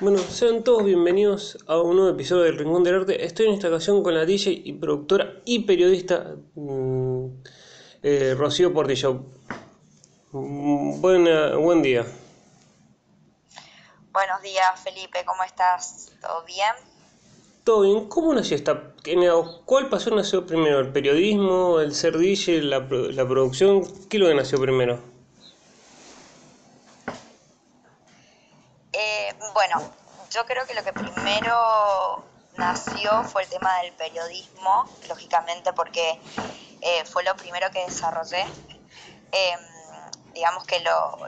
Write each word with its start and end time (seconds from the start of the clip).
Bueno, 0.00 0.16
sean 0.16 0.64
todos 0.64 0.82
bienvenidos 0.82 1.58
a 1.66 1.78
un 1.78 1.96
nuevo 1.96 2.10
episodio 2.12 2.44
del 2.44 2.56
Rincón 2.56 2.82
del 2.82 3.00
Arte. 3.00 3.22
Estoy 3.22 3.48
en 3.48 3.52
esta 3.52 3.68
ocasión 3.68 4.02
con 4.02 4.14
la 4.14 4.24
DJ 4.24 4.62
y 4.64 4.72
productora 4.72 5.42
y 5.44 5.64
periodista 5.64 6.36
mm, 6.54 7.26
eh, 8.02 8.34
Rocío 8.34 8.72
Portillo. 8.72 9.26
Mm, 10.32 11.02
buena, 11.02 11.54
buen 11.56 11.82
día. 11.82 12.06
Buenos 14.10 14.40
días, 14.40 14.80
Felipe, 14.82 15.22
¿cómo 15.26 15.44
estás? 15.44 16.10
¿Todo 16.22 16.44
bien? 16.46 16.72
Todo 17.62 17.82
bien. 17.82 18.08
¿Cómo 18.08 18.32
nació 18.32 18.56
esta? 18.56 18.94
¿Cuál 19.66 19.90
pasó 19.90 20.16
nació 20.16 20.46
primero? 20.46 20.80
¿El 20.80 20.92
periodismo, 20.92 21.78
el 21.78 21.94
ser 21.94 22.16
DJ, 22.16 22.62
la, 22.62 22.78
la 22.78 23.28
producción? 23.28 23.82
¿Qué 24.08 24.16
es 24.16 24.20
lo 24.22 24.28
que 24.28 24.34
nació 24.34 24.58
primero? 24.58 25.09
Bueno, 29.60 29.92
yo 30.30 30.46
creo 30.46 30.64
que 30.64 30.72
lo 30.72 30.82
que 30.82 30.94
primero 30.94 32.24
nació 32.56 33.22
fue 33.24 33.42
el 33.42 33.48
tema 33.50 33.76
del 33.82 33.92
periodismo, 33.92 34.88
lógicamente 35.06 35.74
porque 35.74 36.18
eh, 36.80 37.04
fue 37.04 37.24
lo 37.24 37.36
primero 37.36 37.70
que 37.70 37.84
desarrollé. 37.84 38.40
Em, 39.32 39.60
digamos 40.32 40.64
que 40.64 40.80
lo, 40.80 41.18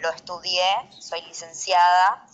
lo, 0.00 0.10
estudié, 0.10 0.64
soy 1.00 1.22
licenciada, 1.22 2.24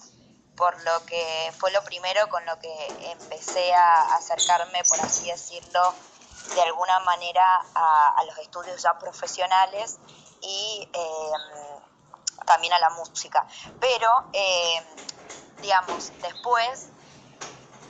por 0.54 0.78
lo 0.84 1.02
que 1.06 1.50
fue 1.58 1.70
lo 1.70 1.82
primero 1.82 2.28
con 2.28 2.44
lo 2.44 2.58
que 2.58 3.10
empecé 3.12 3.72
a 3.72 4.16
acercarme, 4.16 4.82
por 4.86 5.00
así 5.00 5.30
decirlo, 5.30 5.94
de 6.54 6.60
alguna 6.60 7.00
manera 7.00 7.64
a, 7.74 8.22
los 8.26 8.36
estudios 8.36 8.82
ya 8.82 8.98
profesionales 8.98 9.98
y 10.42 10.86
em, 10.92 11.82
también 12.44 12.74
a 12.74 12.78
la 12.78 12.90
música. 12.90 13.46
Pero 13.80 14.26
em, 14.34 14.84
digamos, 15.62 16.12
después 16.20 16.90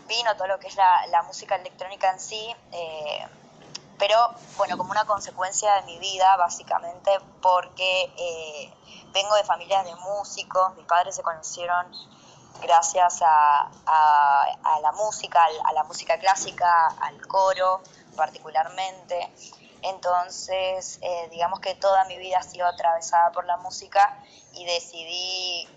vino 0.07 0.37
todo 0.37 0.47
lo 0.47 0.59
que 0.59 0.69
es 0.69 0.77
la, 0.77 1.23
música 1.27 1.57
electrónica 1.57 2.11
en 2.11 2.21
sí, 2.21 2.55
eh, 2.71 3.27
pero 3.99 4.19
bueno, 4.57 4.77
como 4.77 4.91
una 4.91 5.05
consecuencia 5.05 5.75
de 5.77 5.83
mi 5.83 5.99
vida, 5.99 6.37
básicamente, 6.37 7.11
porque 7.41 8.13
eh, 8.17 8.75
vengo 9.13 9.35
de 9.37 9.45
familias 9.45 9.85
de 9.85 9.95
músicos, 9.97 10.77
mis 10.77 10.87
padres 10.87 11.17
se 11.17 11.23
conocieron 11.23 11.87
gracias 12.61 13.21
a, 13.23 13.71
la 14.83 14.93
música, 14.93 15.41
a 15.65 15.73
la 15.73 15.85
música 15.85 16.19
clásica, 16.19 16.89
al 17.01 17.27
coro 17.27 17.81
particularmente. 18.17 19.33
Entonces, 19.83 20.99
eh, 21.03 21.29
digamos 21.31 21.61
que 21.61 21.75
toda 21.75 22.05
mi 22.05 22.19
vida 22.19 22.39
ha 22.39 22.43
sido 22.43 22.67
atravesada 22.67 23.33
por 23.33 23.47
la 23.47 23.57
música 23.57 24.23
y 24.53 24.65
decidí 24.65 25.69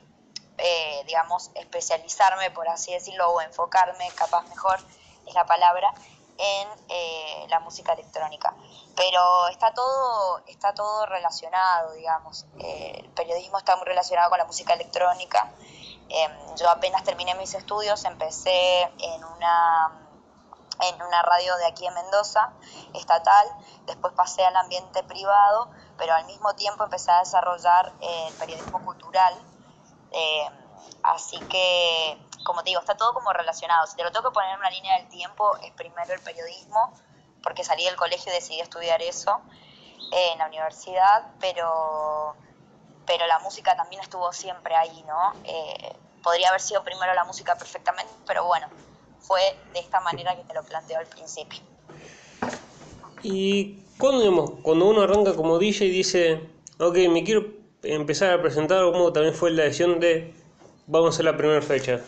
eh, 0.57 1.03
digamos, 1.05 1.51
especializarme, 1.55 2.51
por 2.51 2.67
así 2.69 2.93
decirlo, 2.93 3.29
o 3.29 3.41
enfocarme, 3.41 4.09
capaz 4.15 4.43
mejor 4.47 4.79
es 5.25 5.33
la 5.33 5.45
palabra, 5.45 5.93
en 6.37 6.67
eh, 6.89 7.45
la 7.49 7.59
música 7.59 7.93
electrónica. 7.93 8.53
Pero 8.95 9.47
está 9.47 9.73
todo, 9.73 10.41
está 10.47 10.73
todo 10.73 11.05
relacionado, 11.05 11.93
digamos. 11.93 12.45
Eh, 12.59 13.01
el 13.03 13.09
periodismo 13.09 13.57
está 13.57 13.75
muy 13.75 13.85
relacionado 13.85 14.29
con 14.29 14.39
la 14.39 14.45
música 14.45 14.73
electrónica. 14.73 15.51
Em, 16.09 16.31
yo 16.55 16.69
apenas 16.69 17.03
terminé 17.03 17.35
mis 17.35 17.53
estudios, 17.53 18.05
empecé 18.05 18.81
en 18.81 19.23
una 19.23 20.01
en 20.81 21.01
una 21.01 21.21
radio 21.21 21.55
de 21.55 21.67
aquí 21.67 21.87
en 21.87 21.93
Mendoza, 21.93 22.51
estatal, 22.93 23.47
después 23.85 24.13
pasé 24.13 24.43
al 24.43 24.57
ambiente 24.57 25.03
privado, 25.03 25.69
pero 25.97 26.13
al 26.13 26.25
mismo 26.25 26.53
tiempo 26.55 26.83
empecé 26.83 27.11
a 27.11 27.19
desarrollar 27.19 27.93
el 28.01 28.33
periodismo 28.33 28.83
cultural, 28.83 29.33
eh, 30.15 30.47
así 31.03 31.41
que, 31.49 32.17
como 32.43 32.63
te 32.63 32.69
digo, 32.69 32.79
está 32.79 32.95
todo 32.95 33.13
como 33.13 33.33
relacionado. 33.33 33.85
Si 33.87 33.95
te 33.95 34.03
lo 34.03 34.11
tengo 34.11 34.29
que 34.29 34.33
poner 34.33 34.51
en 34.51 34.59
una 34.59 34.69
línea 34.69 34.97
del 34.97 35.09
tiempo, 35.09 35.57
es 35.57 35.71
primero 35.73 36.13
el 36.13 36.21
periodismo, 36.21 36.93
porque 37.43 37.63
salí 37.63 37.83
del 37.83 37.95
colegio 37.95 38.31
y 38.31 38.35
decidí 38.35 38.59
estudiar 38.61 39.01
eso 39.01 39.41
eh, 40.11 40.29
en 40.33 40.39
la 40.39 40.47
universidad, 40.47 41.31
pero, 41.39 42.35
pero 43.05 43.27
la 43.27 43.39
música 43.39 43.75
también 43.75 44.01
estuvo 44.01 44.31
siempre 44.31 44.75
ahí, 44.75 45.03
¿no? 45.07 45.35
Eh, 45.43 45.95
podría 46.23 46.49
haber 46.49 46.61
sido 46.61 46.83
primero 46.83 47.13
la 47.13 47.25
música 47.25 47.55
perfectamente, 47.55 48.11
pero 48.25 48.45
bueno, 48.45 48.67
fue 49.19 49.41
de 49.73 49.79
esta 49.79 49.99
manera 49.99 50.35
que 50.35 50.43
te 50.43 50.53
lo 50.53 50.63
planteo 50.63 50.99
al 50.99 51.07
principio. 51.07 51.59
Y 53.21 53.83
cuando, 53.97 54.59
cuando 54.61 54.85
uno 54.85 55.01
arranca 55.01 55.35
como 55.35 55.57
DJ 55.57 55.85
y 55.85 55.89
dice, 55.89 56.49
ok, 56.79 56.95
me 57.09 57.23
quiero 57.23 57.64
empezar 57.85 58.31
a 58.31 58.41
presentar 58.41 58.83
cómo 58.91 59.11
también 59.13 59.33
fue 59.33 59.51
la 59.51 59.63
decisión 59.63 59.99
de 59.99 60.33
vamos 60.87 61.19
a 61.19 61.23
la 61.23 61.35
primera 61.35 61.61
fecha? 61.61 61.99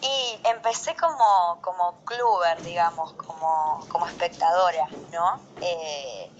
Y 0.00 0.48
empecé 0.48 0.94
como, 0.96 1.58
como 1.60 2.04
cluber, 2.04 2.62
digamos, 2.62 3.12
como, 3.14 3.84
como 3.88 4.06
espectadora, 4.06 4.88
¿no? 5.12 5.40
Eh, 5.60 6.30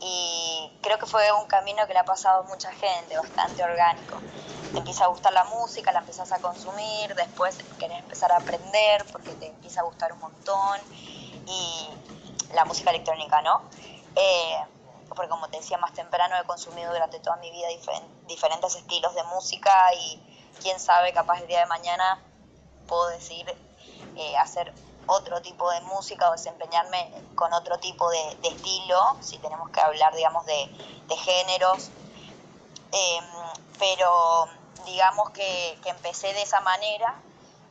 y 0.00 0.72
creo 0.80 0.98
que 0.98 1.06
fue 1.06 1.32
un 1.32 1.46
camino 1.46 1.86
que 1.86 1.92
le 1.92 1.98
ha 1.98 2.04
pasado 2.04 2.44
a 2.44 2.46
mucha 2.46 2.70
gente, 2.72 3.16
bastante 3.16 3.64
orgánico. 3.64 4.18
Te 4.72 4.78
empieza 4.78 5.04
a 5.04 5.08
gustar 5.08 5.32
la 5.32 5.44
música, 5.44 5.90
la 5.92 6.00
empiezas 6.00 6.30
a 6.30 6.38
consumir, 6.38 7.14
después 7.16 7.58
querés 7.78 7.98
empezar 7.98 8.30
a 8.32 8.36
aprender 8.36 9.04
porque 9.10 9.34
te 9.34 9.46
empieza 9.46 9.80
a 9.80 9.84
gustar 9.84 10.12
un 10.12 10.20
montón 10.20 10.78
y 11.46 11.88
la 12.54 12.64
música 12.64 12.90
electrónica, 12.90 13.42
¿no? 13.42 13.62
Eh, 14.14 14.58
porque 15.08 15.28
como 15.28 15.48
te 15.48 15.58
decía 15.58 15.78
más 15.78 15.92
temprano, 15.92 16.36
he 16.36 16.44
consumido 16.44 16.92
durante 16.92 17.20
toda 17.20 17.36
mi 17.36 17.50
vida 17.50 17.68
diferentes 18.26 18.74
estilos 18.76 19.14
de 19.14 19.22
música 19.24 19.72
y 19.94 20.22
quién 20.62 20.78
sabe, 20.78 21.12
capaz 21.12 21.40
el 21.40 21.46
día 21.46 21.60
de 21.60 21.66
mañana 21.66 22.22
puedo 22.86 23.08
decidir 23.08 23.46
eh, 24.16 24.36
hacer 24.36 24.72
otro 25.06 25.40
tipo 25.40 25.70
de 25.70 25.80
música 25.82 26.28
o 26.28 26.32
desempeñarme 26.32 27.10
con 27.34 27.52
otro 27.52 27.78
tipo 27.78 28.10
de, 28.10 28.38
estilo, 28.42 29.16
si 29.20 29.38
tenemos 29.38 29.70
que 29.70 29.80
hablar, 29.80 30.14
digamos, 30.14 30.44
de, 30.46 30.68
géneros. 31.16 31.90
Em, 32.92 33.24
pero 33.78 34.46
digamos 34.84 35.30
que, 35.30 35.78
empecé 35.84 36.32
de 36.34 36.42
esa 36.42 36.60
manera 36.60 37.14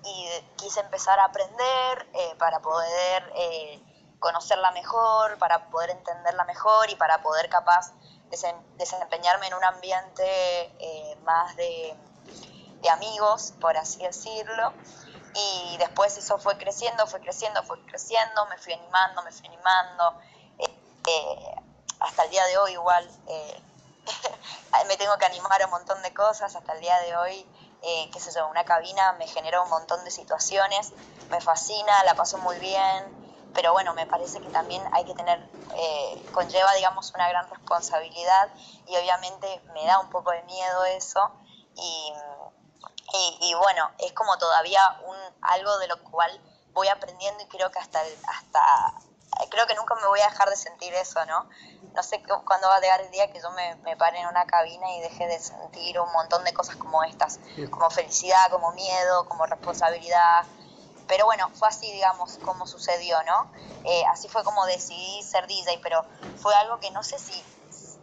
y 0.03 0.27
quise 0.55 0.79
empezar 0.79 1.19
a 1.19 1.25
aprender 1.25 2.07
eh, 2.13 2.35
para 2.37 2.59
poder 2.59 3.31
eh, 3.35 3.79
conocerla 4.19 4.71
mejor, 4.71 5.37
para 5.37 5.69
poder 5.69 5.91
entenderla 5.91 6.43
mejor 6.45 6.89
y 6.89 6.95
para 6.95 7.21
poder 7.21 7.49
capaz 7.49 7.93
desempeñarme 8.29 9.47
en 9.47 9.53
un 9.53 9.63
ambiente 9.63 10.23
eh, 10.79 11.17
más 11.23 11.55
de, 11.55 11.95
amigos, 12.91 13.53
por 13.59 13.75
así 13.75 14.01
decirlo. 14.01 14.71
Y 15.35 15.77
después 15.77 16.17
eso 16.17 16.37
fue 16.37 16.57
creciendo, 16.57 17.05
fue 17.05 17.19
creciendo, 17.19 17.61
fue 17.63 17.83
creciendo, 17.85 18.45
me 18.45 18.57
fui 18.57 18.73
animando, 18.73 19.23
me 19.23 19.31
fui 19.31 19.45
animando. 19.47 20.21
Eh, 20.57 20.79
eh, 21.07 21.55
hasta 21.99 22.23
el 22.23 22.29
día 22.29 22.45
de 22.45 22.57
hoy 22.57 22.71
igual 22.73 23.05
me 24.87 24.95
tengo 24.95 25.17
que 25.17 25.25
animar 25.25 25.61
a 25.61 25.65
un 25.65 25.71
montón 25.71 26.01
de 26.01 26.13
cosas, 26.13 26.55
hasta 26.55 26.73
el 26.73 26.79
día 26.79 26.97
de 27.01 27.17
hoy, 27.17 27.45
qué 27.81 28.19
sé 28.19 28.31
yo, 28.33 28.47
una 28.47 28.63
cabina 28.63 29.13
me 29.13 29.27
genera 29.27 29.61
un 29.61 29.69
montón 29.69 30.03
de 30.05 30.11
situaciones, 30.11 30.93
me 31.29 31.41
fascina, 31.41 32.03
la 32.05 32.15
paso 32.15 32.37
muy 32.37 32.57
bien, 32.59 33.16
pero 33.57 33.73
bueno, 33.73 33.95
me 33.95 34.05
parece 34.05 34.39
que 34.39 34.49
también 34.49 34.83
hay 34.91 35.03
que 35.03 35.15
tener, 35.15 35.39
eh, 35.75 36.23
conlleva, 36.31 36.71
digamos, 36.75 37.11
una 37.15 37.27
gran 37.27 37.49
responsabilidad 37.49 38.49
y 38.85 38.95
obviamente 38.95 39.63
me 39.73 39.83
da 39.83 39.97
un 39.97 40.11
poco 40.11 40.29
de 40.29 40.43
miedo 40.43 40.85
eso 40.85 41.31
y, 41.73 42.13
y, 43.41 43.53
bueno, 43.55 43.89
es 43.97 44.13
como 44.13 44.37
todavía 44.37 44.79
un, 45.07 45.17
algo 45.41 45.75
de 45.79 45.87
lo 45.87 46.03
cual 46.03 46.39
voy 46.73 46.87
aprendiendo 46.87 47.43
y 47.43 47.47
creo 47.47 47.71
que 47.71 47.79
hasta, 47.79 47.99
hasta 48.27 48.93
creo 49.49 49.65
que 49.65 49.73
nunca 49.73 49.95
me 49.95 50.05
voy 50.05 50.19
a 50.19 50.29
dejar 50.29 50.51
de 50.51 50.55
sentir 50.55 50.93
eso, 50.93 51.25
¿no? 51.25 51.49
No 51.95 52.03
sé 52.03 52.21
cuándo 52.45 52.67
va 52.67 52.75
a 52.75 52.79
llegar 52.79 53.01
el 53.01 53.09
día 53.09 53.31
que 53.31 53.41
yo 53.41 53.49
me, 53.51 53.73
me 53.77 53.97
pare 53.97 54.19
en 54.19 54.27
una 54.27 54.45
cabina 54.45 54.91
y 54.97 55.01
deje 55.01 55.25
de 55.25 55.39
sentir 55.39 55.99
un 55.99 56.11
montón 56.11 56.43
de 56.43 56.53
cosas 56.53 56.75
como 56.75 57.03
estas, 57.03 57.39
como 57.71 57.89
felicidad, 57.89 58.51
como 58.51 58.71
miedo, 58.73 59.27
como 59.27 59.47
responsabilidad, 59.47 60.45
pero 61.07 61.25
bueno, 61.25 61.49
fue 61.53 61.67
así, 61.67 61.91
digamos, 61.91 62.37
como 62.43 62.67
sucedió, 62.67 63.21
¿no? 63.23 63.51
Eh, 63.83 64.03
así 64.11 64.27
fue 64.27 64.43
como 64.43 64.65
decidí 64.65 65.23
ser 65.23 65.47
DJ, 65.47 65.79
pero 65.81 66.03
fue 66.37 66.53
algo 66.55 66.79
que 66.79 66.91
no 66.91 67.03
sé 67.03 67.17
si, 67.17 67.41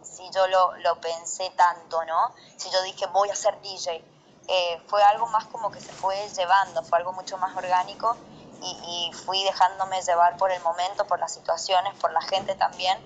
si 0.03 0.29
yo 0.31 0.47
lo, 0.47 0.75
lo 0.77 0.99
pensé 0.99 1.51
tanto, 1.51 2.03
¿no? 2.05 2.33
Si 2.57 2.69
yo 2.71 2.81
dije, 2.83 3.05
voy 3.07 3.29
a 3.29 3.35
ser 3.35 3.61
DJ. 3.61 4.03
Eh, 4.47 4.81
fue 4.87 5.01
algo 5.03 5.27
más 5.27 5.45
como 5.45 5.71
que 5.71 5.79
se 5.79 5.91
fue 5.91 6.15
llevando, 6.29 6.83
fue 6.83 6.99
algo 6.99 7.13
mucho 7.13 7.37
más 7.37 7.55
orgánico 7.55 8.15
y, 8.61 9.11
fui 9.25 9.43
dejándome 9.43 10.01
llevar 10.01 10.37
por 10.37 10.51
el 10.51 10.61
momento, 10.61 11.05
por 11.05 11.19
las 11.19 11.33
situaciones, 11.33 11.93
por 11.99 12.11
la 12.11 12.21
gente 12.21 12.55
también, 12.55 12.97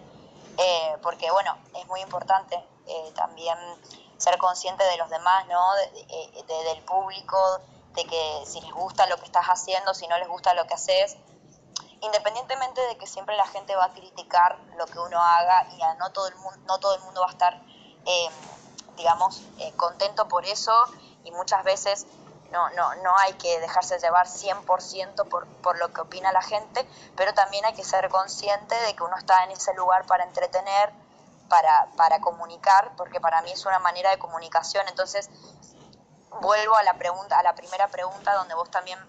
eh, 0.58 0.98
porque 1.02 1.32
bueno, 1.32 1.58
es 1.76 1.86
muy 1.88 2.02
importante 2.02 2.64
también 3.14 3.58
ser 4.18 4.38
consciente 4.38 4.84
de 4.84 4.98
los 4.98 5.10
demás, 5.10 5.46
¿no? 5.48 5.74
del 5.76 6.82
público, 6.84 7.60
de 8.00 8.06
que 8.06 8.44
si 8.46 8.62
les 8.62 8.72
gusta 8.72 9.08
lo 9.08 9.18
que 9.18 9.26
estás 9.26 9.46
haciendo, 9.48 9.94
si 9.94 10.08
no 10.08 10.18
les 10.18 10.28
gusta 10.28 10.54
lo 10.54 10.66
que 10.68 10.74
haces, 10.74 11.18
independientemente 12.02 12.80
de 12.88 12.98
que 12.98 13.06
siempre 13.06 13.36
la 13.36 13.46
gente 13.48 13.76
va 13.76 13.86
a 13.86 13.94
criticar 13.94 14.58
lo 14.78 14.86
que 14.86 15.00
uno 15.00 15.22
haga 15.22 15.68
y 15.74 15.98
no 15.98 16.10
todo 16.12 16.28
el 16.28 16.36
mundo, 16.36 16.60
no 16.66 16.80
todo 16.80 16.96
el 16.96 17.02
mundo 17.02 17.22
va 17.22 17.28
a 17.28 17.32
estar, 17.32 17.62
em, 18.06 18.34
digamos, 18.96 19.42
eh, 19.58 19.74
contento 19.76 20.30
por 20.30 20.46
eso 20.46 20.72
y 21.26 21.32
muchas 21.32 21.64
veces 21.66 22.06
no, 22.52 22.70
no, 22.70 22.96
no 22.96 23.18
hay 23.18 23.34
que 23.34 23.60
dejarse 23.60 24.00
llevar 24.00 24.28
100% 24.28 25.28
por, 25.28 25.46
por 25.62 25.78
lo 25.78 25.92
que 25.94 26.02
opina 26.02 26.32
la 26.32 26.42
gente, 26.42 26.88
pero 27.18 27.34
también 27.34 27.66
hay 27.66 27.74
que 27.74 27.84
ser 27.84 28.10
consciente 28.10 28.76
de 28.76 28.96
que 28.96 29.04
uno 29.04 29.18
está 29.18 29.44
en 29.44 29.52
ese 29.52 29.74
lugar 29.74 30.06
para 30.06 30.24
entretener, 30.24 30.92
para, 31.50 31.90
para 31.98 32.22
comunicar, 32.22 32.94
porque 32.96 33.20
para 33.20 33.42
mí 33.42 33.52
es 33.52 33.66
una 33.66 33.80
manera 33.80 34.10
de 34.12 34.20
comunicación. 34.20 34.88
Entonces, 34.88 35.30
vuelvo 36.42 36.76
a 36.76 36.84
la 36.84 36.98
pregunta, 36.98 37.40
a 37.40 37.44
la 37.44 37.56
primera 37.56 37.88
pregunta 37.88 38.34
donde 38.36 38.54
vos 38.56 38.70
también 38.70 39.00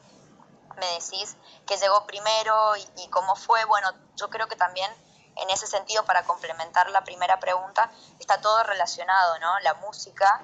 me 0.76 0.87
decís 0.93 1.37
qué 1.67 1.76
llegó 1.76 2.06
primero 2.06 2.76
y, 2.76 3.02
y, 3.02 3.08
cómo 3.08 3.37
fue. 3.37 3.64
Bueno, 3.67 3.93
yo 4.17 4.31
creo 4.31 4.49
que 4.49 4.56
también 4.56 4.90
en 5.37 5.50
ese 5.50 5.67
sentido, 5.67 6.05
para 6.05 6.25
complementar 6.25 6.90
la 6.90 7.02
primera 7.02 7.38
pregunta, 7.40 7.90
está 8.19 8.40
todo 8.40 8.62
relacionado, 8.64 9.38
¿no? 9.38 9.58
La 9.61 9.75
música 9.75 10.43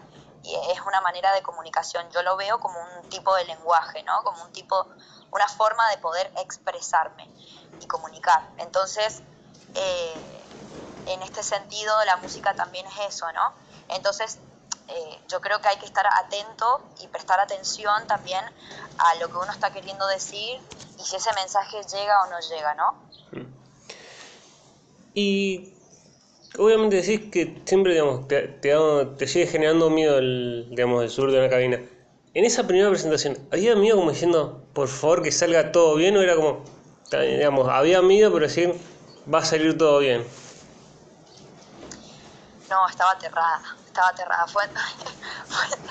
es 0.71 0.81
una 0.83 1.01
manera 1.01 1.33
de 1.33 1.43
comunicación. 1.43 2.09
Yo 2.11 2.23
lo 2.23 2.37
veo 2.37 2.61
como 2.61 2.79
un 2.81 3.09
tipo 3.09 3.35
de 3.35 3.45
lenguaje, 3.45 4.03
¿no? 4.05 4.23
Como 4.23 4.43
un 4.45 4.53
tipo, 4.53 4.87
una 5.31 5.49
forma 5.49 5.89
de 5.91 5.99
poder 5.99 6.33
expresarme 6.37 7.29
y 7.81 7.87
comunicar. 7.87 8.49
Entonces, 8.59 9.23
eh, 9.75 10.43
en 11.07 11.23
este 11.23 11.43
sentido, 11.43 12.05
la 12.05 12.17
música 12.19 12.55
también 12.55 12.87
es 12.87 13.15
eso, 13.15 13.31
¿no? 13.33 13.55
Entonces, 13.89 14.39
eh, 14.89 15.19
yo 15.29 15.41
creo 15.41 15.61
que 15.61 15.69
hay 15.69 15.77
que 15.79 15.87
estar 15.87 16.07
atento 16.07 16.81
y 17.03 17.09
prestar 17.09 17.41
atención 17.41 18.07
también 18.07 18.45
a 18.99 19.15
lo 19.17 19.29
que 19.29 19.37
uno 19.37 19.51
está 19.51 19.73
queriendo 19.73 20.07
decir 20.07 20.61
y 20.99 21.03
si 21.03 21.17
ese 21.17 21.31
mensaje 21.35 21.79
llega 21.83 22.23
o 22.23 22.31
no 22.31 22.41
llega, 22.41 22.75
¿no? 22.75 22.95
Y 25.15 25.75
obviamente 26.59 26.97
decís 26.97 27.31
que 27.33 27.63
siempre 27.65 27.95
digamos, 27.95 28.29
te, 28.29 28.43
te, 28.49 29.27
sigue 29.27 29.47
generando 29.47 29.91
miedo 29.91 30.19
el, 30.19 30.67
digamos, 30.71 31.03
el 31.03 31.11
sur 31.11 31.33
de 31.33 31.39
una 31.39 31.49
cabina. 31.49 31.81
En 32.35 32.45
esa 32.45 32.67
primera 32.67 32.91
presentación, 32.91 33.39
¿había 33.51 33.75
miedo 33.75 33.97
como 33.97 34.11
diciendo, 34.11 34.63
por 34.75 34.89
favor 34.89 35.23
que 35.23 35.33
salga 35.33 35.73
todo 35.73 35.95
bien? 35.97 36.17
¿O 36.17 36.21
era 36.21 36.37
como, 36.37 36.63
digamos, 37.11 37.69
había 37.69 38.03
miedo 38.03 38.33
pero 38.33 38.47
decir, 38.47 38.75
va 39.33 39.39
a 39.39 39.45
salir 39.45 39.77
todo 39.79 39.99
bien? 40.01 40.23
No, 42.69 42.89
estaba 42.89 43.13
aterrada, 43.13 43.63
estaba 43.97 44.09
aterrada. 44.09 44.47
Fue, 44.53 44.63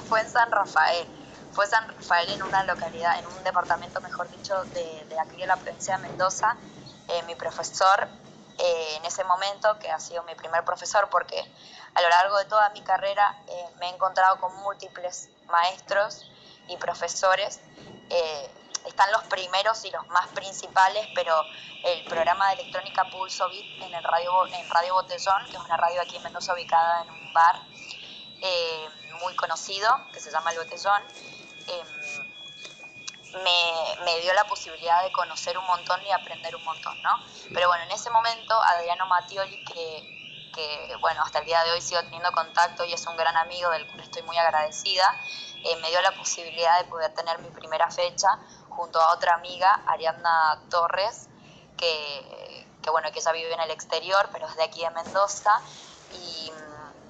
fue, 0.08 0.22
en 0.22 0.30
San 0.30 0.52
Rafael. 0.52 1.08
Fue 1.54 1.66
San 1.66 1.88
Rafael 1.88 2.30
en 2.30 2.44
una 2.44 2.64
localidad, 2.64 3.18
en 3.18 3.26
un 3.26 3.44
departamento, 3.44 4.00
mejor 4.02 4.30
dicho, 4.30 4.64
de, 4.66 5.06
de 5.10 5.20
aquí 5.20 5.38
de 5.38 5.48
la 5.48 5.56
provincia 5.56 5.98
de 5.98 6.08
Mendoza. 6.08 6.56
Eh, 7.08 7.24
mi 7.24 7.36
profesor 7.36 8.08
eh, 8.58 8.96
en 8.98 9.06
ese 9.06 9.24
momento, 9.24 9.80
que 9.80 9.90
ha 9.90 10.00
sido 10.00 10.22
mi 10.24 10.36
primer 10.36 10.64
profesor, 10.64 11.10
porque 11.10 11.40
a 11.96 12.02
lo 12.02 12.10
largo 12.10 12.38
de 12.38 12.46
toda 12.46 12.70
mi 12.72 12.82
carrera 12.82 13.38
eh, 13.48 13.70
me 13.80 13.88
he 13.88 13.94
encontrado 13.94 14.40
con 14.40 14.56
múltiples 14.58 15.30
maestros 15.48 16.30
y 16.68 16.78
profesores. 16.78 17.60
Eh, 18.10 18.50
están 18.86 19.12
los 19.12 19.24
primeros 19.24 19.84
y 19.86 19.90
los 19.90 20.06
más 20.10 20.28
principales, 20.28 21.08
pero 21.16 21.34
el 21.86 22.06
programa 22.06 22.50
de 22.50 22.62
electrónica 22.62 23.04
Pulso 23.12 23.50
Beat 23.50 23.82
en, 23.82 23.96
el 23.96 24.04
radio, 24.04 24.46
en 24.48 24.70
Radio 24.70 24.94
Botellón, 24.94 25.46
que 25.46 25.58
es 25.58 25.64
una 25.64 25.78
radio 25.78 26.02
aquí 26.02 26.18
en 26.18 26.24
Mendoza 26.24 26.54
ubicada 26.54 27.02
en 27.02 27.10
un 27.10 27.34
bar 27.34 27.75
muy 29.22 29.36
conocido, 29.36 29.90
que 30.12 30.20
se 30.20 30.32
llama 30.32 30.52
El 30.52 30.58
Botellón, 30.60 31.02
me, 33.44 34.06
me, 34.06 34.20
dio 34.22 34.34
la 34.34 34.46
posibilidad 34.46 35.04
de 35.04 35.12
conocer 35.12 35.58
un 35.58 35.66
montón 35.66 36.02
y 36.04 36.12
aprender 36.12 36.56
un 36.56 36.64
montón, 36.64 37.02
¿no? 37.02 37.12
Pero 37.54 37.68
bueno, 37.68 37.84
en 37.84 37.92
ese 37.92 38.10
momento 38.10 38.54
Adriano 38.64 39.06
Mattioli, 39.08 39.64
que, 39.66 40.52
que 40.54 40.96
bueno, 41.02 41.22
hasta 41.22 41.40
el 41.40 41.46
día 41.46 41.64
de 41.64 41.72
hoy 41.72 41.82
sigo 41.82 42.02
teniendo 42.04 42.32
contacto 42.32 42.86
y 42.86 42.94
es 42.94 43.06
un 43.08 43.18
gran 43.18 43.36
amigo 43.36 43.70
del 43.72 43.86
cual 43.88 44.00
estoy 44.02 44.22
muy 44.22 44.38
agradecida, 44.38 45.04
eh, 45.64 45.76
me 45.78 45.90
dio 45.90 46.02
la 46.02 46.12
posibilidad 46.12 46.78
de 46.80 46.86
poder 46.86 47.14
tener 47.14 47.40
mi 47.40 47.50
primera 47.50 47.90
fecha 47.90 48.40
junto 48.70 49.02
a 49.02 49.14
otra 49.14 49.34
amiga, 49.36 49.82
Ariadna 49.88 50.62
Torres, 50.70 51.28
que, 51.78 52.68
que 52.82 52.90
bueno, 52.90 53.12
que 53.12 53.20
ella 53.20 53.32
vive 53.32 53.54
en 53.54 53.60
el 53.60 53.72
exterior, 53.72 54.30
pero 54.32 54.48
es 54.48 54.56
de 54.56 54.64
aquí 54.64 54.82
de 54.82 54.92
Mendoza, 54.92 55.60
y 56.14 56.52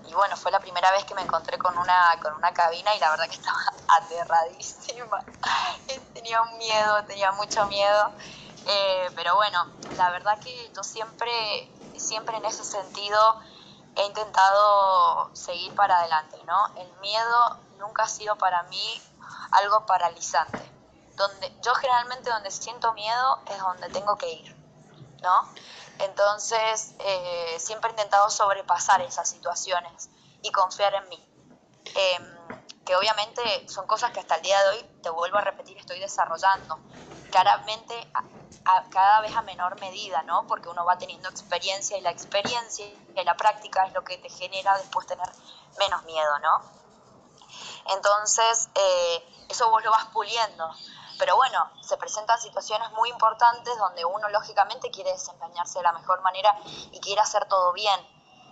y 0.08 0.14
bueno, 0.14 0.36
fue 0.38 0.52
la 0.52 0.60
primera 0.60 0.92
vez 0.92 1.04
que 1.06 1.16
me 1.16 1.22
encontré 1.22 1.58
con 1.58 1.78
una, 1.78 2.20
con 2.22 2.34
una 2.34 2.54
cabina 2.54 2.96
y 2.96 3.00
la 3.00 3.10
verdad 3.10 3.26
que 3.26 3.36
estaba 3.36 3.60
aterradísima. 3.88 5.26
tenía 6.14 6.42
un 6.42 6.58
miedo, 6.58 7.04
tenía 7.06 7.32
mucho 7.34 7.66
miedo. 7.68 8.14
Eh, 8.66 9.12
pero 9.16 9.36
bueno, 9.36 9.66
la 9.96 10.10
verdad 10.10 10.40
que 10.40 10.72
yo 10.76 10.84
siempre, 10.84 11.72
siempre 11.98 12.38
en 12.38 12.46
ese 12.46 12.64
sentido 12.64 13.40
he 13.96 14.06
intentado 14.06 15.30
seguir 15.34 15.74
para 15.76 16.00
adelante, 16.00 16.38
¿no? 16.46 16.68
El 16.76 16.92
miedo 17.00 17.60
nunca 17.78 18.04
ha 18.04 18.08
sido 18.08 18.36
para 18.38 18.64
mí 18.64 19.02
algo 19.52 19.86
paralizante. 19.86 20.72
Donde, 21.16 21.56
yo 21.62 21.74
generalmente 21.76 22.30
donde 22.30 22.52
siento 22.52 22.94
miedo 22.94 23.40
es 23.46 23.58
donde 23.60 23.90
tengo 23.90 24.18
que 24.18 24.30
ir, 24.34 24.56
¿no? 25.22 25.54
Entonces, 26.00 26.96
eh, 27.00 27.56
siempre 27.60 27.90
he 27.90 27.92
intentado 27.92 28.30
sobrepasar 28.30 29.02
esas 29.02 29.30
situaciones 29.30 30.10
y 30.42 30.52
confiar 30.52 30.94
en 30.96 31.10
mí. 31.10 31.30
Em, 31.96 32.36
que 32.86 32.96
obviamente 32.96 33.42
son 33.68 33.88
cosas 33.88 34.12
que 34.12 34.20
hasta 34.20 34.36
el 34.36 34.42
día 34.42 34.62
de 34.62 34.70
hoy, 34.70 34.86
te 35.02 35.10
vuelvo 35.10 35.38
a 35.38 35.42
repetir, 35.42 35.78
estoy 35.78 36.00
desarrollando. 36.00 36.80
Claramente, 37.32 38.12
cada 38.90 39.22
vez 39.22 39.36
a 39.36 39.42
menor 39.44 39.80
medida, 39.80 40.24
¿no? 40.24 40.46
Porque 40.48 40.70
uno 40.70 40.86
va 40.86 40.98
teniendo 40.98 41.30
experiencia 41.30 41.98
y 41.98 42.02
la 42.02 42.12
experiencia 42.12 42.86
y 42.86 43.24
la 43.24 43.36
práctica 43.36 43.86
es 43.86 43.94
lo 43.94 44.04
que 44.04 44.18
te 44.18 44.30
genera 44.30 44.78
después 44.78 45.06
tener 45.08 45.30
menos 45.78 46.04
miedo, 46.04 46.40
¿no? 46.40 46.62
Entonces, 47.94 48.70
eh, 48.76 49.46
eso 49.50 49.70
vos 49.70 49.84
lo 49.84 49.92
vas 49.92 50.06
puliendo. 50.06 50.70
Pero 51.18 51.36
bueno, 51.36 51.72
se 51.82 51.98
presentan 51.98 52.40
situaciones 52.40 52.92
muy 52.92 53.10
importantes 53.10 53.78
donde 53.78 54.04
uno 54.06 54.30
lógicamente 54.30 54.92
quiere 54.92 55.12
desempeñarse 55.12 55.80
de 55.80 55.84
la 55.84 55.94
mejor 55.94 56.22
manera 56.22 56.54
y 56.92 57.00
quiere 57.00 57.22
hacer 57.22 57.46
todo 57.48 57.72
bien. 57.74 58.00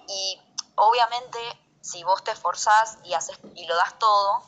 Y 0.07 0.42
obviamente 0.75 1.39
si 1.83 2.04
vos 2.04 2.24
te 2.24 2.31
esforzás 2.31 2.98
y, 3.04 3.13
haces, 3.13 3.38
y 3.56 3.65
lo 3.65 3.75
das 3.75 4.00
todo, 4.00 4.44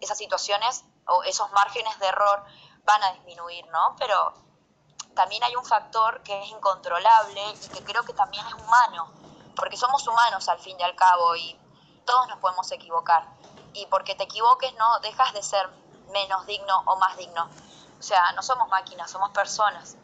esas 0.00 0.16
situaciones 0.16 0.84
o 1.06 1.24
esos 1.24 1.50
márgenes 1.52 1.98
de 1.98 2.06
error 2.06 2.44
van 2.84 3.02
a 3.02 3.12
disminuir, 3.12 3.66
¿no? 3.68 3.96
Pero 3.98 4.32
también 5.14 5.42
hay 5.42 5.56
un 5.56 5.64
factor 5.64 6.22
que 6.22 6.40
es 6.40 6.50
incontrolable 6.50 7.42
y 7.50 7.68
que 7.68 7.82
creo 7.82 8.04
que 8.04 8.12
también 8.12 8.46
es 8.46 8.54
humano, 8.54 9.10
porque 9.56 9.76
somos 9.76 10.06
humanos 10.06 10.48
al 10.48 10.60
fin 10.60 10.76
y 10.78 10.82
al 10.84 10.94
cabo 10.94 11.34
y 11.34 11.58
todos 12.06 12.28
nos 12.28 12.38
podemos 12.38 12.70
equivocar. 12.70 13.26
Y 13.72 13.86
porque 13.86 14.14
te 14.14 14.24
equivoques 14.24 14.72
no 14.74 15.00
dejas 15.00 15.32
de 15.32 15.42
ser 15.42 15.68
menos 16.10 16.46
digno 16.46 16.82
o 16.86 16.96
más 16.96 17.16
digno. 17.16 17.48
O 17.98 18.02
sea, 18.02 18.32
no 18.32 18.42
somos 18.42 18.68
máquinas, 18.68 19.10
somos 19.10 19.30
personas. 19.30 19.96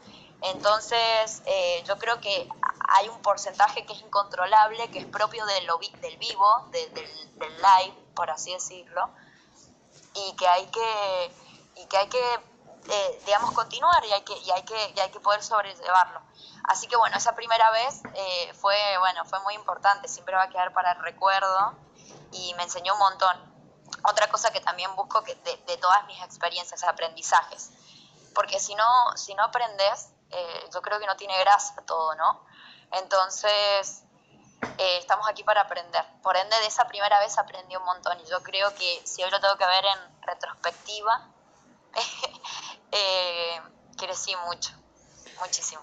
Entonces, 0.43 1.43
eh, 1.47 1.83
yo 1.87 1.97
creo 1.99 2.21
que 2.21 2.49
hay 2.89 3.09
un 3.09 3.23
porcentaje 3.23 3.87
que 3.87 3.95
es 3.95 4.01
incontrolable, 4.03 4.91
que 4.91 4.99
es 4.99 5.07
propio 5.07 5.47
de 5.47 5.63
lo, 5.63 5.79
del 5.79 6.17
vivo, 6.19 6.69
del, 6.71 6.93
del, 6.93 7.57
live, 7.57 7.95
por 8.15 8.31
así 8.31 8.53
decirlo, 8.53 9.09
y 10.15 10.37
que 10.37 10.47
hay 10.47 10.67
que, 10.67 11.33
y 11.77 11.87
que, 11.87 11.97
hay 11.97 12.09
que 12.09 12.41
eh, 12.91 13.23
digamos, 13.25 13.53
continuar 13.53 14.05
y 14.05 14.13
hay, 14.13 14.21
que, 14.23 14.37
y, 14.39 14.51
hay 14.51 14.63
que, 14.65 14.93
y 14.95 15.01
hay 15.01 15.11
que 15.11 15.21
poder 15.21 15.43
sobrellevarlo. 15.43 16.21
Así 16.65 16.89
que 16.89 16.97
bueno, 16.97 17.17
esa 17.17 17.35
primera 17.35 17.71
vez 17.71 18.03
eh, 18.15 18.53
fue, 18.55 18.77
bueno, 18.99 19.25
fue 19.25 19.41
muy 19.41 19.55
importante, 19.55 20.09
siempre 20.09 20.35
va 20.35 20.43
a 20.43 20.49
quedar 20.51 20.75
para 20.75 20.93
el 20.93 20.99
recuerdo 20.99 21.75
y 22.33 22.53
me 22.55 22.65
enseñó 22.65 22.93
un 22.93 22.99
montón 22.99 23.54
otra 24.05 24.29
cosa 24.29 24.53
que 24.53 24.61
también 24.61 24.95
busco 24.97 25.23
que 25.23 25.35
de, 25.35 25.77
todas 25.79 26.07
mis 26.07 26.21
experiencias, 26.23 26.83
aprendizajes. 26.85 27.71
Porque 28.35 28.61
si 28.61 28.75
no, 28.75 28.85
si 29.17 29.35
no 29.35 29.45
aprendes, 29.45 30.11
eh, 30.31 30.69
yo 30.73 30.83
creo 30.83 30.99
que 30.99 31.07
no 31.07 31.17
tiene 31.17 31.39
gracia 31.41 31.77
todo, 31.87 32.15
¿no? 32.17 32.45
Entonces, 32.93 34.03
eh, 34.79 34.99
estamos 34.99 35.29
aquí 35.29 35.43
para 35.43 35.63
aprender. 35.63 36.05
Por 36.23 36.37
ende, 36.37 36.57
de 36.61 36.67
esa 36.67 36.87
primera 36.87 37.19
vez 37.21 37.39
aprendí 37.39 37.77
un 37.77 37.85
montón 37.85 38.19
y 38.21 38.31
yo 38.31 38.43
creo 38.43 38.75
que 38.75 39.03
si 39.05 39.23
hoy 39.23 39.31
lo 39.31 39.41
tengo 39.41 39.57
que 39.57 39.67
ver 39.67 39.85
en 39.85 40.23
retrospectiva, 40.23 41.29
eh, 42.93 43.61
crecí 43.97 44.35
mucho, 44.47 44.73
muchísimo. 45.41 45.83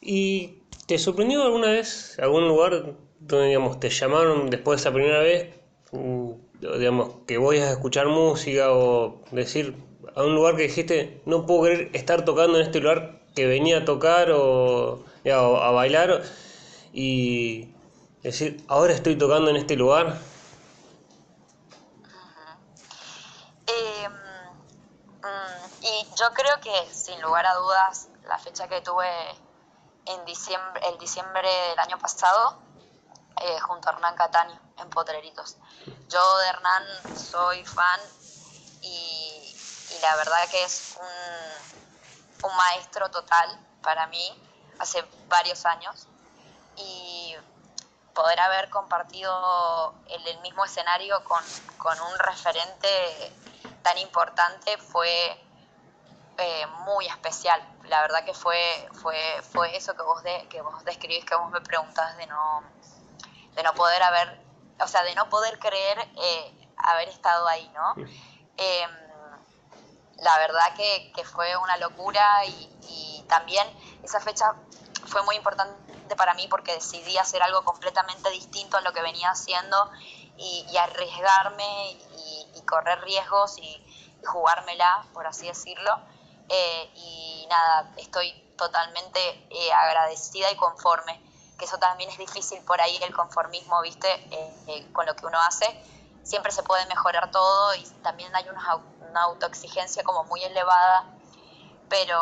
¿Y 0.00 0.62
te 0.86 0.98
sorprendió 0.98 1.42
alguna 1.42 1.68
vez 1.68 2.18
algún 2.18 2.46
lugar 2.48 2.96
donde 3.18 3.46
digamos, 3.46 3.80
te 3.80 3.88
llamaron 3.88 4.50
después 4.50 4.78
de 4.78 4.88
esa 4.88 4.92
primera 4.92 5.20
vez? 5.20 5.56
Digamos, 6.62 7.10
que 7.26 7.38
voy 7.38 7.58
a 7.58 7.70
escuchar 7.70 8.06
música 8.06 8.72
o 8.72 9.20
decir 9.32 9.76
a 10.14 10.22
un 10.22 10.34
lugar 10.34 10.56
que 10.56 10.62
dijiste, 10.64 11.20
no 11.26 11.46
puedo 11.46 11.64
querer 11.64 11.90
estar 11.92 12.24
tocando 12.24 12.58
en 12.58 12.66
este 12.66 12.80
lugar 12.80 13.20
que 13.34 13.46
venía 13.46 13.78
a 13.78 13.84
tocar 13.84 14.30
o, 14.30 15.04
a 15.24 15.70
bailar 15.70 16.22
y 16.92 17.74
decir, 18.22 18.62
ahora 18.68 18.92
estoy 18.92 19.16
tocando 19.16 19.50
en 19.50 19.56
este 19.56 19.74
lugar? 19.76 20.18
Em, 23.66 24.12
mm, 25.22 25.82
y 25.82 26.06
yo 26.16 26.26
creo 26.34 26.60
que 26.62 26.94
sin 26.94 27.20
lugar 27.22 27.46
a 27.46 27.54
dudas 27.54 28.08
la 28.28 28.38
fecha 28.38 28.68
que 28.68 28.80
tuve 28.82 29.08
en 30.06 30.24
diciembre, 30.26 30.82
el 30.92 30.98
diciembre 30.98 31.48
del 31.70 31.78
año 31.78 31.98
pasado, 31.98 32.58
eh, 33.40 33.58
junto 33.60 33.88
a 33.88 33.92
Hernán 33.92 34.14
Cataño 34.14 34.58
en 34.78 34.90
Potreritos. 34.90 35.56
yo 36.08 36.38
de 36.38 36.48
Hernán 36.48 36.84
soy 37.16 37.64
fan 37.64 38.00
y, 38.82 39.98
la 40.00 40.16
verdad 40.16 40.48
que 40.50 40.64
es 40.64 40.98
un, 41.00 42.56
maestro 42.56 43.08
total 43.10 43.48
para 43.82 44.06
mí 44.08 44.28
hace 44.78 45.02
varios 45.28 45.64
años 45.64 46.06
y 46.76 47.34
poder 48.14 48.40
haber 48.40 48.68
compartido 48.68 49.94
el, 50.08 50.26
el 50.26 50.40
mismo 50.40 50.64
escenario 50.64 51.22
con, 51.24 51.42
con, 51.78 51.98
un 52.00 52.18
referente 52.18 53.32
tan 53.82 53.96
importante 53.98 54.76
fue 54.78 55.38
eh, 56.38 56.66
muy 56.86 57.06
especial. 57.06 57.62
La 57.84 58.00
verdad 58.00 58.24
que 58.24 58.34
fue, 58.34 58.88
fue, 59.02 59.40
fue 59.52 59.76
eso 59.76 59.94
que 59.94 60.02
vos, 60.02 60.22
de, 60.22 60.48
que 60.48 60.62
vos 60.62 60.84
describís, 60.84 61.24
que 61.24 61.34
vos 61.34 61.50
me 61.50 61.60
preguntás 61.60 62.16
de 62.16 62.26
no, 62.26 62.62
de 63.54 63.62
no 63.62 63.74
poder 63.74 64.02
haber, 64.02 64.40
o 64.80 64.86
sea, 64.86 65.02
de 65.02 65.14
no 65.14 65.28
poder 65.28 65.58
creer 65.58 65.98
eh, 66.16 66.68
haber 66.76 67.08
estado 67.08 67.46
ahí, 67.48 67.70
¿no? 67.74 67.94
Em, 68.56 68.90
la 70.18 70.38
verdad 70.38 70.74
que, 70.76 71.12
que, 71.14 71.24
fue 71.24 71.56
una 71.56 71.76
locura 71.78 72.44
y, 72.44 72.70
y 72.88 73.24
también 73.28 73.66
esa 74.02 74.20
fecha 74.20 74.54
fue 75.06 75.22
muy 75.22 75.36
importante 75.36 76.16
para 76.16 76.34
mí 76.34 76.46
porque 76.48 76.74
decidí 76.74 77.16
hacer 77.18 77.42
algo 77.42 77.64
completamente 77.64 78.30
distinto 78.30 78.76
a 78.76 78.80
lo 78.80 78.92
que 78.92 79.02
venía 79.02 79.30
haciendo 79.30 79.90
y, 80.36 80.66
y 80.70 80.76
arriesgarme 80.76 81.92
y, 82.16 82.46
y, 82.54 82.62
correr 82.62 83.00
riesgos 83.00 83.58
y, 83.58 83.78
jugármela, 84.24 85.04
por 85.12 85.26
así 85.26 85.46
decirlo. 85.46 85.98
Eh, 86.48 86.90
y 86.94 87.46
nada, 87.48 87.92
estoy 87.96 88.32
totalmente 88.56 89.18
eh, 89.50 89.72
agradecida 89.72 90.50
y 90.50 90.56
conforme, 90.56 91.20
que 91.58 91.64
eso 91.64 91.78
también 91.78 92.10
es 92.10 92.18
difícil 92.18 92.60
por 92.62 92.80
ahí 92.80 92.96
el 93.02 93.14
conformismo, 93.14 93.80
viste, 93.82 94.08
eh, 94.66 94.88
con 94.92 95.06
lo 95.06 95.14
que 95.14 95.26
uno 95.26 95.38
hace. 95.40 95.66
Siempre 96.22 96.52
se 96.52 96.62
puede 96.62 96.86
mejorar 96.86 97.30
todo 97.30 97.74
y 97.74 97.84
también 98.02 98.34
hay 98.34 98.48
una, 98.48 98.76
una 99.10 99.22
autoexigencia 99.24 100.02
como 100.04 100.24
muy 100.24 100.42
elevada 100.42 101.04
pero, 101.92 102.18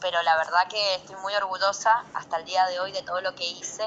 pero 0.00 0.22
la 0.22 0.36
verdad 0.36 0.68
que 0.70 0.94
estoy 0.94 1.16
muy 1.16 1.34
orgullosa 1.34 2.04
hasta 2.14 2.36
el 2.36 2.44
día 2.44 2.64
de 2.66 2.78
hoy 2.78 2.92
de 2.92 3.02
todo 3.02 3.20
lo 3.20 3.34
que 3.34 3.44
hice 3.44 3.84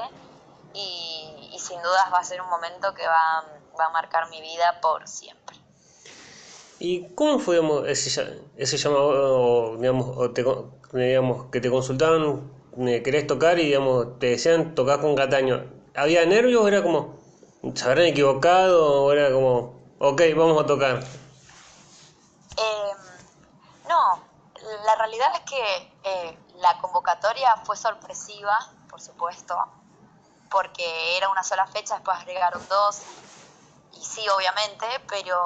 y, 0.74 1.58
sin 1.58 1.80
dudas 1.82 2.12
va 2.12 2.18
a 2.18 2.24
ser 2.24 2.40
un 2.42 2.48
momento 2.48 2.94
que 2.94 3.06
va, 3.06 3.44
va, 3.78 3.86
a 3.86 3.90
marcar 3.90 4.28
mi 4.30 4.40
vida 4.40 4.78
por 4.80 5.08
siempre. 5.08 5.56
¿Y 6.78 7.08
cómo 7.14 7.40
fue 7.40 7.60
ese, 7.90 8.42
ese 8.56 8.76
llamado, 8.76 9.76
digamos, 9.76 10.16
o 10.16 10.28
digamos, 10.92 11.46
que 11.50 11.60
te 11.60 11.70
consultaban, 11.70 12.48
querés 13.02 13.26
tocar 13.26 13.58
y 13.58 13.64
digamos, 13.64 14.18
te 14.18 14.26
decían 14.26 14.74
tocar 14.74 15.00
con 15.00 15.16
Cataño? 15.16 15.64
¿Había 15.96 16.24
nervios 16.26 16.62
o 16.62 16.68
era 16.68 16.82
como, 16.82 17.18
se 17.74 17.84
habrán 17.84 18.06
equivocado 18.06 19.02
o 19.02 19.12
era 19.12 19.32
como, 19.32 19.80
ok, 19.98 20.22
vamos 20.36 20.62
a 20.62 20.66
tocar? 20.66 21.02
Eh, 22.56 22.92
no, 23.88 24.22
la 24.86 24.94
realidad 24.96 25.28
es 25.34 25.40
que 25.40 25.92
eh, 26.04 26.38
la 26.56 26.78
convocatoria 26.78 27.56
fue 27.64 27.76
sorpresiva, 27.76 28.56
por 28.88 29.00
supuesto, 29.00 29.56
porque 30.48 31.16
era 31.16 31.28
una 31.30 31.42
sola 31.42 31.66
fecha, 31.66 31.94
después 31.94 32.16
agregaron 32.16 32.62
dos, 32.68 33.02
y 33.94 34.04
sí, 34.04 34.24
obviamente, 34.28 34.86
pero, 35.08 35.40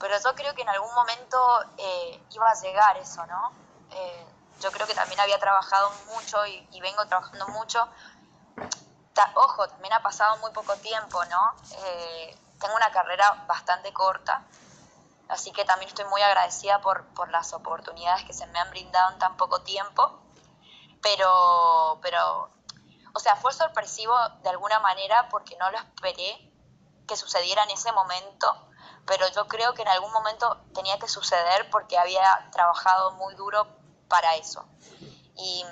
pero 0.00 0.14
yo 0.22 0.34
creo 0.34 0.54
que 0.54 0.62
en 0.62 0.68
algún 0.70 0.92
momento 0.92 1.38
eh, 1.78 2.20
iba 2.32 2.50
a 2.50 2.60
llegar 2.60 2.96
eso, 2.96 3.24
¿no? 3.26 3.52
Eh, 3.92 4.26
yo 4.60 4.72
creo 4.72 4.86
que 4.86 4.94
también 4.94 5.20
había 5.20 5.38
trabajado 5.38 5.90
mucho 6.12 6.44
y, 6.46 6.80
vengo 6.80 7.06
trabajando 7.06 7.48
mucho. 7.48 7.88
Ojo, 9.34 9.68
también 9.68 9.92
ha 9.92 10.02
pasado 10.02 10.36
muy 10.38 10.50
poco 10.52 10.74
tiempo, 10.76 11.24
¿no? 11.26 11.54
Eh, 11.78 12.36
tengo 12.58 12.74
una 12.74 12.90
carrera 12.90 13.44
bastante 13.46 13.92
corta, 13.92 14.44
Así 15.28 15.52
que 15.52 15.64
también 15.64 15.88
estoy 15.88 16.04
muy 16.06 16.20
agradecida 16.20 16.80
por, 16.80 17.06
por 17.14 17.30
las 17.30 17.52
oportunidades 17.54 18.24
que 18.24 18.32
se 18.32 18.46
me 18.48 18.58
han 18.58 18.70
brindado 18.70 19.12
en 19.12 19.18
tan 19.18 19.36
poco 19.36 19.62
tiempo. 19.62 20.20
Pero, 21.02 21.98
pero, 22.02 22.50
o 23.14 23.18
sea, 23.18 23.36
fue 23.36 23.52
sorpresivo 23.52 24.14
de 24.42 24.50
alguna 24.50 24.80
manera 24.80 25.28
porque 25.30 25.56
no 25.56 25.70
lo 25.70 25.78
esperé 25.78 26.52
que 27.06 27.16
sucediera 27.16 27.62
en 27.64 27.70
ese 27.70 27.92
momento, 27.92 28.68
pero 29.06 29.28
yo 29.28 29.46
creo 29.46 29.74
que 29.74 29.82
en 29.82 29.88
algún 29.88 30.12
momento 30.12 30.62
tenía 30.74 30.98
que 30.98 31.08
suceder 31.08 31.68
porque 31.70 31.98
había 31.98 32.48
trabajado 32.50 33.12
muy 33.12 33.34
duro 33.34 33.66
para 34.14 34.36
eso. 34.36 34.64
Y, 35.36 35.64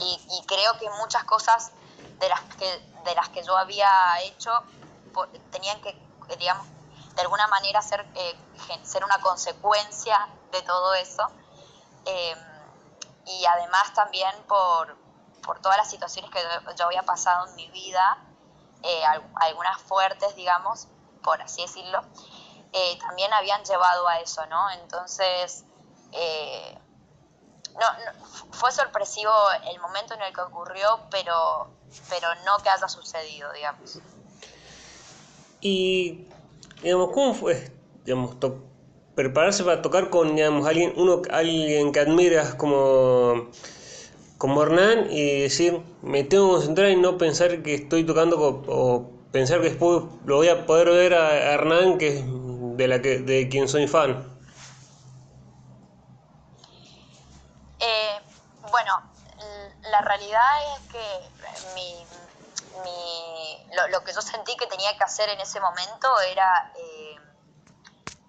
y, 0.00 0.44
creo 0.48 0.76
que 0.80 0.90
muchas 0.98 1.22
cosas 1.22 1.70
de 2.18 2.28
las 2.28 2.40
que, 2.56 2.66
de 3.04 3.14
las 3.14 3.28
que 3.28 3.44
yo 3.44 3.56
había 3.56 3.88
hecho 4.22 4.50
tenían 5.52 5.80
que, 5.80 5.96
digamos, 6.40 6.66
de 7.14 7.22
alguna 7.22 7.46
manera 7.46 7.80
ser, 7.82 8.04
eh, 8.16 8.36
ser 8.82 9.04
una 9.04 9.20
consecuencia 9.20 10.28
de 10.50 10.60
todo 10.62 10.94
eso. 10.94 11.30
Eh, 12.04 12.34
y 13.26 13.44
además 13.44 13.94
también 13.94 14.34
por, 14.48 14.96
por, 15.44 15.60
todas 15.60 15.78
las 15.78 15.88
situaciones 15.88 16.32
que 16.32 16.42
yo 16.76 16.86
había 16.86 17.04
pasado 17.04 17.46
en 17.46 17.54
mi 17.54 17.70
vida, 17.70 18.18
eh, 18.82 19.04
algunas 19.36 19.80
fuertes, 19.82 20.34
digamos, 20.34 20.88
por 21.22 21.40
así 21.40 21.62
decirlo, 21.62 22.02
también 23.00 23.32
habían 23.32 23.62
llevado 23.64 24.08
a 24.08 24.18
eso, 24.18 24.44
¿no? 24.46 24.70
Entonces, 24.70 25.64
no, 27.74 27.80
no, 27.80 28.52
fue 28.52 28.72
sorpresivo 28.72 29.32
el 29.72 29.80
momento 29.80 30.14
en 30.14 30.22
el 30.22 30.32
que 30.32 30.40
ocurrió, 30.40 31.00
pero, 31.10 31.68
pero 32.08 32.28
no 32.44 32.58
que 32.62 32.68
haya 32.68 32.88
sucedido, 32.88 33.52
digamos. 33.52 33.98
Y 35.60 36.26
digamos, 36.82 37.10
¿cómo 37.12 37.34
fue, 37.34 37.70
digamos, 38.04 38.36
prepararse 39.14 39.64
para 39.64 39.82
tocar 39.82 40.10
con, 40.10 40.34
digamos, 40.34 40.66
alguien, 40.66 40.92
uno, 40.96 41.22
alguien 41.30 41.92
que 41.92 42.00
admiras 42.00 42.54
como, 42.54 43.50
como 44.38 44.62
Hernán 44.62 45.10
y 45.10 45.42
decir, 45.42 45.82
me 46.02 46.24
tengo 46.24 46.48
que 46.48 46.54
concentrar 46.54 46.90
y 46.90 46.96
no 46.96 47.18
pensar 47.18 47.62
que 47.62 47.74
estoy 47.74 48.04
tocando 48.04 48.38
o, 48.40 49.10
pensar 49.30 49.60
que 49.60 49.68
después 49.68 50.04
lo 50.24 50.36
voy 50.36 50.48
a 50.48 50.66
poder 50.66 50.88
ver 50.88 51.14
a 51.14 51.52
Hernán, 51.52 51.98
que 51.98 52.24
de, 52.24 52.88
la 52.88 53.02
que, 53.02 53.18
de 53.18 53.48
quien 53.48 53.68
soy 53.68 53.86
fan? 53.86 54.26
Eh, 57.78 58.20
bueno, 58.70 58.92
la 60.00 60.06
realidad 60.06 60.76
es 60.76 60.92
que 60.92 61.30
mi, 61.74 62.06
lo, 63.90 64.02
que 64.02 64.14
yo 64.14 64.22
sentí 64.22 64.56
que 64.56 64.66
tenía 64.66 64.96
que 64.96 65.04
hacer 65.04 65.28
en 65.28 65.38
ese 65.40 65.60
momento 65.60 66.08
era, 66.20 66.72
eh, 66.74 67.16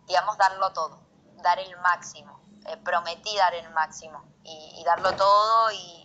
digamos, 0.05 0.37
darlo 0.37 0.73
todo, 0.73 0.99
dar 1.37 1.59
el 1.59 1.77
máximo. 1.77 2.41
Eh, 2.67 2.75
prometí 2.77 3.37
dar 3.37 3.53
el 3.53 3.69
máximo 3.69 4.23
y, 4.43 4.83
darlo 4.85 5.13
todo 5.13 5.71
y, 5.71 5.97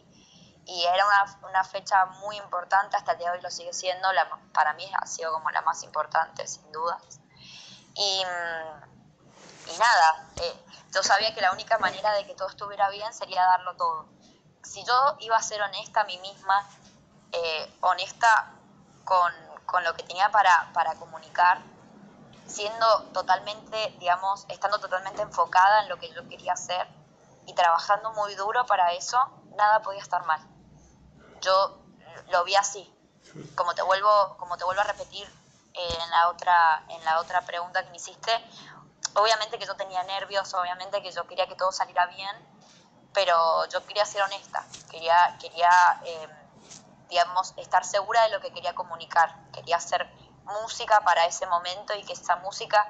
era 0.68 1.04
una, 1.04 1.48
una, 1.48 1.64
fecha 1.64 2.06
muy 2.06 2.36
importante, 2.36 2.96
hasta 2.96 3.12
el 3.12 3.18
día 3.18 3.30
de 3.30 3.38
hoy 3.38 3.42
lo 3.42 3.50
sigue 3.50 3.72
siendo, 3.72 4.12
la, 4.12 4.28
para 4.52 4.72
mí 4.74 4.88
ha 5.00 5.06
sido 5.06 5.32
como 5.32 5.50
la 5.50 5.62
más 5.62 5.82
importante, 5.82 6.46
sin 6.46 6.70
dudas. 6.70 7.20
Y, 7.94 8.22
y 9.66 9.78
nada, 9.78 10.28
eh, 10.36 10.64
yo 10.92 11.02
sabía 11.02 11.34
que 11.34 11.40
la 11.40 11.52
única 11.52 11.78
manera 11.78 12.12
de 12.14 12.26
que 12.26 12.34
todo 12.34 12.48
estuviera 12.48 12.88
bien 12.90 13.12
sería 13.12 13.44
darlo 13.44 13.76
todo. 13.76 14.15
Si 14.66 14.84
yo 14.84 15.16
iba 15.20 15.36
a 15.36 15.42
ser 15.42 15.62
honesta 15.62 16.02
a 16.02 16.04
mí 16.04 16.18
misma 16.18 16.68
eh, 17.32 17.76
honesta 17.80 18.52
con, 19.04 19.32
con, 19.64 19.84
lo 19.84 19.94
que 19.94 20.02
tenía 20.02 20.30
para, 20.30 20.70
para 20.72 20.94
comunicar, 20.96 21.62
siendo 22.46 23.02
totalmente, 23.12 23.96
digamos, 23.98 24.44
estando 24.48 24.78
totalmente 24.78 25.22
enfocada 25.22 25.82
en 25.82 25.88
lo 25.88 25.98
que 25.98 26.12
yo 26.12 26.28
quería 26.28 26.52
hacer 26.52 26.86
y 27.46 27.54
trabajando 27.54 28.12
muy 28.12 28.34
duro 28.34 28.66
para 28.66 28.92
eso, 28.92 29.18
nada 29.56 29.82
podía 29.82 30.00
estar 30.00 30.24
mal. 30.26 30.40
Yo 31.40 31.78
lo 32.30 32.44
vi 32.44 32.56
así. 32.56 32.92
Como 33.54 33.74
te 33.74 33.82
vuelvo, 33.82 34.36
como 34.38 34.56
te 34.56 34.64
vuelvo 34.64 34.80
a 34.80 34.84
repetir 34.84 35.26
eh, 35.74 35.98
en, 36.02 36.10
la 36.10 36.28
otra, 36.28 36.84
en 36.88 37.04
la 37.04 37.20
otra 37.20 37.42
pregunta 37.42 37.84
que 37.84 37.90
me 37.90 37.96
hiciste, 37.96 38.32
obviamente 39.14 39.58
que 39.58 39.66
yo 39.66 39.76
tenía 39.76 40.02
nervios, 40.04 40.52
obviamente 40.54 41.02
que 41.02 41.12
yo 41.12 41.26
quería 41.26 41.46
que 41.46 41.54
todo 41.54 41.72
saliera 41.72 42.06
bien, 42.06 42.55
pero 43.16 43.64
yo 43.70 43.82
quería 43.86 44.04
ser 44.04 44.20
honesta, 44.20 44.62
quería, 44.90 45.38
quería 45.40 45.70
eh, 46.04 46.28
digamos, 47.08 47.54
estar 47.56 47.82
segura 47.82 48.22
de 48.24 48.28
lo 48.28 48.40
que 48.42 48.52
quería 48.52 48.74
comunicar. 48.74 49.34
Quería 49.52 49.76
hacer 49.76 50.06
música 50.44 51.00
para 51.00 51.24
ese 51.24 51.46
momento 51.46 51.94
y 51.94 52.04
que 52.04 52.12
esa 52.12 52.36
música 52.36 52.86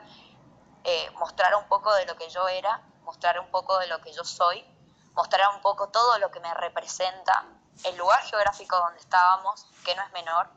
eh, 0.83 1.11
mostrara 1.21 1.56
un 1.56 1.68
poco 1.68 1.95
de 1.95 2.06
lo 2.06 2.16
que 2.16 2.28
yo 2.28 2.49
era, 2.49 2.83
mostrara 3.02 3.40
un 3.40 3.52
poco 3.52 3.78
de 3.78 3.87
lo 3.87 4.00
que 4.00 4.12
yo 4.12 4.25
soy, 4.25 4.66
mostrara 5.12 5.50
un 5.50 5.61
poco 5.61 5.90
todo 5.90 6.18
lo 6.18 6.28
que 6.33 6.40
me 6.40 6.52
representa, 6.54 7.45
el 7.85 7.97
lugar 7.97 8.21
geográfico 8.23 8.76
donde 8.76 8.99
estábamos, 8.99 9.64
que 9.85 9.95
no 9.95 10.02
es 10.02 10.11
menor, 10.11 10.50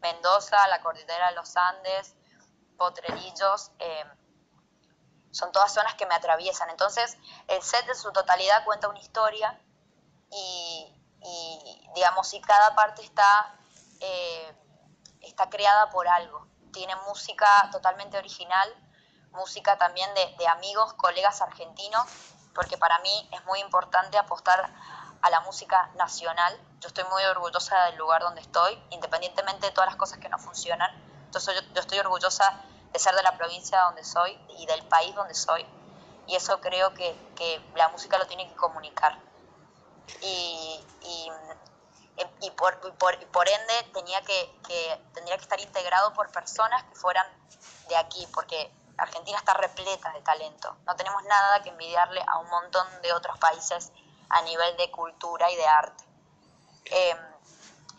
Mendoza, 0.00 0.66
la 0.66 0.80
cordillera 0.80 1.28
de 1.28 1.36
los 1.36 1.56
Andes, 1.56 2.16
Potrerillos, 2.76 3.70
eh, 3.78 4.04
son 5.34 5.50
todas 5.50 5.74
zonas 5.74 5.94
que 5.94 6.06
me 6.06 6.14
atraviesan. 6.14 6.70
Entonces, 6.70 7.16
el 7.48 7.60
set 7.62 7.84
de 7.86 7.94
su 7.94 8.12
totalidad 8.12 8.64
cuenta 8.64 8.88
una 8.88 9.00
historia 9.00 9.60
y, 10.30 10.94
y 11.20 11.90
digamos, 11.94 12.28
si 12.28 12.40
cada 12.40 12.74
parte 12.76 13.02
está, 13.02 13.56
eh, 14.00 14.56
está 15.22 15.50
creada 15.50 15.90
por 15.90 16.06
algo, 16.06 16.46
tiene 16.72 16.94
música 17.08 17.68
totalmente 17.72 18.16
original, 18.16 18.68
música 19.32 19.76
también 19.76 20.12
de, 20.14 20.36
de 20.38 20.46
amigos, 20.46 20.94
colegas 20.94 21.42
argentinos, 21.42 22.06
porque 22.54 22.78
para 22.78 23.00
mí 23.00 23.28
es 23.32 23.44
muy 23.44 23.58
importante 23.58 24.16
apostar 24.16 24.72
a 25.20 25.30
la 25.30 25.40
música 25.40 25.90
nacional. 25.96 26.56
Yo 26.80 26.88
estoy 26.88 27.04
muy 27.10 27.24
orgullosa 27.24 27.86
del 27.86 27.96
lugar 27.96 28.22
donde 28.22 28.40
estoy, 28.40 28.80
independientemente 28.90 29.66
de 29.66 29.72
todas 29.72 29.88
las 29.88 29.96
cosas 29.96 30.18
que 30.18 30.28
no 30.28 30.38
funcionan. 30.38 30.90
Entonces 31.24 31.64
yo, 31.72 31.80
estoy 31.80 31.98
orgullosa 31.98 32.62
de 32.94 33.00
ser 33.00 33.14
de 33.16 33.24
la 33.24 33.36
provincia 33.36 33.80
donde 33.80 34.04
soy 34.04 34.38
y 34.56 34.66
del 34.66 34.86
país 34.86 35.12
donde 35.16 35.34
soy. 35.34 35.66
Y 36.28 36.36
eso 36.36 36.60
creo 36.60 36.94
que, 36.94 37.14
que 37.34 37.60
la 37.74 37.88
música 37.88 38.16
lo 38.18 38.26
tiene 38.26 38.48
que 38.48 38.54
comunicar. 38.54 39.18
Y, 40.22 40.80
y, 41.02 41.30
y 42.40 42.50
por, 42.52 42.78
por, 42.96 43.26
por, 43.26 43.48
ende 43.48 43.82
tenía 43.92 44.20
que, 44.22 44.60
que, 44.66 45.02
tendría 45.12 45.36
que 45.36 45.42
estar 45.42 45.60
integrado 45.60 46.12
por 46.14 46.30
personas 46.30 46.84
que 46.84 46.94
fueran 46.94 47.26
de 47.88 47.96
aquí, 47.96 48.28
porque 48.32 48.72
Argentina 48.96 49.38
está 49.38 49.54
repleta 49.54 50.12
de 50.12 50.20
talento. 50.22 50.76
No 50.86 50.94
tenemos 50.94 51.22
nada 51.24 51.62
que 51.62 51.70
envidiarle 51.70 52.22
a 52.26 52.38
un 52.38 52.48
montón 52.48 52.86
de 53.02 53.12
otros 53.12 53.36
países 53.38 53.90
a 54.28 54.40
nivel 54.42 54.76
de 54.76 54.88
cultura 54.92 55.50
y 55.50 55.56
de 55.56 55.66
arte. 55.66 56.04
Eh, 56.84 57.16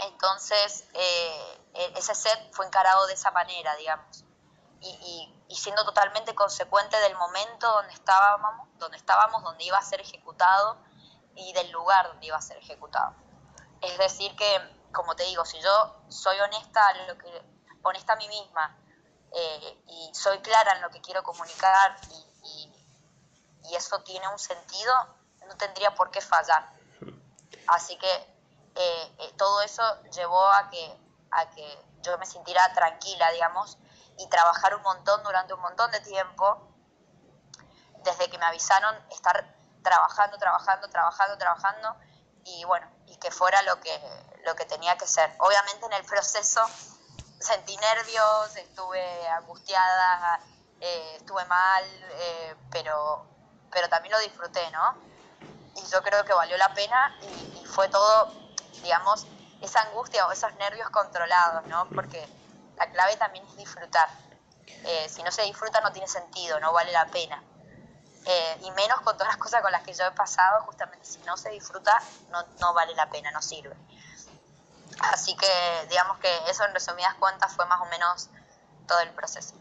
entonces, 0.07 0.85
eh, 0.93 1.59
e-, 1.73 1.93
ese 1.97 2.15
set 2.15 2.53
fue 2.53 2.65
encarado 2.65 3.05
de 3.07 3.13
esa 3.13 3.31
manera, 3.31 3.75
digamos, 3.75 4.24
y, 4.85 4.89
y, 4.89 5.43
y, 5.49 5.55
siendo 5.55 5.83
totalmente 5.83 6.35
consecuente 6.35 6.97
del 6.99 7.15
momento 7.15 7.71
donde 7.71 7.93
estábamos, 7.93 8.67
donde 8.77 8.97
estábamos, 8.97 9.43
donde 9.43 9.63
iba 9.63 9.77
a 9.77 9.81
ser 9.81 10.01
ejecutado 10.01 10.77
y 11.35 11.53
del 11.53 11.71
lugar 11.71 12.07
donde 12.07 12.27
iba 12.27 12.37
a 12.37 12.41
ser 12.41 12.57
ejecutado. 12.57 13.15
Es 13.81 13.97
decir 13.97 14.35
que, 14.35 14.85
como 14.93 15.15
te 15.15 15.23
digo, 15.23 15.43
si 15.45 15.59
yo 15.59 15.95
soy 16.09 16.39
honesta, 16.39 16.93
lo 17.07 17.17
que, 17.17 17.43
honesta 17.83 18.13
a 18.13 18.15
mí 18.15 18.27
misma 18.27 18.77
eh, 19.31 19.83
y 19.87 20.11
soy 20.13 20.39
clara 20.39 20.73
en 20.73 20.81
lo 20.81 20.89
que 20.89 21.01
quiero 21.01 21.23
comunicar 21.23 21.97
y, 22.43 22.71
y 23.69 23.75
eso 23.75 23.99
tiene 24.01 24.27
un 24.27 24.39
sentido, 24.39 24.93
no 25.47 25.55
tendría 25.57 25.93
por 25.95 26.11
qué 26.11 26.21
fallar. 26.21 26.71
Así 27.67 27.97
que 27.97 28.13
eh, 28.75 29.15
eh, 29.19 29.33
todo 29.37 29.61
eso 29.61 29.83
llevó 30.11 30.45
a 30.45 30.69
que, 30.69 30.99
a 31.31 31.49
que 31.49 31.79
yo 32.01 32.17
me 32.17 32.25
sintiera 32.25 32.73
tranquila, 32.73 33.31
digamos, 33.31 33.77
y 34.17 34.27
trabajar 34.29 34.75
un 34.75 34.81
montón 34.81 35.23
durante 35.23 35.53
un 35.53 35.61
montón 35.61 35.91
de 35.91 35.99
tiempo, 36.01 36.71
desde 38.03 38.29
que 38.29 38.37
me 38.37 38.45
avisaron 38.45 38.95
estar 39.11 39.55
trabajando, 39.83 40.37
trabajando, 40.37 40.89
trabajando, 40.89 41.37
trabajando, 41.37 41.95
y 42.43 42.63
bueno, 42.65 42.87
y 43.07 43.17
que 43.17 43.31
fuera 43.31 43.61
lo 43.63 43.79
que, 43.79 43.99
lo 44.45 44.55
que 44.55 44.65
tenía 44.65 44.97
que 44.97 45.07
ser. 45.07 45.35
Obviamente 45.39 45.85
en 45.85 45.93
el 45.93 46.05
proceso 46.05 46.61
sentí 47.39 47.75
nervios, 47.77 48.55
estuve 48.55 49.27
angustiada, 49.29 50.39
eh, 50.79 51.15
estuve 51.17 51.43
mal, 51.45 51.83
eh, 52.11 52.55
pero, 52.71 53.25
pero 53.71 53.89
también 53.89 54.13
lo 54.13 54.19
disfruté, 54.19 54.69
¿no? 54.71 55.15
y 55.75 55.91
yo 55.91 56.01
creo 56.01 56.23
que 56.23 56.33
valió 56.33 56.57
la 56.57 56.73
pena 56.73 57.15
y, 57.21 57.59
y, 57.59 57.65
fue 57.65 57.89
todo, 57.89 58.31
digamos, 58.81 59.27
esa 59.61 59.81
angustia 59.81 60.25
o 60.27 60.31
esos 60.31 60.53
nervios 60.55 60.89
controlados, 60.89 61.65
¿no? 61.67 61.87
Porque 61.93 62.25
la 62.77 62.89
clave 62.91 63.15
también 63.17 63.45
es 63.45 63.57
disfrutar. 63.57 64.09
Eh, 64.67 65.07
si 65.09 65.23
no 65.23 65.31
se 65.31 65.43
disfruta 65.43 65.81
no 65.81 65.91
tiene 65.91 66.07
sentido, 66.07 66.59
no 66.59 66.73
vale 66.73 66.91
la 66.91 67.05
pena. 67.07 67.41
Eh, 68.25 68.57
y 68.63 68.71
menos 68.71 69.01
con 69.01 69.15
todas 69.17 69.27
las 69.27 69.37
cosas 69.37 69.61
con 69.61 69.71
las 69.71 69.83
que 69.83 69.93
yo 69.93 70.03
he 70.05 70.11
pasado, 70.11 70.63
justamente 70.63 71.05
si 71.05 71.19
no 71.19 71.37
se 71.37 71.49
disfruta 71.51 72.01
no, 72.31 72.43
no 72.59 72.73
vale 72.73 72.95
la 72.95 73.09
pena, 73.09 73.31
no 73.31 73.41
sirve. 73.41 73.75
Así 74.99 75.35
que 75.35 75.87
digamos 75.89 76.17
que 76.19 76.29
eso 76.49 76.63
en 76.65 76.73
resumidas 76.73 77.13
cuentas 77.15 77.55
fue 77.55 77.65
más 77.65 77.81
o 77.81 77.85
menos 77.85 78.29
todo 78.87 78.99
el 79.01 79.09
proceso. 79.11 79.53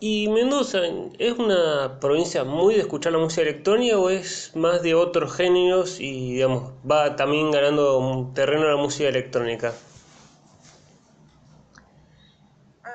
¿Y 0.00 0.28
Mendoza 0.28 0.78
es 1.18 1.32
una 1.38 1.98
provincia 1.98 2.44
muy 2.44 2.74
de 2.74 2.82
escuchar 2.82 3.12
la 3.12 3.18
música 3.18 3.42
electrónica 3.42 3.98
o 3.98 4.10
es 4.10 4.54
más 4.54 4.80
de 4.82 4.94
otros 4.94 5.34
géneros 5.34 5.98
y 5.98 6.34
digamos 6.34 6.70
va 6.88 7.16
también 7.16 7.50
ganando 7.50 8.30
terreno 8.32 8.68
la 8.68 8.76
música 8.76 9.08
electrónica? 9.08 9.72
Mm, 12.84 12.88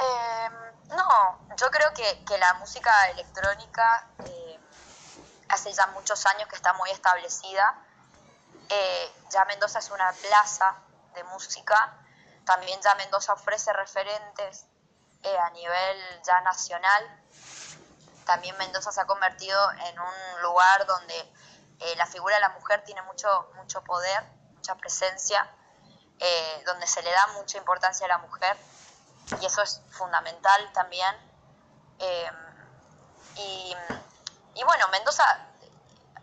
eh, 0.00 0.48
no, 0.88 1.47
yo 1.58 1.70
creo 1.70 1.92
que, 1.92 2.24
que, 2.24 2.38
la 2.38 2.54
música 2.54 3.10
electrónica 3.10 4.06
eh, 4.24 4.60
hace 5.48 5.72
ya 5.72 5.88
muchos 5.88 6.24
años 6.26 6.48
que 6.48 6.54
está 6.54 6.72
muy 6.74 6.90
establecida. 6.90 7.74
Eh, 8.68 9.12
ya 9.30 9.44
Mendoza 9.46 9.80
es 9.80 9.90
una 9.90 10.12
plaza 10.12 10.76
de 11.14 11.24
música, 11.24 11.94
también 12.44 12.80
ya 12.80 12.94
Mendoza 12.94 13.32
ofrece 13.32 13.72
referentes 13.72 14.66
eh, 15.22 15.36
a 15.38 15.50
nivel 15.50 16.22
ya 16.24 16.40
nacional. 16.42 17.22
También 18.24 18.56
Mendoza 18.58 18.92
se 18.92 19.00
ha 19.00 19.06
convertido 19.06 19.58
en 19.72 19.98
un 19.98 20.42
lugar 20.42 20.86
donde 20.86 21.32
la 21.96 22.06
figura 22.06 22.34
de 22.34 22.40
la 22.40 22.48
mujer 22.50 22.82
tiene 22.84 23.02
mucho, 23.02 23.50
mucho 23.54 23.82
poder, 23.84 24.22
mucha 24.54 24.74
presencia, 24.74 25.48
donde 26.66 26.86
se 26.86 27.02
le 27.02 27.10
da 27.10 27.26
mucha 27.28 27.56
importancia 27.56 28.04
a 28.06 28.08
la 28.08 28.18
mujer 28.18 28.56
y 29.40 29.46
eso 29.46 29.62
es 29.62 29.80
fundamental 29.90 30.72
también. 30.72 31.27
Eh, 31.98 32.30
y, 34.54 34.64
bueno, 34.64 34.88
Mendoza 34.88 35.24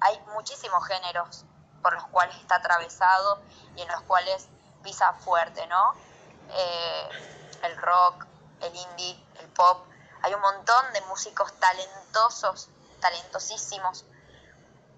hay 0.02 0.20
muchísimos 0.34 0.86
géneros 0.88 1.46
por 1.82 1.94
los 1.94 2.04
cuales 2.08 2.36
está 2.38 2.56
atravesado 2.56 3.42
y 3.76 3.82
en 3.82 3.88
los 3.88 4.02
cuales 4.02 4.48
pisa 4.84 5.14
fuerte, 5.14 5.66
¿no? 5.68 5.94
el 7.64 7.78
rock, 7.78 8.26
el 8.62 8.76
indie, 8.76 9.20
el 9.40 9.48
pop. 9.50 9.86
Hay 10.22 10.34
un 10.34 10.42
montón 10.42 10.94
de 10.94 11.02
músicos 11.02 11.54
talentosos, 11.60 12.70
talentosísimos, 13.00 14.06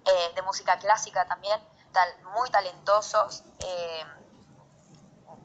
eh, 0.04 0.32
de 0.34 0.42
música 0.42 0.78
clásica 0.78 1.26
también, 1.26 1.60
muy 2.34 2.48
talentosos 2.50 3.42
eh, 3.58 4.04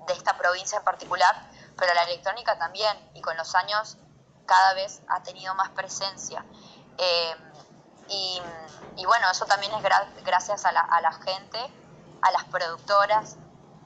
de 0.08 0.13
esta 0.13 0.38
provincia 0.38 0.78
en 0.78 0.84
particular, 0.84 1.36
pero 1.78 1.93
la 1.93 2.04
electrónica 2.04 2.58
también, 2.58 3.12
y 3.13 3.22
con 3.22 3.36
los 3.38 3.56
años 3.56 3.98
cada 4.45 4.73
vez 4.73 5.01
ha 5.08 5.21
tenido 5.23 5.53
más 5.56 5.69
presencia. 5.69 6.45
Eh, 6.97 7.36
y, 8.97 9.06
bueno, 9.06 9.25
eso 9.32 9.45
también 9.45 9.73
es 9.73 9.82
gra 9.82 10.08
gracias 10.23 10.65
a 10.65 10.71
la, 10.71 10.82
a 10.82 11.12
gente, 11.13 11.60
a 12.21 12.32
las 12.32 12.43
productoras, 12.45 13.38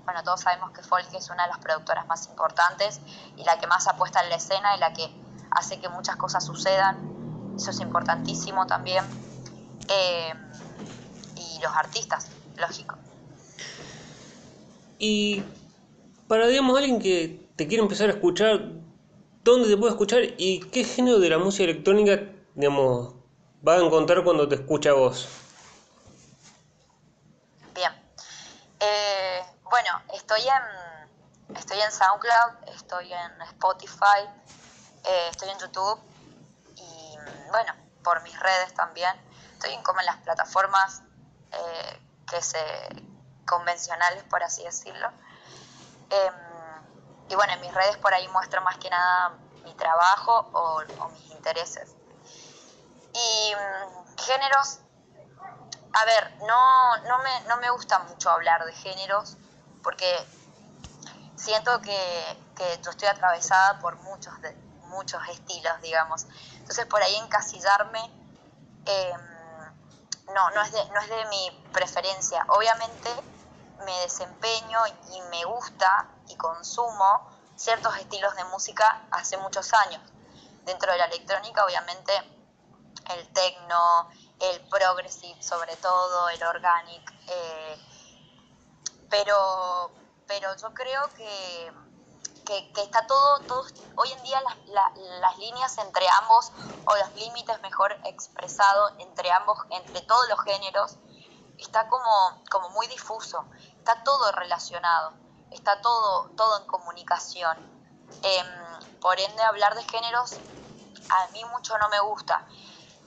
bueno, 0.07 0.23
todos 0.23 0.39
sabemos 0.39 0.71
que 0.71 0.81
Folk 0.81 1.13
es 1.15 1.29
una 1.29 1.43
de 1.43 1.49
las 1.49 1.57
productoras 1.57 2.07
más 2.07 2.27
importantes 2.27 3.01
y 3.35 3.43
la 3.43 3.59
que 3.59 3.67
más 3.67 3.89
apuesta 3.89 4.23
en 4.23 4.29
la 4.29 4.37
escena 4.37 4.73
y 4.77 4.79
la 4.79 4.93
que 4.93 5.11
hace 5.51 5.81
que 5.81 5.89
muchas 5.89 6.15
cosas 6.15 6.45
sucedan. 6.45 7.53
Eso 7.57 7.71
es 7.71 7.81
importantísimo 7.81 8.65
también. 8.65 9.03
Eh, 9.89 10.33
y 11.35 11.61
los 11.61 11.75
artistas, 11.75 12.29
lógico. 12.55 12.97
Y 14.97 15.43
para, 16.29 16.47
digamos, 16.47 16.77
alguien 16.77 16.99
que 16.99 17.49
te 17.57 17.67
quiere 17.67 17.83
empezar 17.83 18.09
a 18.09 18.13
escuchar, 18.13 18.61
¿dónde 19.47 19.69
te 19.69 19.77
puede 19.77 19.91
escuchar 19.91 20.19
y 20.37 20.59
qué 20.71 20.83
género 20.83 21.19
de 21.19 21.29
la 21.29 21.37
música 21.37 21.63
electrónica, 21.63 22.19
digamos, 22.53 23.13
va 23.65 23.75
a 23.75 23.77
encontrar 23.77 24.21
cuando 24.23 24.45
te 24.47 24.55
escucha 24.55 24.91
vos? 24.91 25.29
Bien. 27.73 27.91
Eh, 28.81 29.41
bueno, 29.63 30.01
estoy 30.13 30.41
en, 30.41 31.55
estoy 31.55 31.79
en 31.79 31.91
SoundCloud, 31.91 32.75
estoy 32.75 33.13
en 33.13 33.41
Spotify, 33.53 34.27
eh, 35.05 35.27
estoy 35.31 35.49
en 35.49 35.59
YouTube 35.59 35.99
y 36.75 37.15
bueno, 37.49 37.73
por 38.03 38.21
mis 38.23 38.37
redes 38.37 38.73
también. 38.73 39.11
Estoy 39.53 39.73
en, 39.73 39.81
como 39.81 40.01
en 40.01 40.07
las 40.07 40.17
plataformas 40.17 41.03
eh, 41.53 41.99
que 42.29 42.41
se 42.41 42.59
convencionales, 43.45 44.23
por 44.23 44.43
así 44.43 44.63
decirlo. 44.65 45.07
Eh, 46.09 46.31
y 47.29 47.35
bueno, 47.35 47.53
en 47.53 47.61
mis 47.61 47.73
redes 47.73 47.97
por 47.97 48.13
ahí 48.13 48.27
muestro 48.29 48.61
más 48.61 48.77
que 48.77 48.89
nada 48.89 49.33
mi 49.63 49.73
trabajo 49.73 50.49
o, 50.53 50.81
mis 51.09 51.31
intereses. 51.31 51.95
Y 53.13 53.53
um, 53.55 54.15
géneros, 54.17 54.79
a 55.93 56.05
ver, 56.05 56.37
no, 56.45 56.97
no, 57.07 57.17
me, 57.19 57.41
no 57.47 57.57
me 57.57 57.69
gusta 57.71 57.99
mucho 57.99 58.29
hablar 58.29 58.63
de 58.65 58.73
géneros 58.73 59.37
porque 59.83 60.25
siento 61.35 61.81
que, 61.81 62.37
que 62.55 62.79
yo 62.83 62.91
estoy 62.91 63.07
atravesada 63.07 63.79
por 63.79 63.95
muchos, 63.97 64.39
de, 64.41 64.53
muchos 64.87 65.21
estilos, 65.29 65.81
digamos. 65.81 66.25
Entonces 66.55 66.85
por 66.85 67.01
ahí 67.01 67.15
encasillarme 67.15 68.11
eh, 68.85 69.13
no, 70.33 70.49
no, 70.51 70.61
es 70.61 70.71
de, 70.71 70.85
no 70.89 71.01
es 71.01 71.09
de 71.09 71.25
mi 71.25 71.69
preferencia. 71.71 72.45
Obviamente 72.49 73.09
me 73.85 73.99
desempeño 74.01 74.79
y 75.11 75.21
me 75.29 75.45
gusta 75.45 76.07
y 76.29 76.35
consumo 76.35 77.29
ciertos 77.55 77.95
estilos 77.97 78.35
de 78.35 78.43
música 78.45 79.07
hace 79.11 79.37
muchos 79.37 79.73
años. 79.73 80.01
Dentro 80.63 80.91
de 80.91 80.97
la 80.97 81.05
electrónica, 81.05 81.65
obviamente, 81.65 82.13
el 83.09 83.27
techno, 83.33 84.09
el 84.39 84.61
progressive 84.69 85.41
sobre 85.41 85.75
todo, 85.77 86.29
el 86.29 86.43
organic, 86.43 87.13
eh, 87.27 87.77
pero, 89.09 89.91
pero 90.27 90.55
yo 90.57 90.73
creo 90.73 91.09
que, 91.15 91.71
que, 92.45 92.81
está 92.81 93.07
todo, 93.07 93.39
todo, 93.47 93.65
hoy 93.95 94.11
en 94.11 94.23
día 94.23 94.41
las, 94.67 94.97
las 94.97 95.37
líneas 95.37 95.77
entre 95.77 96.07
ambos, 96.21 96.51
o 96.85 96.95
los 96.95 97.13
límites 97.15 97.59
mejor 97.61 97.97
expresado 98.05 98.91
entre 98.99 99.31
ambos, 99.31 99.57
entre 99.69 100.01
todos 100.01 100.27
los 100.29 100.39
géneros, 100.41 100.97
está 101.57 101.87
como, 101.87 102.43
como 102.51 102.69
muy 102.69 102.87
difuso, 102.87 103.45
está 103.77 104.03
todo 104.03 104.31
relacionado, 104.33 105.13
está 105.51 105.81
todo, 105.81 106.31
todo 106.35 106.61
en 106.61 106.67
comunicación. 106.67 107.57
Em, 108.21 108.99
por 108.99 109.19
ende, 109.19 109.43
hablar 109.43 109.75
de 109.75 109.83
géneros 109.83 110.41
a 111.09 111.27
mí 111.31 111.43
mucho 111.45 111.77
no 111.77 111.89
me 111.89 111.99
gusta. 111.99 112.45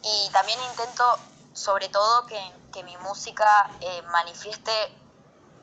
Y 0.02 0.30
también 0.32 0.58
intento, 0.62 1.04
sobre 1.52 1.88
todo, 1.88 2.26
que, 2.26 2.40
que 2.72 2.82
mi 2.84 2.96
música 2.98 3.76
eh, 3.80 4.02
manifieste, 4.02 4.72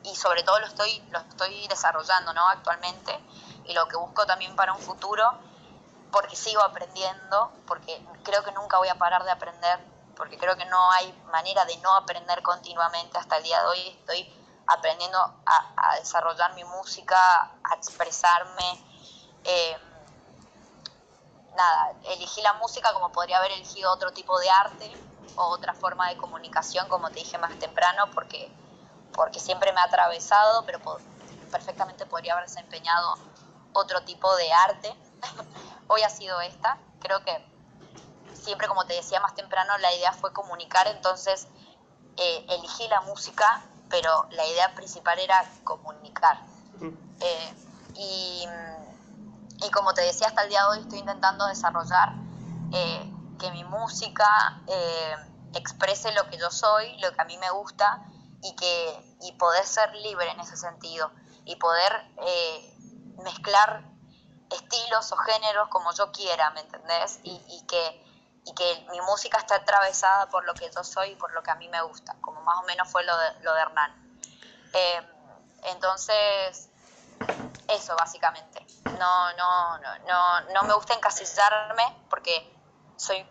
y 0.04 0.14
sobre 0.14 0.42
todo 0.42 0.60
lo 0.60 0.66
estoy, 0.66 1.02
lo 1.10 1.18
estoy 1.18 1.66
desarrollando 1.68 2.32
¿no? 2.32 2.46
actualmente, 2.48 3.18
y 3.64 3.74
lo 3.74 3.86
que 3.88 3.96
busco 3.96 4.24
también 4.26 4.54
para 4.56 4.72
un 4.72 4.80
futuro, 4.80 5.24
porque 6.12 6.36
sigo 6.36 6.62
aprendiendo, 6.62 7.52
porque 7.66 8.04
creo 8.22 8.42
que 8.44 8.52
nunca 8.52 8.78
voy 8.78 8.88
a 8.88 8.94
parar 8.94 9.24
de 9.24 9.30
aprender, 9.30 9.78
porque 10.16 10.38
creo 10.38 10.56
que 10.56 10.64
no 10.66 10.90
hay 10.92 11.12
manera 11.30 11.64
de 11.64 11.76
no 11.78 11.94
aprender 11.94 12.42
continuamente. 12.42 13.18
Hasta 13.18 13.36
el 13.36 13.42
día 13.42 13.60
de 13.60 13.66
hoy 13.68 13.88
estoy 13.88 14.37
aprendiendo 14.68 15.18
a, 15.18 15.96
desarrollar 15.98 16.54
mi 16.54 16.64
música, 16.64 17.18
a 17.64 17.74
expresarme. 17.74 18.84
Eh, 19.44 19.76
nada, 21.56 21.92
elegí 22.04 22.42
la 22.42 22.52
música 22.54 22.92
como 22.92 23.10
podría 23.10 23.38
haber 23.38 23.52
elegido 23.52 23.90
otro 23.92 24.12
tipo 24.12 24.38
de 24.38 24.50
arte 24.50 24.96
o 25.36 25.46
otra 25.48 25.74
forma 25.74 26.08
de 26.08 26.16
comunicación, 26.16 26.88
como 26.88 27.10
te 27.10 27.20
dije 27.20 27.38
más 27.38 27.58
temprano, 27.58 28.10
porque, 28.14 28.50
porque 29.14 29.40
siempre 29.40 29.72
me 29.72 29.80
ha 29.80 29.84
atravesado, 29.84 30.64
pero 30.66 30.80
perfectamente 31.50 32.06
podría 32.06 32.34
haber 32.34 32.46
desempeñado 32.46 33.14
otro 33.72 34.02
tipo 34.02 34.34
de 34.36 34.52
arte. 34.52 34.94
Hoy 35.88 36.02
ha 36.02 36.10
sido 36.10 36.40
esta. 36.40 36.78
Creo 37.00 37.24
que 37.24 37.44
siempre, 38.34 38.68
como 38.68 38.84
te 38.86 38.94
decía 38.94 39.20
más 39.20 39.34
temprano, 39.34 39.78
la 39.78 39.92
idea 39.94 40.12
fue 40.12 40.32
comunicar, 40.32 40.86
entonces 40.88 41.48
eh, 42.16 42.46
elegí 42.48 42.86
la 42.88 43.00
música, 43.02 43.62
pero 43.88 44.26
la 44.30 44.46
idea 44.46 44.74
principal 44.74 45.18
era 45.18 45.44
comunicar. 45.64 46.38
Eh, 47.20 47.54
y 47.94 48.46
y 49.64 49.70
como 49.70 49.92
te 49.92 50.02
decía, 50.02 50.28
hasta 50.28 50.42
el 50.42 50.50
día 50.50 50.62
de 50.62 50.68
hoy 50.68 50.78
estoy 50.80 51.00
intentando 51.00 51.46
desarrollar 51.46 52.12
eh, 52.72 53.12
que 53.40 53.50
mi 53.50 53.64
música 53.64 54.62
eh, 54.66 55.14
exprese 55.54 56.12
lo 56.12 56.28
que 56.28 56.38
yo 56.38 56.50
soy, 56.50 56.96
lo 56.98 57.12
que 57.12 57.20
a 57.20 57.24
mí 57.24 57.36
me 57.38 57.50
gusta 57.50 58.04
y, 58.42 58.54
que, 58.54 59.16
y 59.22 59.32
poder 59.32 59.64
ser 59.66 59.94
libre 59.96 60.30
en 60.30 60.40
ese 60.40 60.56
sentido 60.56 61.10
y 61.44 61.56
poder 61.56 61.92
eh, 62.18 62.76
mezclar 63.24 63.82
estilos 64.50 65.10
o 65.12 65.16
géneros 65.16 65.68
como 65.68 65.92
yo 65.92 66.12
quiera, 66.12 66.50
¿me 66.50 66.60
entendés? 66.60 67.18
Y, 67.24 67.32
y, 67.48 67.62
que, 67.66 68.04
y 68.48 68.54
que 68.54 68.86
mi 68.90 69.00
música 69.02 69.38
está 69.38 69.56
atravesada 69.56 70.28
por 70.30 70.44
lo 70.44 70.54
que 70.54 70.70
yo 70.74 70.82
soy 70.82 71.10
y 71.10 71.16
por 71.16 71.32
lo 71.32 71.42
que 71.42 71.50
a 71.50 71.54
mí 71.56 71.68
me 71.68 71.82
gusta, 71.82 72.16
como 72.20 72.40
más 72.42 72.56
o 72.58 72.62
menos 72.62 72.88
fue 72.90 73.04
lo 73.04 73.16
de, 73.16 73.40
lo 73.42 73.54
de 73.54 73.60
Hernán. 73.60 74.18
entonces, 75.64 76.70
eso 77.68 77.94
básicamente. 77.96 78.64
No, 78.98 79.32
no, 79.34 79.78
no, 79.78 79.98
no, 80.06 80.40
no 80.54 80.62
me 80.62 80.74
gusta 80.74 80.94
encasillarme 80.94 81.84
porque 82.08 82.50
soy, 82.96 83.24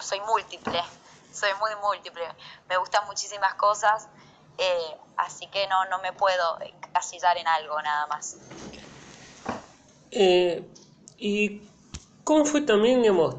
soy 0.00 0.20
múltiple, 0.22 0.82
soy 1.32 1.50
muy 1.60 1.70
múltiple. 1.76 2.26
Me 2.68 2.76
gustan 2.76 3.06
muchísimas 3.06 3.54
cosas, 3.54 4.08
eh, 4.58 4.96
así 5.16 5.46
que 5.46 5.68
no, 5.68 5.84
no 5.86 6.00
me 6.00 6.12
puedo 6.12 6.60
encasillar 6.60 7.36
en 7.36 7.46
algo 7.46 7.80
nada 7.80 8.06
más. 8.08 8.36
Eh, 10.10 10.68
¿Y 11.16 11.62
cómo 12.24 12.44
fue 12.44 12.62
también, 12.62 13.02
digamos, 13.02 13.36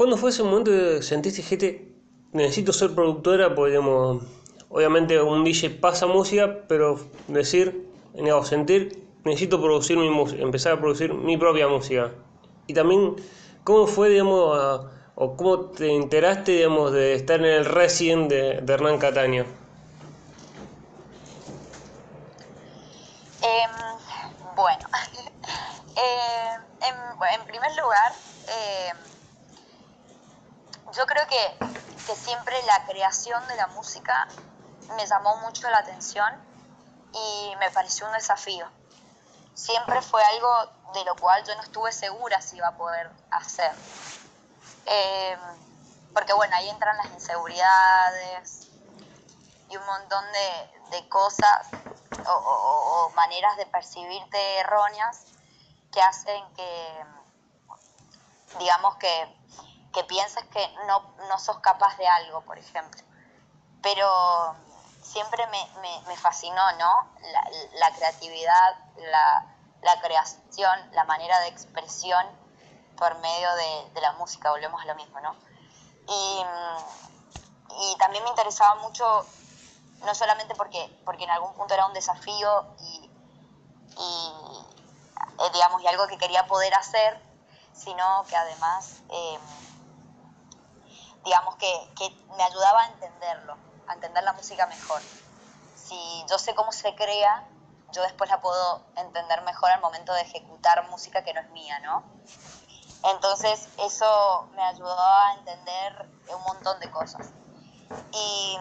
cuándo 0.00 0.16
fue 0.16 0.30
ese 0.30 0.42
momento 0.42 0.70
que 0.70 1.02
sentiste, 1.02 1.42
gente, 1.42 1.92
necesito 2.32 2.72
ser 2.72 2.94
productora? 2.94 3.50
Digamos, 3.50 4.22
obviamente 4.70 5.20
un 5.20 5.44
DJ 5.44 5.78
pasa 5.78 6.06
música, 6.06 6.60
pero 6.68 6.98
decir, 7.28 7.86
digamos, 8.14 8.48
sentir 8.48 9.06
necesito 9.24 9.60
producir 9.60 9.98
mi 9.98 10.08
empezar 10.38 10.72
a 10.72 10.80
producir 10.80 11.12
mi 11.12 11.36
propia 11.36 11.68
música. 11.68 12.12
Y 12.66 12.72
también, 12.72 13.16
¿cómo 13.62 13.86
fue, 13.86 14.08
digamos, 14.08 14.88
o 15.16 15.36
cómo 15.36 15.66
te 15.66 15.94
enteraste, 15.94 16.52
digamos, 16.52 16.92
de 16.92 17.12
estar 17.12 17.38
en 17.38 17.44
el 17.44 17.66
Resident 17.66 18.30
de, 18.30 18.72
Hernán 18.72 18.96
Cataño? 18.96 19.44
Em, 23.42 23.70
bueno, 24.56 24.88
eh, 25.94 26.56
en, 26.88 27.46
primer 27.46 27.70
lugar, 27.76 28.12
em, 28.48 29.09
yo 30.92 31.06
creo 31.06 31.26
que, 31.26 31.58
que 32.06 32.16
siempre 32.16 32.60
la 32.64 32.84
creación 32.86 33.46
de 33.48 33.56
la 33.56 33.66
música 33.68 34.28
me 34.96 35.06
llamó 35.06 35.36
mucho 35.38 35.68
la 35.70 35.78
atención 35.78 36.32
y 37.12 37.54
me 37.58 37.70
pareció 37.70 38.06
un 38.06 38.12
desafío 38.12 38.66
siempre 39.60 40.00
fue 40.02 40.22
algo 40.24 40.72
de 40.94 41.04
lo 41.04 41.14
cual 41.16 41.44
yo 41.44 41.54
no 41.54 41.62
estuve 41.62 41.92
segura 41.92 42.40
si 42.40 42.56
iba 42.56 42.68
a 42.68 42.76
poder 42.76 43.10
hacer. 43.30 43.72
Eh, 44.86 45.36
porque 46.14 46.32
bueno, 46.32 46.56
ahí 46.56 46.68
entran 46.68 46.96
las 46.96 47.06
inseguridades 47.12 48.68
y 49.68 49.76
un 49.76 49.86
montón 49.86 50.24
de, 50.32 51.08
cosas 51.08 51.68
o, 52.26 53.12
maneras 53.14 53.56
de 53.56 53.66
percibirte 53.66 54.58
erróneas 54.58 55.24
que 55.92 56.00
hacen 56.02 56.42
que, 56.54 57.04
digamos, 58.58 58.96
que, 58.96 59.36
que 59.92 60.04
pienses 60.04 60.44
que 60.46 60.68
no, 60.86 61.14
no 61.28 61.38
sos 61.38 61.58
capaz 61.58 61.96
de 61.96 62.06
algo, 62.06 62.42
por 62.42 62.58
ejemplo. 62.58 63.02
Pero 63.82 64.54
siempre 65.02 65.46
me, 65.46 66.16
fascinó, 66.16 66.62
¿no? 66.78 66.94
La, 67.74 67.90
creatividad, 67.92 68.76
la, 69.82 70.00
creación, 70.00 70.90
la 70.92 71.04
manera 71.04 71.40
de 71.40 71.48
expresión 71.48 72.24
por 72.96 73.18
medio 73.18 73.48
de, 73.94 74.00
la 74.00 74.12
música, 74.12 74.50
volvemos 74.50 74.80
a 74.82 74.84
lo 74.86 74.94
mismo, 74.94 75.20
¿no? 75.20 75.34
Y, 76.08 76.44
también 77.98 78.24
me 78.24 78.30
interesaba 78.30 78.74
mucho, 78.76 79.24
no 80.04 80.14
solamente 80.14 80.54
porque, 80.54 81.00
porque 81.04 81.24
en 81.24 81.30
algún 81.30 81.52
punto 81.54 81.74
era 81.74 81.86
un 81.86 81.92
desafío 81.92 82.66
y, 82.80 83.10
eh, 83.96 85.50
digamos, 85.52 85.82
y 85.82 85.86
algo 85.86 86.06
que 86.06 86.18
quería 86.18 86.46
poder 86.46 86.74
hacer, 86.74 87.20
sino 87.72 88.24
que 88.28 88.36
además, 88.36 89.02
eh, 89.08 89.38
digamos, 91.24 91.56
que, 91.56 91.92
que 91.96 92.10
me 92.36 92.42
ayudaba 92.42 92.82
a 92.82 92.86
entenderlo, 92.88 93.56
a 93.86 93.94
entender 93.94 94.22
la 94.24 94.32
música 94.32 94.66
mejor. 94.66 95.00
Si 95.74 96.24
yo 96.28 96.38
sé 96.38 96.54
cómo 96.54 96.72
se 96.72 96.94
crea, 96.94 97.46
yo 97.92 98.02
después 98.02 98.30
la 98.30 98.40
puedo 98.40 98.82
entender 98.96 99.42
mejor 99.42 99.70
al 99.70 99.80
momento 99.80 100.12
de 100.12 100.22
ejecutar 100.22 100.88
música 100.90 101.24
que 101.24 101.34
no 101.34 101.40
es 101.40 101.50
mía, 101.50 101.78
¿no? 101.80 102.04
Entonces 103.04 103.68
eso 103.78 104.48
me 104.54 104.62
ayudó 104.62 105.00
a 105.00 105.34
entender 105.34 106.06
un 106.28 106.42
montón 106.42 106.78
de 106.80 106.90
cosas. 106.90 107.32
Y, 108.12 108.58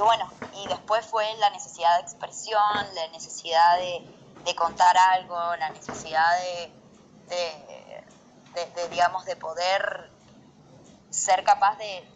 bueno, 0.00 0.30
y 0.52 0.66
después 0.66 1.06
fue 1.06 1.32
la 1.36 1.50
necesidad 1.50 1.96
de 1.96 2.02
expresión, 2.02 2.94
la 2.94 3.08
necesidad 3.08 3.76
de, 3.76 4.16
contar 4.56 4.96
algo, 4.98 5.36
la 5.56 5.70
necesidad 5.70 6.36
de, 7.28 8.88
digamos, 8.90 9.24
de 9.24 9.36
poder 9.36 10.10
ser 11.10 11.44
capaz 11.44 11.76
de, 11.76 12.08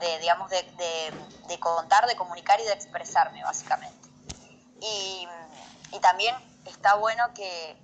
de, 0.00 0.18
digamos, 0.18 0.50
de, 0.50 0.62
de, 1.48 1.60
contar, 1.60 2.06
de 2.06 2.16
comunicar 2.16 2.60
y 2.60 2.64
de 2.64 2.72
expresarme, 2.72 3.42
básicamente. 3.44 4.08
Y, 4.80 5.28
y 5.92 6.00
también 6.00 6.34
está 6.66 6.94
bueno 6.94 7.32
que, 7.34 7.76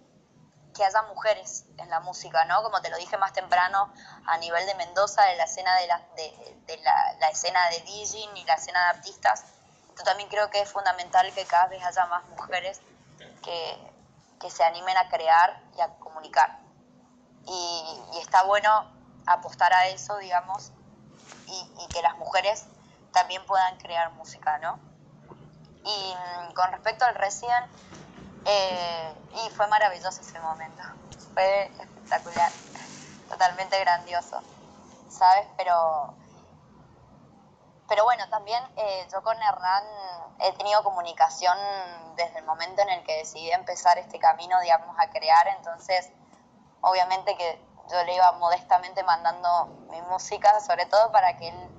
que, 0.74 0.84
haya 0.84 1.02
mujeres 1.02 1.64
en 1.76 1.88
la 1.90 2.00
música, 2.00 2.44
¿no? 2.46 2.62
Como 2.62 2.80
te 2.80 2.90
lo 2.90 2.96
dije 2.96 3.16
más 3.18 3.32
temprano, 3.32 3.92
a 4.26 4.38
nivel 4.38 4.66
de 4.66 4.74
Mendoza, 4.74 5.22
de 5.24 5.36
la 5.36 5.44
escena 5.44 5.76
de 5.76 5.86
la, 5.86 6.02
de, 6.16 6.76
la, 6.78 7.14
la, 7.20 7.28
escena 7.28 7.60
de 7.70 7.80
DJing 7.80 8.36
y 8.36 8.44
la 8.44 8.54
escena 8.54 8.80
de 8.84 8.98
artistas, 8.98 9.44
yo 9.96 10.04
también 10.04 10.28
creo 10.28 10.50
que 10.50 10.60
es 10.60 10.70
fundamental 10.70 11.32
que 11.34 11.44
cada 11.44 11.66
vez 11.66 11.84
haya 11.84 12.06
más 12.06 12.24
mujeres 12.28 12.80
que, 13.42 13.76
que 14.40 14.50
se 14.50 14.64
animen 14.64 14.96
a 14.96 15.08
crear 15.08 15.60
y 15.76 15.80
a 15.80 15.88
comunicar. 15.98 16.67
Y, 17.48 18.18
está 18.20 18.42
bueno 18.44 18.90
apostar 19.26 19.72
a 19.72 19.88
eso, 19.88 20.16
digamos, 20.18 20.72
y, 21.46 21.88
que 21.88 22.02
las 22.02 22.16
mujeres 22.18 22.66
también 23.12 23.44
puedan 23.46 23.78
crear 23.78 24.12
música, 24.12 24.58
¿no? 24.58 24.78
Y 25.84 26.14
mm, 26.14 26.54
con 26.54 26.70
respecto 26.72 27.04
al 27.04 27.14
recién, 27.14 27.64
eh, 28.44 29.14
y 29.32 29.50
fue 29.50 29.66
maravilloso 29.68 30.20
ese 30.20 30.38
momento, 30.40 30.82
fue 31.32 31.70
espectacular, 31.80 32.52
totalmente 33.28 33.78
grandioso, 33.80 34.42
¿sabes? 35.08 35.46
Pero 35.56 36.14
pero 37.88 38.04
bueno, 38.04 38.28
también 38.28 38.62
eh, 38.76 39.08
yo 39.10 39.22
con 39.22 39.34
Hernán 39.40 39.84
he 40.40 40.52
tenido 40.52 40.84
comunicación 40.84 41.56
desde 42.16 42.40
el 42.40 42.44
momento 42.44 42.82
en 42.82 42.90
el 42.90 43.02
que 43.02 43.16
decidí 43.16 43.50
empezar 43.50 43.96
este 43.98 44.18
camino, 44.18 44.60
digamos, 44.60 44.94
a 44.98 45.08
crear, 45.08 45.48
entonces 45.56 46.10
obviamente 46.80 47.36
que 47.36 47.60
yo 47.90 48.04
le 48.04 48.14
iba 48.14 48.32
modestamente 48.32 49.02
mandando 49.02 49.66
mi 49.90 50.00
música, 50.02 50.60
sobre 50.60 50.86
todo 50.86 51.10
para 51.10 51.36
que 51.36 51.48
él 51.48 51.70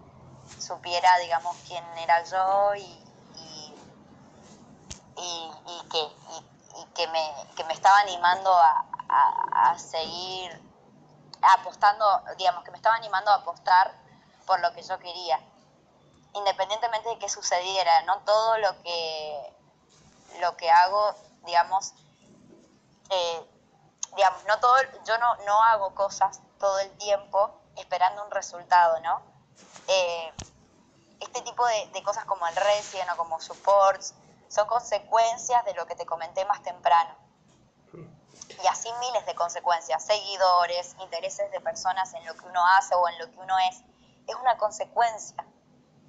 supiera, 0.59 1.17
digamos, 1.19 1.55
quién 1.67 1.83
era 1.97 2.23
yo 2.23 2.75
y, 2.75 3.05
y, 5.21 5.81
que, 5.91 6.07
que, 6.95 7.07
me, 7.07 7.33
que 7.55 7.63
me 7.65 7.73
estaba 7.73 7.99
animando 7.99 8.51
a, 8.53 8.85
a, 9.71 9.77
seguir 9.77 10.61
apostando, 11.41 12.05
digamos, 12.37 12.63
que 12.63 12.71
me 12.71 12.77
estaba 12.77 12.95
animando 12.95 13.31
a 13.31 13.35
apostar 13.35 13.93
por 14.45 14.59
lo 14.59 14.73
que 14.73 14.81
yo 14.81 14.97
quería, 14.99 15.39
independientemente 16.33 17.09
de 17.09 17.19
qué 17.19 17.29
sucediera, 17.29 18.03
no 18.03 18.19
todo 18.19 18.57
lo 18.57 18.81
que, 18.81 19.53
lo 20.41 20.55
que 20.57 20.69
hago, 20.69 21.15
digamos, 21.45 21.93
eh, 23.09 23.58
digamos, 24.15 24.43
no 24.45 24.59
todo, 24.59 24.75
yo 25.05 25.17
no, 25.17 25.35
no 25.45 25.61
hago 25.63 25.93
cosas 25.95 26.41
todo 26.59 26.79
el 26.79 26.89
tiempo 26.97 27.59
esperando 27.75 28.23
un 28.23 28.31
resultado, 28.31 28.99
¿no? 29.01 29.21
Eh, 29.87 30.33
este 31.19 31.41
tipo 31.41 31.65
de, 31.65 32.03
cosas 32.03 32.25
como 32.25 32.47
el 32.47 32.55
Resident 32.55 33.09
o 33.11 33.17
como 33.17 33.39
supports 33.41 34.13
son 34.47 34.67
consecuencias 34.67 35.63
de 35.65 35.73
lo 35.73 35.85
que 35.85 35.95
te 35.95 36.05
comenté 36.05 36.45
más 36.45 36.63
temprano. 36.63 37.15
Y 37.93 38.67
así 38.67 38.89
miles 38.99 39.25
de 39.25 39.35
consecuencias, 39.35 40.03
seguidores, 40.03 40.95
intereses 40.99 41.51
de 41.51 41.61
personas 41.61 42.13
en 42.13 42.25
lo 42.25 42.33
que 42.35 42.45
uno 42.45 42.65
hace 42.77 42.95
o 42.95 43.07
en 43.07 43.19
lo 43.19 43.29
que 43.29 43.37
uno 43.37 43.57
es. 43.69 43.81
Es 44.27 44.35
una 44.35 44.57
consecuencia 44.57 45.45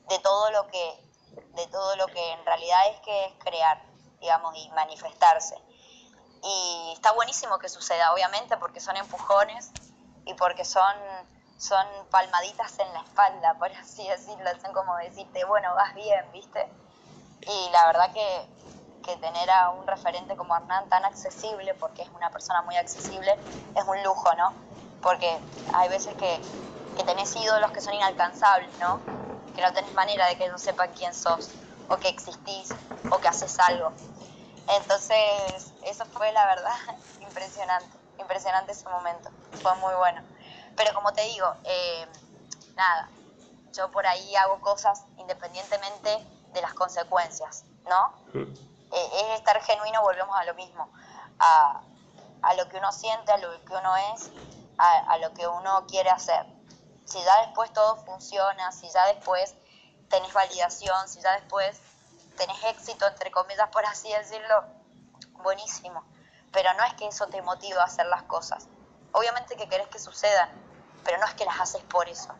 de 0.08 0.18
todo 0.20 0.50
lo 0.50 0.66
que, 0.68 1.10
de 1.54 1.66
todo 1.66 1.96
lo 1.96 2.06
que 2.06 2.32
en 2.32 2.44
realidad 2.46 2.88
es 2.88 3.00
que 3.00 3.26
es 3.26 3.34
crear, 3.38 3.82
digamos, 4.20 4.56
y 4.56 4.70
manifestarse. 4.70 5.56
Y 6.42 6.92
está 6.94 7.12
buenísimo 7.12 7.58
que 7.58 7.68
suceda, 7.68 8.12
obviamente, 8.12 8.56
porque 8.56 8.80
son 8.80 8.96
empujones 8.96 9.70
y 10.24 10.34
porque 10.34 10.64
son, 10.64 10.94
son 11.58 11.86
palmaditas 12.10 12.78
en 12.78 12.92
la 12.92 13.00
espalda, 13.00 13.54
por 13.58 13.70
así 13.72 14.06
decirlo. 14.08 14.50
Son 14.62 14.72
como 14.72 14.96
decirte, 14.96 15.44
bueno, 15.44 15.74
vas 15.74 15.94
bien, 15.94 16.30
¿viste? 16.32 16.66
Y 17.42 17.70
la 17.72 17.86
verdad 17.86 18.12
que, 18.12 18.50
que 19.02 19.16
tener 19.16 19.50
a 19.50 19.70
un 19.70 19.86
referente 19.86 20.36
como 20.36 20.54
Hernán 20.56 20.88
tan 20.88 21.04
accesible, 21.04 21.74
porque 21.74 22.02
es 22.02 22.10
una 22.10 22.30
persona 22.30 22.62
muy 22.62 22.76
accesible, 22.76 23.38
es 23.74 23.84
un 23.86 24.02
lujo, 24.02 24.34
¿no? 24.34 24.52
Porque 25.02 25.42
hay 25.72 25.88
veces 25.88 26.14
que, 26.16 26.40
que 26.96 27.04
tenés 27.04 27.34
ídolos 27.36 27.70
que 27.72 27.80
son 27.80 27.94
inalcanzables, 27.94 28.70
¿no? 28.78 29.00
Que 29.54 29.62
no 29.62 29.72
tenés 29.72 29.92
manera 29.94 30.26
de 30.26 30.36
que 30.36 30.44
ellos 30.46 30.60
sepan 30.60 30.92
quién 30.94 31.14
sos, 31.14 31.50
o 31.88 31.98
que 31.98 32.08
existís, 32.08 32.76
o 33.10 33.20
que 33.20 33.28
haces 33.28 33.58
algo. 33.60 33.92
Entonces, 34.76 35.72
eso 35.82 36.04
fue 36.06 36.32
la 36.32 36.46
verdad 36.46 36.76
impresionante, 37.20 37.98
impresionante 38.18 38.72
ese 38.72 38.88
momento, 38.88 39.30
fue 39.62 39.74
muy 39.76 39.94
bueno. 39.94 40.22
Pero 40.76 40.94
como 40.94 41.12
te 41.12 41.22
digo, 41.22 41.52
eh, 41.64 42.06
nada, 42.74 43.08
yo 43.72 43.90
por 43.90 44.06
ahí 44.06 44.34
hago 44.36 44.60
cosas 44.60 45.04
independientemente 45.16 46.24
de 46.52 46.62
las 46.62 46.74
consecuencias, 46.74 47.64
¿no? 47.88 48.14
Mm. 48.32 48.52
Eh, 48.92 49.10
es 49.14 49.38
estar 49.38 49.60
genuino, 49.62 50.02
volvemos 50.02 50.36
a 50.36 50.44
lo 50.44 50.54
mismo, 50.54 50.90
a, 51.38 51.82
lo 52.56 52.68
que 52.68 52.78
uno 52.78 52.90
siente, 52.92 53.32
a 53.32 53.38
lo 53.38 53.64
que 53.64 53.72
uno 53.72 53.96
es, 54.14 54.30
a, 54.78 55.12
a 55.12 55.18
lo 55.18 55.32
que 55.34 55.46
uno 55.46 55.86
quiere 55.86 56.10
hacer. 56.10 56.46
Si 57.04 57.22
ya 57.22 57.46
después 57.46 57.72
todo 57.72 57.96
funciona, 58.04 58.72
si 58.72 58.88
ya 58.90 59.06
después 59.06 59.54
tenés 60.08 60.32
validación, 60.32 61.08
si 61.08 61.20
ya 61.20 61.32
después 61.34 61.80
tenés 62.40 62.64
éxito, 62.64 63.06
entre 63.06 63.30
comillas, 63.30 63.68
por 63.68 63.84
así 63.84 64.10
decirlo, 64.10 64.64
buenísimo. 65.42 66.02
Pero 66.52 66.72
no 66.72 66.84
es 66.84 66.94
que 66.94 67.06
eso 67.06 67.26
te 67.26 67.42
motive 67.42 67.78
a 67.78 67.84
hacer 67.84 68.06
las 68.06 68.22
cosas. 68.22 68.66
Obviamente 69.12 69.56
que 69.56 69.68
querés 69.68 69.88
que 69.88 69.98
sucedan, 69.98 70.48
pero 71.04 71.18
no 71.18 71.26
es 71.26 71.34
que 71.34 71.44
las 71.44 71.60
haces 71.60 71.82
por 71.82 72.08
eso. 72.08 72.34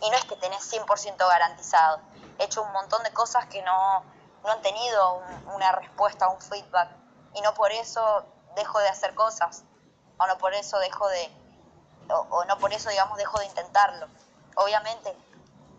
Y 0.00 0.08
no 0.08 0.16
es 0.16 0.24
que 0.24 0.36
tenés 0.36 0.72
100% 0.72 1.16
garantizado. 1.18 2.00
He 2.38 2.44
hecho 2.44 2.62
un 2.62 2.72
montón 2.72 3.02
de 3.02 3.12
cosas 3.12 3.44
que 3.46 3.60
no, 3.62 4.02
no 4.42 4.50
han 4.50 4.62
tenido 4.62 5.22
una 5.54 5.72
respuesta, 5.72 6.28
un 6.28 6.40
feedback. 6.40 6.88
Y 7.34 7.42
no 7.42 7.52
por 7.52 7.70
eso 7.70 8.24
dejo 8.56 8.78
de 8.78 8.88
hacer 8.88 9.14
cosas. 9.14 9.64
O 10.16 10.26
no 10.26 10.38
por 10.38 10.54
eso 10.54 10.78
dejo 10.78 11.06
de... 11.08 11.30
o 12.08 12.44
no 12.46 12.58
por 12.58 12.72
eso, 12.72 12.88
digamos, 12.88 13.18
dejo 13.18 13.38
de 13.40 13.46
intentarlo. 13.46 14.08
Obviamente 14.56 15.14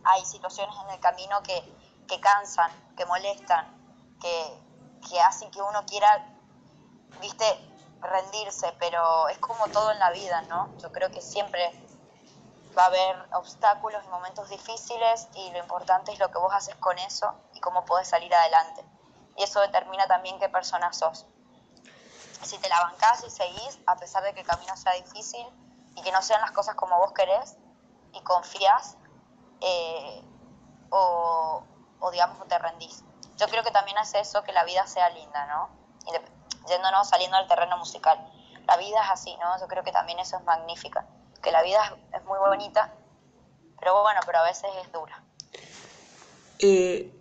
hay 0.03 0.23
situaciones 0.23 0.75
en 0.83 0.91
el 0.91 0.99
camino 0.99 1.41
que, 1.41 1.74
que 2.07 2.19
cansan, 2.19 2.71
que 2.95 3.05
molestan, 3.05 3.65
que, 4.21 4.61
que 5.09 5.19
hacen 5.21 5.51
que 5.51 5.61
uno 5.61 5.85
quiera, 5.85 6.33
viste, 7.21 7.45
rendirse, 8.01 8.73
pero 8.79 9.27
es 9.29 9.37
como 9.39 9.67
todo 9.69 9.91
en 9.91 9.99
la 9.99 10.11
vida, 10.11 10.41
¿no? 10.43 10.75
Yo 10.77 10.91
creo 10.91 11.09
que 11.11 11.21
siempre 11.21 11.71
va 12.77 12.83
a 12.83 12.87
haber 12.87 13.15
obstáculos 13.33 14.03
y 14.05 14.09
momentos 14.09 14.49
difíciles 14.49 15.27
y 15.33 15.51
lo 15.51 15.59
importante 15.59 16.11
es 16.11 16.19
lo 16.19 16.29
que 16.29 16.37
vos 16.37 16.53
haces 16.53 16.75
con 16.75 16.97
eso 16.99 17.33
y 17.53 17.59
cómo 17.59 17.85
podés 17.85 18.07
salir 18.07 18.33
adelante. 18.33 18.85
Y 19.37 19.43
eso 19.43 19.61
determina 19.61 20.07
también 20.07 20.39
qué 20.39 20.49
persona 20.49 20.91
sos. 20.93 21.25
Si 22.43 22.57
te 22.57 22.69
la 22.69 22.79
bancás 22.81 23.23
y 23.25 23.29
seguís, 23.29 23.79
a 23.87 23.95
pesar 23.95 24.23
de 24.23 24.33
que 24.33 24.41
el 24.41 24.47
camino 24.47 24.75
sea 24.77 24.93
difícil 24.93 25.45
y 25.95 26.01
que 26.01 26.11
no 26.11 26.21
sean 26.21 26.41
las 26.41 26.51
cosas 26.51 26.75
como 26.75 26.97
vos 26.97 27.11
querés 27.13 27.57
y 28.13 28.21
confías, 28.21 28.97
eh, 29.61 30.23
o, 30.89 31.63
o 32.05 32.11
digamos 32.11 32.47
te 32.47 32.57
rendís. 32.59 33.03
Yo 33.37 33.47
creo 33.47 33.63
que 33.63 33.71
también 33.71 33.97
hace 33.97 34.19
eso 34.19 34.43
que 34.43 34.53
la 34.53 34.63
vida 34.63 34.85
sea 34.87 35.09
linda, 35.09 35.45
¿no? 35.47 35.69
Yéndonos, 36.69 37.09
saliendo 37.09 37.37
del 37.37 37.47
terreno 37.47 37.77
musical. 37.77 38.17
La 38.67 38.77
vida 38.77 39.03
es 39.03 39.09
así, 39.11 39.35
¿no? 39.37 39.59
Yo 39.59 39.67
creo 39.67 39.83
que 39.83 39.91
también 39.91 40.19
eso 40.19 40.37
es 40.37 40.43
magnífica. 40.43 41.07
Que 41.41 41.51
la 41.51 41.63
vida 41.63 41.97
es, 42.13 42.23
muy 42.25 42.37
bonita, 42.39 42.93
pero 43.79 44.01
bueno, 44.01 44.19
pero 44.25 44.39
a 44.39 44.43
veces 44.43 44.69
es 44.81 44.91
dura. 44.91 45.23
Eh, 46.59 47.11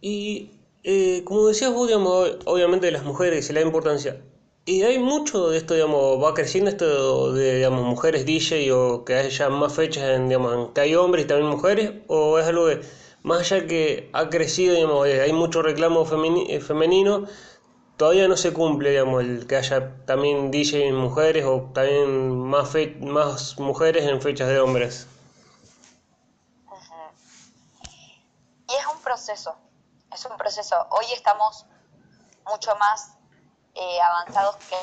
y 0.00 0.60
eh, 0.84 1.24
como 1.24 1.46
decías 1.48 1.72
vos, 1.72 1.88
digamos, 1.88 2.38
obviamente 2.44 2.86
de 2.86 2.92
las 2.92 3.02
mujeres 3.02 3.50
y 3.50 3.52
la 3.52 3.60
importancia. 3.60 4.22
Y 4.64 4.82
hay 4.82 4.98
mucho 4.98 5.50
de 5.50 5.58
esto, 5.58 5.74
digamos, 5.74 6.22
va 6.22 6.34
creciendo 6.34 6.70
esto 6.70 7.32
de, 7.32 7.56
digamos, 7.56 7.84
mujeres 7.84 8.26
DJ 8.26 8.72
o 8.72 9.04
que 9.04 9.14
haya 9.14 9.48
más 9.48 9.74
fechas 9.74 10.04
en, 10.04 10.28
digamos, 10.28 10.70
que 10.72 10.80
hay 10.80 10.94
hombres 10.94 11.24
y 11.24 11.28
también 11.28 11.50
mujeres, 11.50 11.92
o 12.08 12.38
es 12.38 12.46
algo 12.46 12.66
de 12.66 12.82
más 13.26 13.40
allá 13.40 13.66
que 13.66 14.08
ha 14.12 14.30
crecido, 14.30 14.76
digamos, 14.76 15.04
eh, 15.08 15.20
hay 15.20 15.32
mucho 15.32 15.60
reclamo 15.60 16.06
eh, 16.48 16.60
femenino, 16.60 17.24
todavía 17.96 18.28
no 18.28 18.36
se 18.36 18.52
cumple, 18.52 18.90
digamos, 18.90 19.20
el 19.20 19.48
que 19.48 19.56
haya 19.56 19.96
también 20.06 20.52
DJ 20.52 20.92
mujeres 20.92 21.44
o 21.44 21.62
también 21.74 22.38
más, 22.38 22.72
más 23.00 23.58
mujeres 23.58 24.04
en 24.04 24.22
fechas 24.22 24.46
de 24.46 24.60
hombres. 24.60 25.08
Y 28.68 28.74
es 28.74 28.86
un 28.94 29.02
proceso, 29.02 29.56
es 30.12 30.24
un 30.24 30.36
proceso. 30.36 30.86
Hoy 30.90 31.06
estamos 31.12 31.66
mucho 32.48 32.76
más 32.76 33.16
eh, 33.74 34.00
avanzados 34.02 34.54
que 34.68 34.76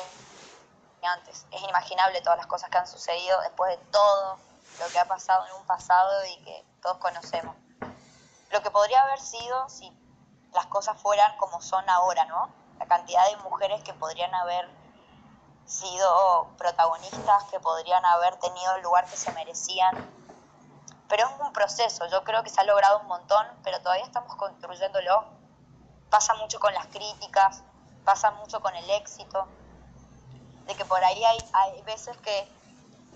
antes. 1.02 1.46
Es 1.50 1.62
inimaginable 1.62 2.20
todas 2.20 2.36
las 2.36 2.46
cosas 2.46 2.68
que 2.68 2.76
han 2.76 2.86
sucedido 2.86 3.40
después 3.40 3.70
de 3.70 3.82
todo 3.86 4.36
lo 4.80 4.86
que 4.92 4.98
ha 4.98 5.06
pasado 5.06 5.46
en 5.46 5.54
un 5.54 5.66
pasado 5.66 6.12
y 6.26 6.44
que 6.44 6.62
todos 6.82 6.98
conocemos 6.98 7.63
lo 8.54 8.62
que 8.62 8.70
podría 8.70 9.02
haber 9.02 9.20
sido 9.20 9.68
si 9.68 9.92
las 10.52 10.66
cosas 10.66 10.96
fueran 11.02 11.36
como 11.38 11.60
son 11.60 11.90
ahora, 11.90 12.24
¿no? 12.26 12.48
La 12.78 12.86
cantidad 12.86 13.28
de 13.28 13.36
mujeres 13.38 13.82
que 13.82 13.92
podrían 13.92 14.32
haber 14.32 14.70
sido 15.66 16.46
protagonistas, 16.56 17.44
que 17.50 17.58
podrían 17.58 18.04
haber 18.04 18.36
tenido 18.36 18.76
el 18.76 18.82
lugar 18.82 19.06
que 19.06 19.16
se 19.16 19.32
merecían. 19.32 20.08
Pero 21.08 21.26
es 21.26 21.40
un 21.40 21.52
proceso, 21.52 22.06
yo 22.06 22.22
creo 22.22 22.44
que 22.44 22.48
se 22.48 22.60
ha 22.60 22.64
logrado 22.64 23.00
un 23.00 23.08
montón, 23.08 23.44
pero 23.64 23.80
todavía 23.80 24.04
estamos 24.04 24.36
construyéndolo. 24.36 25.24
Pasa 26.08 26.34
mucho 26.34 26.60
con 26.60 26.72
las 26.74 26.86
críticas, 26.86 27.64
pasa 28.04 28.30
mucho 28.30 28.60
con 28.60 28.76
el 28.76 28.88
éxito, 28.88 29.48
de 30.66 30.76
que 30.76 30.84
por 30.84 31.02
ahí 31.02 31.24
hay, 31.24 31.38
hay 31.54 31.82
veces 31.82 32.16
que 32.18 32.48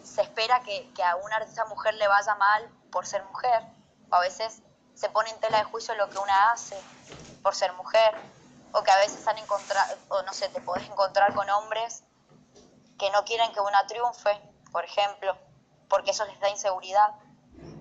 se 0.02 0.22
espera 0.22 0.62
que, 0.64 0.92
que 0.94 1.04
a 1.04 1.14
una 1.14 1.36
artista 1.36 1.64
mujer 1.66 1.94
le 1.94 2.08
vaya 2.08 2.34
mal 2.34 2.68
por 2.90 3.06
ser 3.06 3.22
mujer, 3.26 3.62
o 4.10 4.16
a 4.16 4.20
veces 4.20 4.62
se 4.98 5.08
pone 5.10 5.30
en 5.30 5.38
tela 5.38 5.58
de 5.58 5.64
juicio 5.64 5.94
lo 5.94 6.10
que 6.10 6.18
una 6.18 6.50
hace 6.50 6.76
por 7.42 7.54
ser 7.54 7.72
mujer, 7.74 8.16
o 8.72 8.82
que 8.82 8.90
a 8.90 8.96
veces 8.96 9.24
han 9.28 9.36
o 10.08 10.22
no 10.22 10.32
sé, 10.32 10.48
te 10.48 10.60
podés 10.60 10.88
encontrar 10.88 11.32
con 11.34 11.48
hombres 11.50 12.02
que 12.98 13.08
no 13.10 13.24
quieren 13.24 13.52
que 13.52 13.60
una 13.60 13.86
triunfe, 13.86 14.42
por 14.72 14.84
ejemplo, 14.84 15.36
porque 15.88 16.10
eso 16.10 16.24
les 16.24 16.40
da 16.40 16.50
inseguridad, 16.50 17.14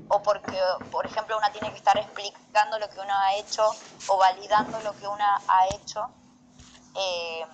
o 0.10 0.22
porque, 0.22 0.62
por 0.92 1.08
ejemplo, 1.08 1.36
una 1.36 1.52
tiene 1.52 1.72
que 1.72 1.78
estar 1.78 1.98
explicando 1.98 2.78
lo 2.78 2.88
que 2.88 3.00
uno 3.00 3.14
ha 3.14 3.34
hecho 3.34 3.68
o 4.10 4.18
validando 4.18 4.80
lo 4.82 4.94
que 4.94 5.08
una 5.08 5.42
ha 5.48 5.66
hecho. 5.76 6.08
Eh, 6.96 7.48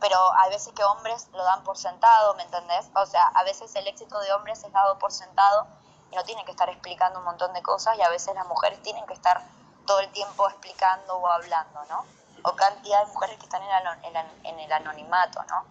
pero 0.00 0.18
hay 0.38 0.50
veces 0.50 0.72
que 0.72 0.84
hombres 0.84 1.28
lo 1.32 1.42
dan 1.42 1.64
por 1.64 1.76
sentado, 1.76 2.34
¿me 2.34 2.44
entendés? 2.44 2.88
O 2.94 3.06
sea, 3.06 3.26
a 3.34 3.42
veces 3.42 3.74
el 3.74 3.88
éxito 3.88 4.20
de 4.20 4.32
hombres 4.32 4.62
es 4.62 4.72
dado 4.72 4.98
por 4.98 5.10
sentado 5.10 5.66
y 6.10 6.16
no 6.16 6.24
tienen 6.24 6.44
que 6.44 6.52
estar 6.52 6.68
explicando 6.68 7.18
un 7.18 7.24
montón 7.24 7.52
de 7.52 7.62
cosas 7.62 7.96
y 7.96 8.02
a 8.02 8.08
veces 8.08 8.34
las 8.34 8.46
mujeres 8.46 8.82
tienen 8.82 9.04
que 9.06 9.14
estar 9.14 9.42
todo 9.86 10.00
el 10.00 10.10
tiempo 10.10 10.48
explicando 10.48 11.16
o 11.16 11.26
hablando, 11.26 11.84
¿no? 11.88 12.04
O 12.42 12.54
cantidad 12.54 13.04
de 13.04 13.12
mujeres 13.12 13.38
que 13.38 13.44
están 13.44 13.62
en, 13.62 14.58
el 14.58 14.72
anonimato, 14.72 15.42
¿no? 15.44 15.64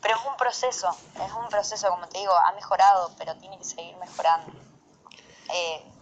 Pero 0.00 0.16
es 0.16 0.24
un 0.26 0.36
proceso, 0.36 0.88
es 1.14 1.32
un 1.32 1.48
proceso, 1.48 1.88
como 1.88 2.06
te 2.08 2.18
digo, 2.18 2.34
ha 2.34 2.52
mejorado, 2.52 3.12
pero 3.16 3.36
tiene 3.36 3.58
que 3.58 3.64
seguir 3.64 3.96
mejorando. 3.96 4.52
Eh, 5.52 5.92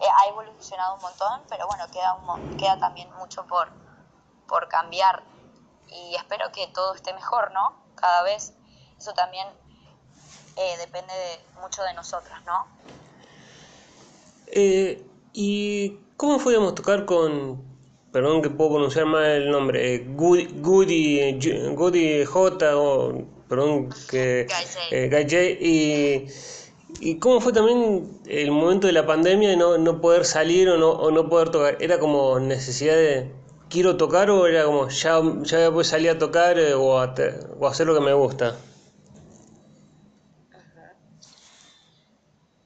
eh, 0.00 0.06
ha 0.16 0.28
evolucionado 0.28 0.94
un 0.94 1.02
montón, 1.02 1.42
pero 1.48 1.66
bueno, 1.66 1.86
queda, 1.90 2.16
queda 2.56 2.78
también 2.78 3.12
mucho 3.14 3.46
por, 3.46 3.70
por 4.46 4.68
cambiar 4.68 5.22
y 5.88 6.14
espero 6.14 6.50
que 6.52 6.66
todo 6.68 6.94
esté 6.94 7.12
mejor, 7.14 7.52
¿no? 7.52 7.82
Cada 7.94 8.22
vez 8.22 8.54
eso 8.98 9.14
también 9.14 9.48
eh, 10.58 10.76
depende 10.78 11.14
mucho 11.60 11.82
de 11.82 11.94
nosotros, 11.94 12.36
¿no? 12.46 12.66
Eh, 14.48 15.02
¿Y 15.32 15.98
cómo 16.16 16.38
podíamos 16.38 16.74
tocar 16.74 17.04
con, 17.04 17.62
perdón 18.12 18.42
que 18.42 18.50
puedo 18.50 18.70
pronunciar 18.70 19.06
mal 19.06 19.24
el 19.24 19.50
nombre, 19.50 19.94
eh, 19.94 20.06
Goody, 20.08 20.60
Goody, 20.60 22.24
J, 22.24 22.76
o, 22.76 23.24
perdón, 23.48 23.90
que, 24.10 24.46
Guy 24.90 25.22
J, 25.22 25.36
y, 25.60 26.26
y 27.00 27.18
cómo 27.18 27.40
fue 27.40 27.52
también 27.52 28.20
el 28.26 28.50
momento 28.50 28.86
de 28.86 28.94
la 28.94 29.06
pandemia 29.06 29.50
de 29.50 29.56
no, 29.56 29.78
no 29.78 30.00
poder 30.00 30.24
salir 30.24 30.68
o 30.68 30.78
no, 30.78 30.90
o 30.90 31.10
no 31.10 31.28
poder 31.28 31.50
tocar? 31.50 31.76
¿Era 31.80 31.98
como 31.98 32.40
necesidad 32.40 32.94
de 32.94 33.32
quiero 33.68 33.96
tocar 33.96 34.30
o 34.30 34.46
era 34.46 34.64
como 34.64 34.88
ya, 34.88 35.20
ya 35.42 35.68
voy 35.68 35.82
a 35.82 35.84
salir 35.84 36.10
a 36.10 36.18
tocar 36.18 36.58
eh, 36.58 36.74
o, 36.74 36.98
a 36.98 37.14
o, 37.60 37.66
hacer 37.66 37.86
lo 37.86 37.94
que 37.94 38.00
me 38.00 38.12
gusta? 38.14 38.56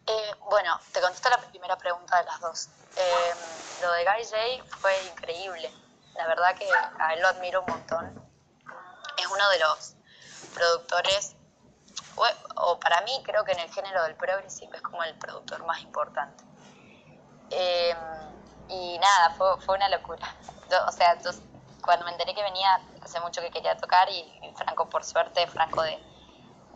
Eh, 0.07 0.33
bueno, 0.49 0.79
te 0.93 1.01
contesto 1.01 1.29
la 1.31 1.39
de 2.19 2.25
las 2.25 2.41
dos. 2.41 2.69
Em, 2.97 3.37
lo 3.83 3.93
de 3.93 4.05
Guy 4.05 4.25
J 4.25 4.77
fue 4.79 4.93
increíble. 5.07 5.73
La 6.15 6.27
verdad 6.27 6.55
que 6.55 6.69
a 6.99 7.15
él 7.15 7.23
lo 7.23 7.29
admiro 7.29 7.61
un 7.61 7.67
montón. 7.67 8.31
Es 9.19 9.27
uno 9.27 9.49
de 9.51 9.59
los 9.59 9.95
productores, 10.55 11.37
o, 12.57 12.79
para 12.79 13.01
mí 13.03 13.23
creo 13.25 13.45
que 13.45 13.53
en 13.53 13.61
el 13.61 13.73
género 13.73 14.03
del 14.05 14.17
progressive 14.17 14.77
es 14.77 14.83
como 14.83 15.03
el 15.03 15.17
productor 15.19 15.65
más 15.65 15.81
importante. 15.81 16.45
Em, 17.51 17.97
y 18.69 18.99
nada, 18.99 19.35
fue, 19.37 19.61
fue 19.61 19.77
una 19.77 19.89
locura 19.89 20.27
o 20.87 20.93
sea, 20.93 21.19
cuando 21.83 22.05
me 22.05 22.13
enteré 22.13 22.35
que 22.35 22.43
venía, 22.43 22.81
hace 23.03 23.21
mucho 23.21 23.41
que 23.41 23.51
quería 23.51 23.77
tocar 23.77 24.09
y, 24.09 24.25
Franco, 24.57 24.89
por 24.89 25.05
suerte, 25.05 25.47
Franco 25.47 25.83
de, 25.83 25.99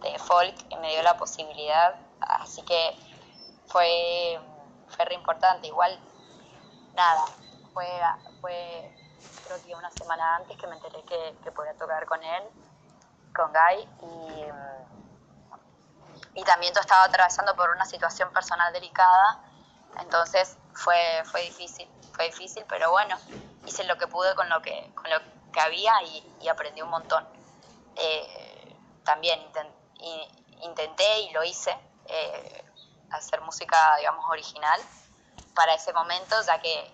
de 0.02 0.18
folk, 0.18 0.54
me 0.80 0.90
dio 0.90 1.02
la 1.02 1.16
posibilidad, 1.16 1.94
así 2.20 2.62
que 2.62 2.96
fue, 3.66 4.38
fue 4.88 5.04
re 5.04 5.14
importante. 5.14 5.66
Igual, 5.66 5.98
nada, 6.94 7.24
fue, 7.72 7.88
fue 8.40 8.94
creo 9.46 9.62
que 9.62 9.74
una 9.74 9.90
semana 9.90 10.36
antes 10.36 10.56
que 10.56 10.66
me 10.66 10.76
enteré 10.76 11.02
que, 11.04 11.36
que 11.42 11.52
podía 11.52 11.74
tocar 11.74 12.06
con 12.06 12.22
él, 12.22 12.42
con 13.34 13.52
Guy, 13.52 13.88
y, 14.02 14.46
y 16.40 16.44
también 16.44 16.72
yo 16.74 16.80
estaba 16.80 17.04
atravesando 17.04 17.54
por 17.54 17.70
una 17.70 17.84
situación 17.84 18.32
personal 18.32 18.72
delicada, 18.72 19.42
entonces 20.00 20.56
fue, 20.74 21.22
fue 21.24 21.42
difícil, 21.42 21.88
fue 22.12 22.26
difícil, 22.26 22.64
pero 22.68 22.90
bueno, 22.90 23.16
hice 23.66 23.84
lo 23.84 23.96
que 23.96 24.06
pude 24.06 24.34
con 24.34 24.48
lo 24.48 24.60
que, 24.62 24.92
con 24.94 25.10
lo 25.10 25.18
que 25.52 25.60
había 25.60 25.92
y, 26.02 26.48
aprendí 26.48 26.82
un 26.82 26.90
montón. 26.90 27.26
Eh, 27.96 28.76
también 29.04 29.40
intenté 30.62 31.20
y 31.20 31.30
lo 31.30 31.42
hice 31.42 31.76
eh, 32.06 32.64
hacer 33.16 33.40
música, 33.42 33.76
digamos, 33.98 34.24
original 34.28 34.80
para 35.54 35.74
ese 35.74 35.92
momento, 35.92 36.36
ya 36.46 36.60
que 36.60 36.92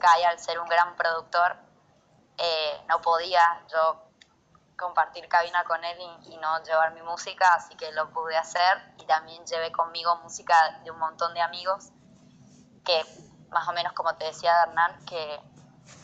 Guy, 0.00 0.24
al 0.24 0.38
ser 0.38 0.58
un 0.58 0.68
gran 0.68 0.96
productor, 0.96 1.56
eh, 2.38 2.80
no 2.88 3.00
podía 3.00 3.62
yo 3.70 4.02
compartir 4.76 5.28
cabina 5.28 5.62
con 5.64 5.84
él 5.84 5.96
y, 6.24 6.36
no 6.38 6.62
llevar 6.64 6.92
mi 6.92 7.02
música, 7.02 7.54
así 7.54 7.76
que 7.76 7.92
lo 7.92 8.10
pude 8.10 8.36
hacer 8.36 8.94
y 8.98 9.06
también 9.06 9.44
llevé 9.46 9.70
conmigo 9.70 10.16
música 10.16 10.80
de 10.82 10.90
un 10.90 10.98
montón 10.98 11.32
de 11.32 11.40
amigos 11.40 11.90
que 12.84 13.02
más 13.50 13.68
o 13.68 13.72
menos 13.72 13.92
como 13.92 14.14
te 14.16 14.24
decía 14.26 14.64
Hernán, 14.64 15.04
que 15.06 15.40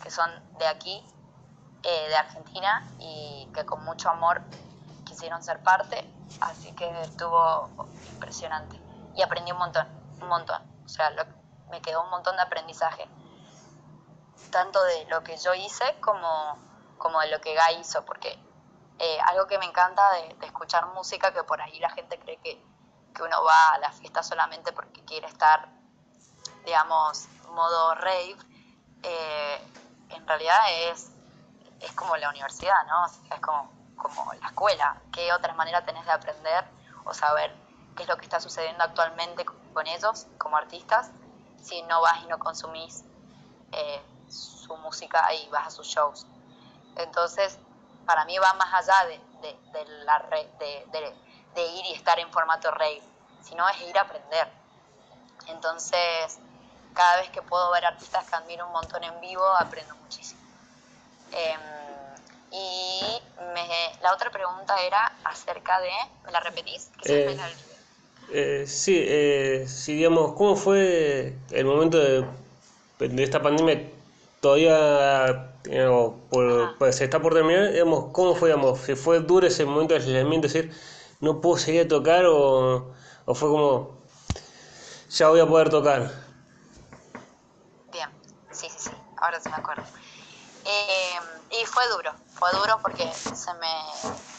que 0.02 0.10
son 0.10 0.30
de 0.58 0.66
aquí, 0.66 1.02
eh, 1.82 2.08
de 2.08 2.16
Argentina, 2.16 2.86
y 2.98 3.48
que 3.54 3.64
con 3.64 3.84
mucho 3.84 4.10
amor 4.10 4.42
quisieron 5.04 5.42
ser 5.42 5.62
parte, 5.62 6.08
así 6.40 6.72
que 6.72 6.88
estuvo 7.02 7.68
impresionante. 8.12 8.79
Y 9.14 9.22
aprendí 9.22 9.52
un 9.52 9.58
montón, 9.58 9.86
un 10.20 10.28
montón. 10.28 10.62
O 10.84 10.88
sea, 10.88 11.10
me 11.70 11.80
quedó 11.80 12.02
un 12.02 12.10
montón 12.10 12.36
de 12.36 12.42
aprendizaje, 12.42 13.08
tanto 14.50 14.82
de 14.82 15.06
lo 15.06 15.22
que 15.22 15.36
yo 15.36 15.54
hice 15.54 15.98
como, 16.00 16.58
como 16.98 17.20
de 17.20 17.28
lo 17.28 17.40
que 17.40 17.54
Guy 17.54 17.80
hizo, 17.80 18.04
porque 18.04 18.38
eh, 18.98 19.18
algo 19.26 19.46
que 19.46 19.58
me 19.58 19.66
encanta 19.66 20.02
de, 20.12 20.46
escuchar 20.46 20.86
música, 20.86 21.32
que 21.32 21.44
por 21.44 21.60
ahí 21.60 21.78
la 21.78 21.90
gente 21.90 22.18
cree 22.18 22.38
que, 22.38 22.62
que 23.14 23.22
uno 23.22 23.42
va 23.44 23.74
a 23.74 23.78
la 23.78 23.92
fiesta 23.92 24.22
solamente 24.22 24.72
porque 24.72 25.04
quiere 25.04 25.26
estar, 25.26 25.68
digamos, 26.64 27.28
modo 27.50 27.94
rave, 27.94 28.36
eh, 29.02 29.64
en 30.10 30.26
realidad 30.26 30.58
es, 30.70 31.12
es 31.80 31.92
como 31.92 32.16
la 32.16 32.28
universidad, 32.28 32.84
¿no? 32.86 33.06
es 33.06 33.40
como, 33.40 33.72
como 33.96 34.32
la 34.34 34.46
escuela. 34.48 35.00
¿Qué 35.12 35.32
otra 35.32 35.54
manera 35.54 35.84
tenés 35.84 36.04
de 36.04 36.12
aprender 36.12 36.64
o 37.04 37.14
saber 37.14 37.54
qué 37.96 38.02
es 38.04 38.08
lo 38.08 38.16
que 38.16 38.24
está 38.24 38.40
sucediendo 38.40 38.84
actualmente 38.84 39.44
con 39.72 39.86
ellos 39.86 40.26
como 40.38 40.56
artistas 40.56 41.10
si 41.62 41.82
no 41.82 42.00
vas 42.00 42.22
y 42.24 42.26
no 42.26 42.38
consumís 42.38 43.04
eh, 43.72 44.02
su 44.28 44.76
música 44.78 45.32
y 45.34 45.48
vas 45.50 45.68
a 45.68 45.70
sus 45.70 45.86
shows? 45.86 46.26
Entonces, 46.96 47.58
para 48.06 48.24
mí 48.24 48.36
va 48.38 48.52
más 48.54 48.72
allá 48.74 49.06
de, 49.06 49.20
de, 49.72 49.84
la 50.04 50.18
de, 50.58 51.14
de, 51.54 51.66
ir 51.66 51.86
y 51.86 51.92
estar 51.92 52.18
en 52.18 52.30
formato 52.32 52.70
rave, 52.70 53.02
sino 53.42 53.68
es 53.68 53.80
ir 53.82 53.96
a 53.98 54.02
aprender. 54.02 54.48
Entonces, 55.46 56.38
cada 56.94 57.16
vez 57.16 57.30
que 57.30 57.42
puedo 57.42 57.70
ver 57.70 57.84
artistas 57.84 58.28
que 58.28 58.36
admiro 58.36 58.66
un 58.66 58.72
montón 58.72 59.02
en 59.04 59.20
vivo, 59.20 59.46
aprendo 59.58 59.94
muchísimo. 59.96 60.40
Em, 61.32 61.60
y 62.52 63.22
la 64.02 64.12
otra 64.12 64.30
pregunta 64.30 64.80
era 64.80 65.12
acerca 65.24 65.80
de, 65.80 65.92
¿me 66.24 66.32
la 66.32 66.40
repetís? 66.40 66.90
Eh, 67.04 67.38
eh, 68.32 68.64
sí, 68.66 68.96
eh, 68.96 69.64
sí, 69.68 69.94
digamos, 69.94 70.32
¿cómo 70.34 70.56
fue 70.56 71.36
el 71.50 71.64
momento 71.64 71.98
de, 71.98 72.24
esta 73.22 73.42
pandemia? 73.42 73.90
Todavía 74.40 75.54
pues, 76.78 76.96
se 76.96 77.04
está 77.04 77.20
por 77.20 77.34
terminar, 77.34 77.72
digamos, 77.72 78.06
¿cómo 78.12 78.34
fue, 78.34 78.48
digamos, 78.48 78.80
si 78.80 78.94
fue 78.94 79.20
duro 79.20 79.46
ese 79.46 79.64
momento 79.64 79.94
de 79.94 80.00
aislamiento, 80.00 80.48
decir, 80.48 80.72
no 81.20 81.40
puedo 81.40 81.58
seguir 81.58 81.82
a 81.82 81.88
tocar 81.88 82.24
o, 82.26 82.92
o 83.26 83.34
fue 83.34 83.48
como, 83.48 83.98
ya 85.10 85.28
voy 85.28 85.40
a 85.40 85.46
poder 85.46 85.68
tocar? 85.68 86.10
ahora 89.20 89.40
se 89.40 89.48
me 89.48 89.56
acuerdo. 89.56 89.82
Eh, 90.64 91.20
y 91.50 91.64
fue 91.66 91.88
duro, 91.88 92.12
fue 92.34 92.50
duro 92.52 92.78
porque 92.82 93.10
se 93.12 93.54
me, 93.54 93.72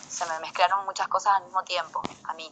se 0.09 0.25
me 0.25 0.39
mezclaron 0.39 0.85
muchas 0.85 1.07
cosas 1.07 1.33
al 1.37 1.43
mismo 1.45 1.63
tiempo 1.63 2.01
a 2.23 2.33
mí. 2.33 2.51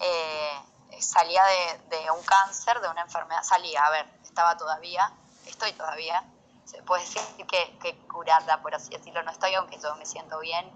Eh, 0.00 0.62
salía 1.00 1.42
de, 1.88 2.10
un 2.10 2.22
cáncer, 2.24 2.80
de 2.80 2.88
una 2.88 3.02
enfermedad, 3.02 3.42
salía, 3.42 3.84
a 3.84 3.90
ver, 3.90 4.06
estaba 4.22 4.56
todavía, 4.56 5.12
estoy 5.46 5.72
todavía, 5.72 6.24
se 6.64 6.82
puede 6.82 7.02
decir 7.02 7.22
que, 7.46 7.78
que 7.78 7.98
curada, 8.06 8.60
por 8.62 8.74
así 8.74 8.90
decirlo, 8.90 9.22
no 9.22 9.30
estoy, 9.30 9.54
aunque 9.54 9.78
yo 9.78 9.94
me 9.96 10.06
siento 10.06 10.38
bien 10.40 10.70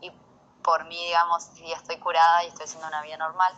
y 0.00 0.10
por 0.62 0.84
mí, 0.84 0.96
digamos, 1.06 1.44
sí 1.54 1.72
estoy 1.72 1.98
curada 1.98 2.44
y 2.44 2.48
estoy 2.48 2.64
haciendo 2.64 2.88
una 2.88 3.02
vida 3.02 3.16
normal, 3.16 3.52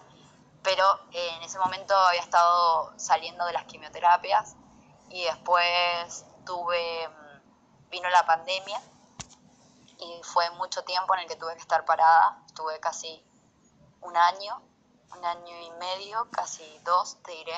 pero 0.62 0.84
eh, 1.12 1.30
en 1.36 1.42
ese 1.42 1.58
momento 1.58 1.94
había 1.94 2.20
estado 2.20 2.92
saliendo 2.98 3.44
de 3.46 3.52
las 3.52 3.64
quimioterapias 3.64 4.56
y 5.10 5.24
después 5.24 6.24
tuve, 6.44 7.08
mm, 7.08 7.88
vino 7.90 8.08
la 8.10 8.26
pandemia 8.26 8.80
y 9.98 10.20
fue 10.24 10.50
mucho 10.50 10.84
tiempo 10.84 11.14
en 11.14 11.20
el 11.20 11.28
que 11.28 11.36
tuve 11.36 11.54
que 11.54 11.60
estar 11.60 11.84
parada, 11.84 12.42
estuve 12.46 12.80
casi 12.80 13.24
un 14.00 14.16
año, 14.16 14.60
un 15.12 15.24
año 15.24 15.60
y 15.60 15.70
medio, 15.72 16.28
casi 16.30 16.78
dos, 16.84 17.16
te 17.22 17.32
diré, 17.32 17.56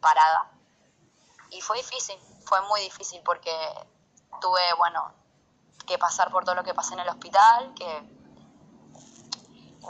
parada. 0.00 0.50
Y 1.50 1.60
fue 1.60 1.78
difícil, 1.78 2.18
fue 2.44 2.60
muy 2.62 2.80
difícil 2.80 3.22
porque 3.24 3.52
tuve, 4.40 4.60
bueno, 4.76 5.12
que 5.86 5.98
pasar 5.98 6.30
por 6.30 6.44
todo 6.44 6.54
lo 6.54 6.64
que 6.64 6.74
pasé 6.74 6.94
en 6.94 7.00
el 7.00 7.08
hospital, 7.08 7.72
que 7.74 8.02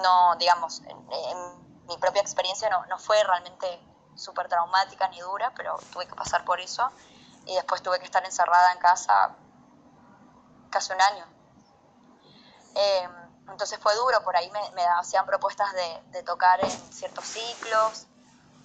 no, 0.03 0.37
digamos, 0.37 0.81
en, 0.81 1.69
mi 1.87 1.97
propia 1.97 2.21
experiencia 2.21 2.69
no, 2.69 2.85
no 2.87 2.99
fue 2.99 3.25
realmente 3.25 3.81
súper 4.15 4.47
traumática 4.47 5.09
ni 5.09 5.21
dura, 5.21 5.53
pero 5.57 5.79
tuve 5.91 6.07
que 6.07 6.15
pasar 6.15 6.45
por 6.45 6.61
eso 6.61 6.91
y 7.47 7.55
después 7.55 7.83
tuve 7.83 7.99
que 7.99 8.05
estar 8.05 8.23
encerrada 8.25 8.73
en 8.73 8.79
casa 8.79 9.35
casi 10.71 10.93
un 10.93 11.01
año. 11.01 11.25
Em, 12.75 13.18
entonces 13.51 13.79
fue 13.81 13.95
duro, 13.95 14.23
por 14.23 14.37
ahí 14.37 14.51
me, 14.51 14.85
hacían 14.99 15.27
propuestas 15.27 15.73
de, 16.13 16.23
tocar 16.23 16.61
en 16.61 16.93
ciertos 16.93 17.25
ciclos 17.25 18.07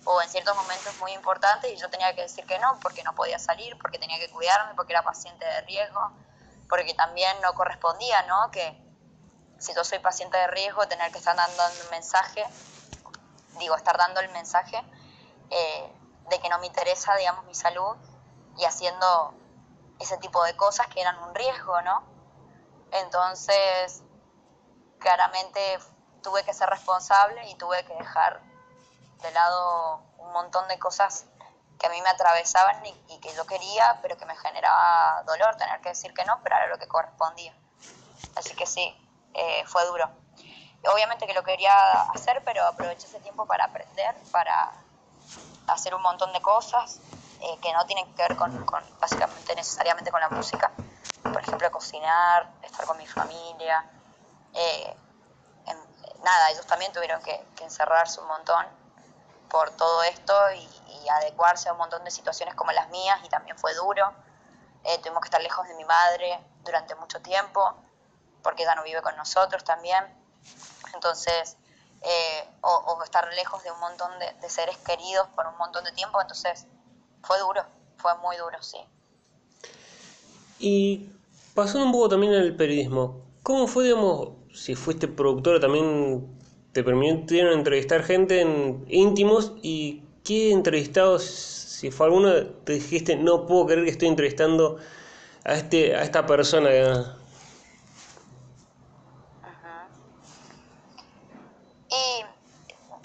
o 0.06 0.22
en 0.22 0.30
ciertos 0.30 0.56
momentos 0.56 0.98
muy 1.00 1.14
importantes 1.14 1.72
y 1.72 1.78
yo 1.78 1.90
tenía 1.90 2.14
que 2.14 2.22
decir 2.24 2.46
que 2.46 2.60
no 2.60 2.78
porque 2.82 3.04
no 3.04 3.16
podía 3.16 3.40
salir, 3.40 3.78
porque 3.80 4.00
tenía 4.00 4.20
que 4.20 4.30
cuidarme, 4.30 4.74
porque 4.76 4.94
era 4.94 5.02
paciente 5.02 5.46
de 5.46 5.62
riesgo, 5.62 6.12
porque 6.68 6.94
también 6.94 7.40
no 7.42 7.54
correspondía, 7.54 8.24
¿no? 8.24 8.52
Que 8.52 8.78
si 9.60 9.74
yo 9.74 9.84
soy 9.84 10.00
paciente 10.00 10.38
de 10.38 10.48
riesgo, 10.48 10.88
tener 10.88 11.12
que 11.12 11.20
estar 11.20 11.36
dando 11.36 11.64
un 11.84 11.90
mensaje, 11.92 12.46
digo, 13.60 13.76
estar 13.76 13.98
dando 13.98 14.20
el 14.20 14.30
mensaje 14.30 14.84
eh, 15.50 15.94
de 16.30 16.40
que 16.40 16.50
no 16.50 16.60
me 16.60 16.68
interesa, 16.68 17.16
digamos, 17.16 17.46
mi 17.46 17.56
salud 17.56 17.96
y 18.58 18.66
haciendo 18.66 19.34
ese 20.00 20.18
tipo 20.18 20.44
de 20.44 20.56
cosas 20.58 20.88
que 20.88 21.00
eran 21.00 21.18
un 21.24 21.34
riesgo, 21.34 21.82
¿no? 21.82 22.04
Entonces, 22.92 24.03
claramente 25.04 25.80
tuve 26.24 26.43
que 26.43 26.54
ser 26.54 26.70
responsable 26.70 27.47
y 27.49 27.56
tuve 27.56 27.86
que 27.86 27.93
dejar 27.93 28.39
de 29.22 29.32
lado 29.32 30.01
un 30.18 30.32
montón 30.32 30.68
de 30.70 30.80
cosas 30.80 31.26
que 31.78 31.88
a 31.88 31.89
mí 31.89 32.01
me 32.01 32.10
atravesaban 32.10 32.84
y, 32.86 33.20
que 33.20 33.34
yo 33.36 33.45
quería, 33.45 33.99
pero 34.01 34.18
que 34.18 34.26
me 34.26 34.36
generaba 34.38 35.24
dolor 35.24 35.56
tener 35.58 35.82
que 35.82 35.89
decir 35.89 36.14
que 36.14 36.24
no, 36.26 36.39
pero 36.41 36.56
era 36.56 36.68
lo 36.68 36.78
que 36.78 36.88
correspondía. 36.88 37.54
Así 38.36 38.56
que 38.56 38.66
sí, 38.66 38.95
eh, 39.34 39.64
fue 39.66 39.86
duro. 39.86 40.10
Obviamente 40.93 41.28
que 41.28 41.34
lo 41.34 41.43
quería 41.43 41.74
hacer, 42.14 42.41
pero 42.43 42.66
aproveché 42.66 43.08
ese 43.08 43.20
tiempo 43.20 43.45
para 43.45 43.66
aprender, 43.66 44.16
para 44.32 44.72
hacer 45.68 45.95
un 45.95 46.01
montón 46.01 46.32
de 46.34 46.41
cosas 46.41 46.99
eh, 47.41 47.58
que 47.62 47.74
no 47.74 47.86
tienen 47.86 48.14
que 48.16 48.22
ver 48.24 48.36
con, 48.36 48.66
básicamente 48.99 49.56
necesariamente 49.56 50.12
con 50.12 50.22
la 50.22 50.30
música. 50.30 50.72
Por 51.22 51.41
ejemplo, 51.41 51.72
cocinar, 51.72 52.49
estar 52.62 52.86
con 52.86 52.97
mi 52.97 53.08
familia. 53.08 53.86
Eh, 54.54 54.95
nada, 56.24 56.51
ellos 56.51 56.66
también 56.66 56.91
tuvieron 56.93 57.22
que 57.22 57.45
encerrarse 57.62 58.22
un 58.22 58.28
montón 58.28 58.66
por 59.54 59.70
todo 59.78 60.01
esto 60.04 60.34
y, 60.56 60.70
adecuarse 61.10 61.68
a 61.68 61.74
un 61.74 61.80
montón 61.80 62.01
de 62.06 62.12
situaciones 62.12 62.56
como 62.56 62.72
las 62.72 62.89
mías 62.89 63.20
y 63.26 63.30
también 63.30 63.58
fue 63.58 63.76
duro. 63.76 64.14
Eh, 64.86 64.97
tuvimos 64.99 65.22
que 65.22 65.28
estar 65.28 65.41
lejos 65.41 65.68
de 65.68 65.76
mi 65.76 65.84
madre 65.84 66.39
durante 66.64 66.95
mucho 66.95 67.22
tiempo 67.22 67.76
porque 68.41 68.64
ella 68.64 68.74
no 68.76 68.84
vive 68.84 69.01
con 69.01 69.16
nosotros 69.18 69.66
también. 69.66 70.01
Entonces, 70.93 71.58
eh, 72.01 72.49
o, 72.62 73.04
estar 73.04 73.32
lejos 73.34 73.62
de 73.64 73.72
un 73.72 73.80
montón 73.82 74.12
de, 74.18 74.49
seres 74.49 74.78
queridos 74.78 75.28
por 75.36 75.45
un 75.45 75.58
montón 75.58 75.84
de 75.84 75.91
tiempo, 75.91 76.22
entonces 76.22 76.66
fue 77.22 77.38
duro, 77.39 77.66
fue 77.97 78.16
muy 78.20 78.38
duro, 78.38 78.64
sí. 78.64 78.80
Y 80.58 81.12
pasando 81.54 81.86
un 81.86 81.91
poco 81.91 82.10
también 82.10 82.34
al 82.34 82.56
periodismo, 82.56 83.22
¿cómo 83.43 83.68
fue, 83.68 83.84
digamos, 83.84 84.30
si 84.54 84.76
fuiste 84.76 85.08
productora 85.08 85.60
también 85.60 86.28
te 86.72 86.84
permitieron 86.84 87.54
entrevistar 87.54 88.04
gente 88.04 88.41
en 88.41 88.86
íntimos 88.88 89.54
y 89.62 90.04
qué 90.24 90.51
entrevistados, 90.51 91.24
si 91.24 91.91
fue 91.91 92.08
alguno, 92.08 92.45
te 92.64 92.74
dijiste, 92.74 93.16
no 93.16 93.45
puedo 93.45 93.66
creer 93.66 93.84
que 93.84 93.91
estoy 93.91 94.08
entrevistando 94.08 94.78
a, 95.43 95.54
este, 95.54 95.95
a 95.95 96.04
esta 96.04 96.26
persona. 96.26 96.70
Y 101.89 102.26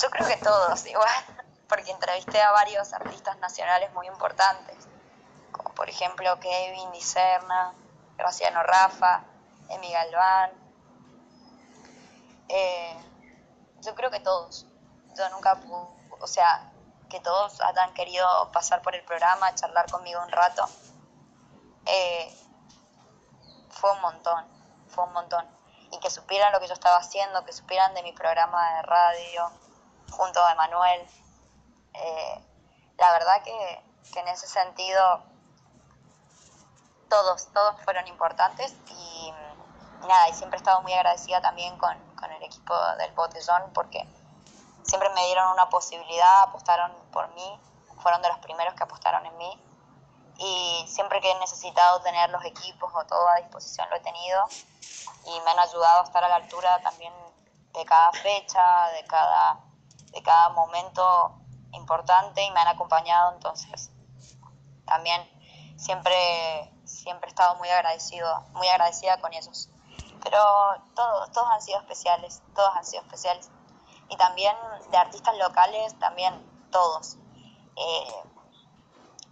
yo 0.01 0.11
creo 0.11 0.29
que 0.29 0.37
todos 0.37 0.87
igual, 0.87 1.25
porque 1.69 1.91
entrevisté 1.91 2.41
a 2.41 2.53
varios 2.53 2.93
artistas 2.93 3.39
nacionales 3.39 3.93
muy 3.95 4.07
importantes, 4.07 4.77
como 5.53 5.75
por 5.75 5.89
ejemplo 5.89 6.39
Kevin 6.41 6.93
Dicerna, 6.93 7.73
Graciano 8.17 8.63
Rafa, 8.63 9.25
Emi 9.69 9.93
Galván. 9.93 10.68
Eh, 12.49 12.97
yo 13.83 13.95
creo 13.95 14.11
que 14.11 14.21
todos. 14.21 14.67
Yo 15.17 15.29
nunca, 15.31 15.61
o 16.21 16.27
sea, 16.27 16.73
que 17.09 17.21
todos 17.21 17.61
hayan 17.61 17.93
querido 17.95 18.51
pasar 18.53 18.83
por 18.83 18.95
el 18.95 19.05
programa, 19.05 19.55
charlar 19.55 19.91
conmigo 19.91 20.21
un 20.23 20.31
rato. 20.31 20.65
Eh, 21.87 22.35
fue 23.71 23.93
un 23.93 24.01
montón, 24.01 24.45
fue 24.89 25.05
un 25.05 25.13
montón. 25.13 25.47
Y 25.91 25.99
que 26.01 26.11
supieran 26.11 26.53
lo 26.53 26.61
que 26.61 26.69
yo 26.69 26.75
estaba 26.75 26.97
haciendo, 26.97 27.45
que 27.45 27.53
supieran 27.53 27.95
de 27.95 28.03
mi 28.03 28.13
programa 28.13 28.75
de 28.75 28.83
radio 28.83 29.51
junto 30.11 30.45
a 30.45 30.53
Emanuel. 30.53 31.07
Eh, 31.95 32.45
la 32.99 33.13
verdad 33.13 33.43
que, 33.43 33.83
que, 34.13 34.21
en 34.21 34.29
ese 34.29 34.47
sentido 34.47 35.23
todos, 37.09 37.51
todos 37.53 37.81
fueron 37.83 38.07
importantes 38.07 38.75
y 38.91 39.33
nada, 40.07 40.29
y 40.29 40.35
siempre 40.35 40.59
he 40.59 40.61
estado 40.61 40.83
muy 40.83 40.93
agradecida 40.93 41.41
también 41.41 41.77
con, 41.79 41.97
con 42.19 42.31
el 42.31 42.43
equipo 42.43 42.75
del 42.99 43.13
Botellón 43.13 43.71
porque 43.75 44.07
siempre 44.83 45.09
me 45.11 45.25
dieron 45.27 45.53
una 45.53 45.69
posibilidad, 45.69 46.43
apostaron 46.43 46.93
por 47.13 47.29
mí, 47.35 47.61
fueron 48.03 48.23
de 48.23 48.29
los 48.29 48.39
primeros 48.39 48.75
que 48.75 48.83
apostaron 48.83 49.25
en 49.27 49.37
mí. 49.37 49.65
Y 50.41 50.87
siempre 50.87 51.21
que 51.21 51.31
he 51.31 51.39
necesitado 51.41 52.01
tener 52.03 52.31
los 52.31 52.45
equipos 52.45 52.93
o 52.95 53.05
todo 53.07 53.29
a 53.29 53.37
disposición 53.37 53.91
lo 53.91 53.97
he 53.97 54.01
tenido. 54.01 54.45
Y 55.27 55.41
me 55.41 55.51
han 55.51 55.59
ayudado 55.59 56.03
a 56.03 56.05
estar 56.05 56.23
a 56.23 56.29
la 56.29 56.37
altura 56.37 56.81
también 56.83 57.13
de 57.73 57.85
cada 57.85 58.13
fecha, 58.13 58.89
de 58.91 59.05
cada, 59.05 59.61
de 60.13 60.23
cada 60.23 60.51
momento 60.51 61.35
importante 61.73 62.43
y 62.43 62.51
me 62.51 62.61
han 62.61 62.69
acompañado, 62.69 63.35
entonces 63.35 63.91
también 64.87 65.21
siempre, 65.77 66.73
siempre 66.85 67.29
he 67.29 67.31
estado 67.31 67.57
muy 67.57 67.69
agradecido, 67.69 68.41
muy 68.53 68.69
agradecida 68.69 69.21
con 69.21 69.33
esos 69.33 69.69
pero 70.23 70.39
todos, 70.95 71.31
todos 71.33 71.49
han 71.51 71.63
sido 71.63 71.79
especiales, 71.79 72.43
todos 72.55 72.71
han 72.77 72.85
sido 72.85 73.03
especiales. 73.03 73.51
Y 74.09 74.17
también 74.17 74.57
de 74.91 74.97
artistas 74.97 75.37
locales, 75.37 75.99
también 75.99 76.35
todos. 76.71 77.17
Eh, 77.77 78.23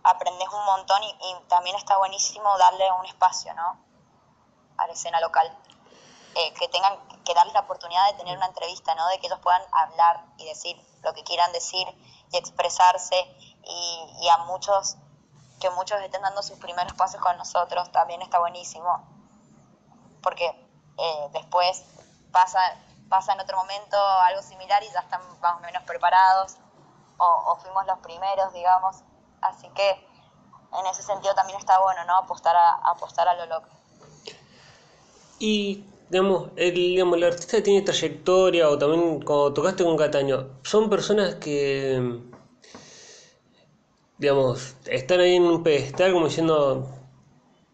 aprendes 0.06 0.48
un 0.48 0.64
montón 0.64 1.02
y, 1.02 1.16
también 1.48 1.76
está 1.76 1.98
buenísimo 1.98 2.56
darle 2.58 2.90
un 2.92 3.06
espacio, 3.06 3.52
¿no? 3.54 3.78
A 4.78 4.86
la 4.86 4.92
escena 4.92 5.20
local. 5.20 5.56
Eh, 6.36 6.52
que 6.54 6.68
tengan 6.68 6.98
que 7.24 7.34
darles 7.34 7.54
la 7.54 7.60
oportunidad 7.60 8.06
de 8.12 8.18
tener 8.18 8.36
una 8.36 8.46
entrevista, 8.46 8.94
¿no? 8.94 9.06
De 9.08 9.18
que 9.18 9.26
ellos 9.26 9.40
puedan 9.40 9.62
hablar 9.72 10.24
y 10.36 10.44
decir 10.44 10.76
lo 11.02 11.12
que 11.14 11.24
quieran 11.24 11.50
decir 11.52 11.88
y 12.30 12.36
expresarse 12.36 13.16
y, 13.64 14.18
y 14.20 14.28
a 14.28 14.38
muchos, 14.38 14.96
que 15.60 15.70
muchos 15.70 16.00
estén 16.02 16.22
dando 16.22 16.42
sus 16.42 16.58
primeros 16.58 16.92
pasos 16.92 17.20
con 17.20 17.36
nosotros, 17.38 17.90
también 17.90 18.20
está 18.22 18.38
buenísimo. 18.38 19.02
Porque 20.22 20.65
eh, 20.98 21.28
después 21.32 21.84
pasa, 22.32 22.60
pasa 23.08 23.32
en 23.32 23.40
otro 23.40 23.56
momento 23.56 23.96
algo 24.24 24.42
similar 24.42 24.82
y 24.82 24.92
ya 24.92 25.00
están 25.00 25.20
más 25.40 25.60
menos 25.60 25.82
preparados 25.84 26.56
o, 27.18 27.56
fuimos 27.62 27.86
los 27.86 27.98
primeros, 28.00 28.52
digamos. 28.52 28.96
Así 29.40 29.68
que 29.74 29.90
en 29.90 30.86
ese 30.90 31.02
sentido 31.02 31.34
también 31.34 31.58
está 31.58 31.80
bueno, 31.80 32.04
¿no? 32.04 32.16
Apostar 32.16 32.56
a, 32.56 32.74
apostar 32.90 33.28
a 33.28 33.34
lo 33.34 33.46
loco. 33.46 33.68
Y, 35.38 35.84
digamos 36.08 36.50
el, 36.56 36.74
digamos, 36.74 37.16
el 37.16 37.24
artista 37.24 37.62
tiene 37.62 37.82
trayectoria 37.82 38.68
o 38.68 38.78
también 38.78 39.22
cuando 39.22 39.52
tocaste 39.52 39.84
con 39.84 39.96
Cataño, 39.96 40.60
son 40.62 40.88
personas 40.88 41.36
que, 41.36 42.20
digamos, 44.18 44.76
están 44.86 45.20
ahí 45.20 45.36
en 45.36 45.44
un 45.44 45.62
pedestal 45.62 46.12
como 46.12 46.26
diciendo, 46.26 46.88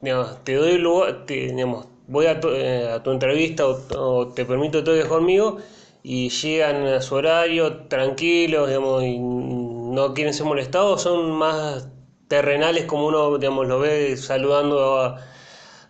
digamos, 0.01 0.43
te 0.45 0.55
doy 0.55 0.79
lugar, 0.79 1.25
digamos, 1.27 1.87
voy 2.07 2.27
a 2.27 2.41
tu, 2.41 2.49
eh, 2.49 2.91
a 2.93 3.03
tu 3.03 3.11
entrevista 3.11 3.67
o, 3.67 4.29
te 4.29 4.45
permito 4.45 4.79
que 4.79 4.85
toques 4.85 5.07
conmigo 5.07 5.59
y 6.03 6.31
llegan 6.31 6.87
a 6.87 7.01
su 7.01 7.15
horario 7.15 7.85
tranquilos, 7.89 8.69
digamos, 8.69 9.03
y 9.05 9.19
no 9.19 10.15
quieren 10.15 10.35
ser 10.35 10.47
molestados, 10.47 11.03
son 11.03 11.31
más 11.31 11.87
terrenales 12.29 12.87
como 12.87 13.07
uno, 13.07 13.39
digamos, 13.39 13.67
lo 13.67 13.79
ve 13.79 14.17
saludando 14.17 15.17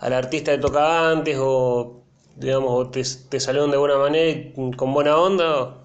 al 0.01 0.13
artista 0.13 0.53
que 0.53 0.59
toca 0.59 1.11
antes 1.11 1.39
o, 1.41 2.03
digamos, 2.37 2.91
te, 2.91 3.03
te 3.29 3.41
saludan 3.41 3.71
de 3.71 3.77
buena 3.79 3.97
manera 3.97 4.31
y 4.31 4.73
con 4.77 4.93
buena 4.93 5.17
onda. 5.17 5.79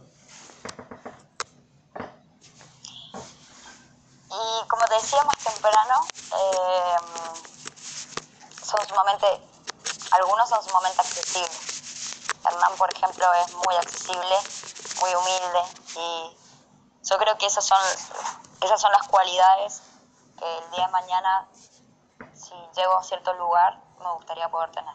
Y 4.30 4.67
como 4.67 4.86
te 4.86 4.95
decía 4.95 5.23
más 5.23 5.38
temprano, 5.38 5.93
eh, 6.34 6.97
son 8.63 8.88
sumamente 8.88 9.25
algunos 10.18 10.49
son 10.49 10.63
sumamente 10.63 10.99
accesibles. 10.99 12.28
Hernán, 12.45 12.76
por 12.78 12.93
ejemplo, 12.93 13.26
es 13.34 13.53
muy 13.53 13.76
accesible, 13.76 14.36
muy 15.01 15.13
humilde 15.15 15.61
y 15.95 16.38
yo 17.03 17.18
creo 17.18 17.38
que 17.38 17.45
esas 17.45 17.65
son, 17.65 17.80
esas 18.61 18.82
son 18.82 18.91
las 18.91 19.07
cualidades 19.07 19.82
que 20.38 20.57
el 20.57 20.72
día 20.72 20.86
de 20.86 20.91
mañana, 20.91 21.47
si 22.34 22.53
llego 22.76 22.97
a 22.97 23.03
cierto 23.03 23.34
lugar, 23.34 23.80
me 23.99 24.11
gustaría 24.13 24.49
poder 24.49 24.72
tener. 24.72 24.93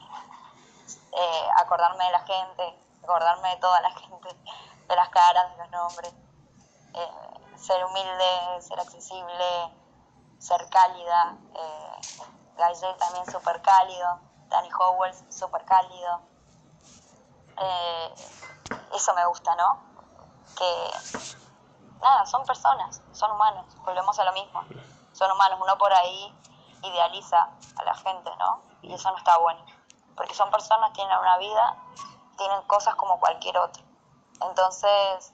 Eh, 1.13 1.49
acordarme 1.57 2.05
de 2.05 2.11
la 2.11 2.21
gente, 2.21 2.79
acordarme 3.03 3.51
de 3.51 3.57
toda 3.57 3.81
la 3.81 3.91
gente, 3.93 4.29
de 4.89 4.97
las 4.97 5.09
caras, 5.11 5.51
de 5.51 5.57
los 5.59 5.71
nombres, 5.71 6.13
eh, 6.95 7.11
ser 7.57 7.85
humilde, 7.85 8.61
ser 8.61 8.81
accesible, 8.81 9.73
ser 10.39 10.69
cálida, 10.71 11.37
eh, 11.55 12.97
también 12.99 13.31
súper 13.31 13.61
cálido, 13.63 14.21
Danny 14.53 14.69
Howells, 14.79 15.25
súper 15.31 15.65
cálido. 15.65 16.21
Eh, 17.59 18.15
eso 18.95 19.15
me 19.15 19.27
gusta, 19.27 19.55
¿no? 19.57 19.81
Que 20.57 20.91
nada, 22.01 22.27
son 22.27 22.45
personas, 22.45 23.03
son 23.13 23.31
humanos, 23.31 23.67
volvemos 23.85 24.19
a 24.19 24.25
lo 24.25 24.33
mismo. 24.33 24.63
Son 25.13 25.31
humanos, 25.31 25.59
uno 25.61 25.77
por 25.79 25.93
ahí 25.93 26.35
idealiza 26.83 27.49
a 27.77 27.85
la 27.85 27.95
gente, 27.95 28.31
¿no? 28.39 28.63
Y 28.83 28.93
eso 28.93 29.11
no 29.11 29.17
está 29.17 29.39
bueno. 29.39 29.65
Porque 30.17 30.35
son 30.35 30.51
personas, 30.51 30.93
tienen 30.93 31.17
una 31.19 31.39
vida, 31.39 31.77
tienen 32.37 32.63
cosas 32.63 32.95
como 32.97 33.19
cualquier 33.19 33.57
otro. 33.59 33.83
Entonces, 34.41 35.33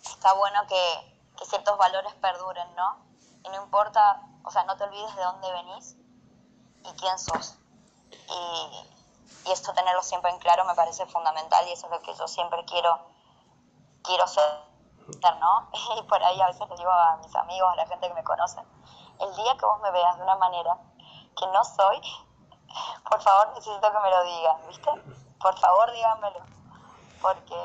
está 0.00 0.32
bueno 0.34 0.66
que, 0.66 1.20
que 1.36 1.44
ciertos 1.44 1.76
valores 1.78 2.14
perduren, 2.14 2.74
¿no? 2.74 2.98
Y 3.44 3.48
no 3.50 3.62
importa, 3.62 4.22
o 4.44 4.50
sea, 4.50 4.64
no 4.64 4.76
te 4.76 4.84
olvides 4.84 5.14
de 5.14 5.22
dónde 5.22 5.52
venís 5.52 5.96
y 6.84 6.92
quién 6.96 7.18
sos. 7.18 7.58
Y, 8.28 8.94
y 9.46 9.52
esto 9.52 9.72
tenerlo 9.74 10.02
siempre 10.02 10.30
en 10.30 10.38
claro 10.38 10.64
me 10.64 10.74
parece 10.74 11.06
fundamental 11.06 11.66
y 11.68 11.72
eso 11.72 11.86
es 11.86 11.92
lo 11.92 12.00
que 12.00 12.14
yo 12.14 12.26
siempre 12.26 12.64
quiero, 12.64 12.98
quiero 14.02 14.26
ser, 14.26 14.44
¿no? 15.40 15.68
Y 15.98 16.02
por 16.02 16.22
ahí 16.22 16.40
a 16.40 16.46
veces 16.46 16.68
le 16.68 16.76
digo 16.76 16.90
a 16.90 17.16
mis 17.18 17.34
amigos, 17.36 17.72
a 17.72 17.76
la 17.76 17.86
gente 17.86 18.08
que 18.08 18.14
me 18.14 18.24
conoce, 18.24 18.60
el 19.20 19.34
día 19.36 19.56
que 19.56 19.66
vos 19.66 19.80
me 19.80 19.90
veas 19.90 20.16
de 20.16 20.22
una 20.22 20.36
manera 20.36 20.78
que 21.36 21.46
no 21.48 21.62
soy, 21.64 22.00
por 23.10 23.20
favor 23.20 23.48
necesito 23.54 23.92
que 23.92 24.00
me 24.00 24.10
lo 24.10 24.22
digan, 24.24 24.56
¿viste? 24.68 24.90
Por 25.40 25.58
favor 25.58 25.92
díganmelo, 25.92 26.40
porque 27.20 27.56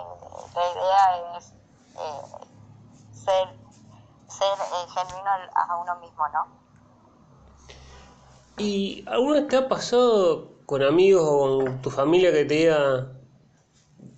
la 0.53 0.69
idea 0.69 1.37
es 1.37 1.53
eh, 1.95 2.47
ser, 3.13 3.57
ser 4.27 4.59
eh, 4.59 4.87
genuino 4.93 5.31
a 5.55 5.75
uno 5.77 5.95
mismo, 5.97 6.27
¿no? 6.29 6.58
¿Y 8.59 9.05
alguna 9.07 9.39
vez 9.39 9.47
te 9.47 9.55
ha 9.55 9.69
pasado 9.69 10.51
con 10.65 10.83
amigos 10.83 11.23
o 11.25 11.39
con 11.39 11.81
tu 11.81 11.89
familia 11.89 12.33
que 12.33 12.43
te 12.43 12.53
diga, 12.55 13.07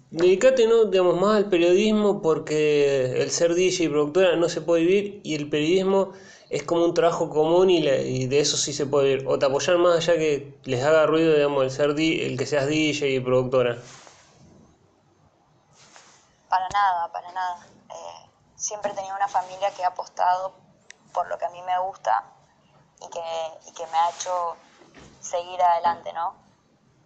dedicate 0.09 0.67
¿no? 0.67 0.85
digamos, 0.85 1.15
más 1.21 1.37
al 1.37 1.45
periodismo 1.45 2.23
porque 2.23 3.21
el 3.21 3.29
ser 3.29 3.53
DJ 3.53 3.83
y 3.83 3.89
productora 3.89 4.35
no 4.37 4.49
se 4.49 4.61
puede 4.61 4.81
vivir 4.81 5.21
y 5.23 5.35
el 5.35 5.47
periodismo 5.47 6.13
es 6.49 6.63
como 6.63 6.83
un 6.85 6.95
trabajo 6.95 7.29
común 7.29 7.69
y, 7.69 7.87
y 7.87 8.25
de 8.25 8.39
eso 8.39 8.57
sí 8.57 8.73
se 8.73 8.87
puede 8.87 9.09
vivir. 9.09 9.27
O 9.27 9.37
te 9.37 9.45
apoyan 9.45 9.79
más 9.79 9.97
allá 9.97 10.17
que 10.17 10.59
les 10.63 10.83
haga 10.83 11.05
ruido 11.05 11.35
digamos, 11.35 11.63
el, 11.63 11.69
ser 11.69 11.91
el 11.91 12.35
que 12.35 12.45
seas 12.47 12.65
DJ 12.65 13.11
y 13.11 13.19
productora. 13.19 13.77
Para 16.49 16.67
nada, 16.69 17.11
para 17.13 17.31
nada. 17.31 17.67
Eh, 17.91 18.29
siempre 18.55 18.91
he 18.91 18.95
tenido 18.95 19.15
una 19.15 19.27
familia 19.27 19.69
que 19.77 19.83
ha 19.83 19.89
apostado 19.89 20.53
por 21.13 21.29
lo 21.29 21.37
que 21.37 21.45
a 21.45 21.49
mí 21.51 21.61
me 21.61 21.79
gusta 21.87 22.40
y 23.01 23.09
que, 23.09 23.59
y 23.65 23.73
que 23.73 23.87
me 23.87 23.97
ha 23.97 24.09
hecho 24.11 24.55
seguir 25.19 25.61
adelante, 25.61 26.13
¿no? 26.13 26.35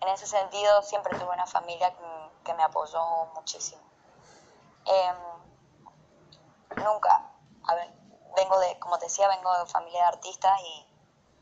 En 0.01 0.09
ese 0.09 0.27
sentido, 0.27 0.81
siempre 0.81 1.17
tuve 1.17 1.33
una 1.33 1.47
familia 1.47 1.93
que, 2.43 2.53
me 2.53 2.63
apoyó 2.63 3.01
muchísimo. 3.33 3.81
Em, 4.85 5.17
nunca, 6.83 7.31
vengo 8.35 8.59
de, 8.59 8.77
como 8.79 8.99
te 8.99 9.05
decía, 9.05 9.27
vengo 9.27 9.51
de 9.57 9.65
familia 9.65 10.01
de 10.01 10.07
artistas 10.07 10.61
y 10.61 10.87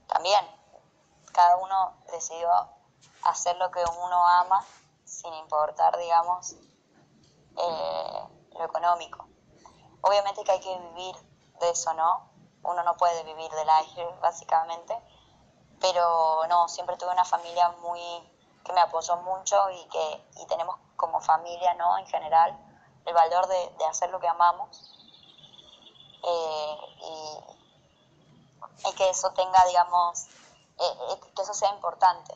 también 0.08 0.46
cada 1.34 1.58
uno 1.58 1.98
decidió 2.12 2.50
hacer 3.24 3.58
lo 3.58 3.70
que 3.70 3.84
uno 3.84 4.28
ama 4.28 4.66
sin 5.04 5.34
importar, 5.34 5.98
digamos, 5.98 6.56
eh, 7.58 8.28
lo 8.52 8.64
económico. 8.64 9.28
Obviamente 10.02 10.44
que 10.44 10.52
hay 10.52 10.60
que 10.60 10.78
vivir 10.78 11.16
de 11.60 11.70
eso, 11.70 11.94
¿no? 11.94 12.33
Uno 12.64 12.84
no 12.84 12.96
puede 12.96 13.24
vivir 13.24 13.52
del 13.52 13.70
aire, 13.70 14.16
básicamente, 14.22 14.98
pero 15.80 16.46
no, 16.48 16.68
siempre 16.70 16.98
tuve 16.98 17.12
una 17.12 17.26
familia 17.26 17.70
muy 17.82 18.02
que 18.64 18.72
me 18.74 18.80
apoyó 18.80 19.18
mucho 19.18 19.70
y 19.70 19.86
que 19.90 20.30
y 20.38 20.46
tenemos 20.48 20.78
como 20.96 21.20
familia, 21.22 21.74
¿no? 21.74 21.98
En 21.98 22.08
general, 22.08 22.58
el 23.06 23.14
valor 23.14 23.48
de, 23.48 23.86
hacer 23.86 24.10
lo 24.10 24.20
que 24.20 24.28
amamos 24.28 24.82
eh, 26.24 26.78
y, 28.86 28.94
que 28.96 29.10
eso 29.10 29.32
tenga, 29.32 29.64
digamos, 29.66 30.26
eh, 30.80 30.98
eh, 31.10 31.20
que 31.36 31.42
eso 31.42 31.54
sea 31.54 31.70
importante. 31.70 32.34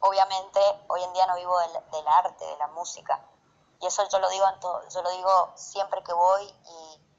obviamente, 0.00 0.60
hoy 0.88 1.02
en 1.02 1.12
día 1.12 1.26
no 1.26 1.36
vivo 1.36 1.58
del, 1.58 2.08
arte, 2.08 2.44
de 2.44 2.56
la 2.58 2.66
música, 2.68 3.20
y 3.80 3.86
eso 3.86 4.06
yo 4.08 4.18
lo 4.18 4.28
digo 4.28 4.46
yo 4.90 5.02
lo 5.02 5.10
digo 5.10 5.52
siempre 5.54 6.02
que 6.02 6.12
voy 6.12 6.42
y, 6.44 7.09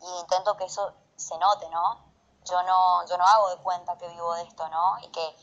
y 0.00 0.20
intento 0.20 0.56
que 0.56 0.64
eso 0.64 0.92
se 1.16 1.36
note, 1.38 1.68
¿no? 1.70 2.06
yo 2.46 2.62
no, 2.62 3.04
yo 3.06 3.18
no 3.18 3.24
hago 3.24 3.50
de 3.50 3.56
cuenta 3.58 3.96
que 3.98 4.08
vivo 4.08 4.34
de 4.34 4.42
esto, 4.42 4.68
¿no? 4.68 4.98
Y 5.00 5.08
que, 5.08 5.36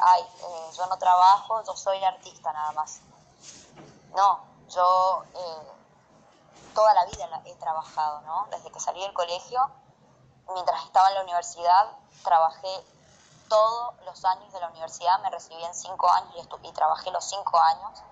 ay, 0.00 0.22
eh, 0.22 0.70
yo 0.76 0.86
no 0.86 0.96
trabajo, 0.98 1.62
yo 1.64 1.76
soy 1.76 2.02
artista 2.04 2.52
nada 2.52 2.72
más. 2.72 3.00
No, 4.14 4.40
yo 4.68 5.24
eh, 5.34 5.72
toda 6.74 6.94
la 6.94 7.04
vida 7.06 7.42
he 7.44 7.54
trabajado, 7.56 8.20
¿no? 8.22 8.46
Desde 8.50 8.70
que 8.70 8.80
salí 8.80 9.00
del 9.00 9.12
colegio, 9.12 9.60
mientras 10.54 10.84
estaba 10.84 11.08
en 11.08 11.14
la 11.14 11.22
universidad, 11.22 11.90
trabajé 12.22 12.84
todos 13.48 13.94
los 14.04 14.24
años 14.24 14.52
de 14.52 14.60
la 14.60 14.68
universidad, 14.68 15.20
me 15.20 15.30
recibí 15.30 15.62
en 15.64 15.74
cinco 15.74 16.08
años 16.10 16.34
y, 16.34 16.68
y 16.68 16.72
trabajé 16.72 17.10
los 17.10 17.24
cinco 17.24 17.58
años. 17.58 18.02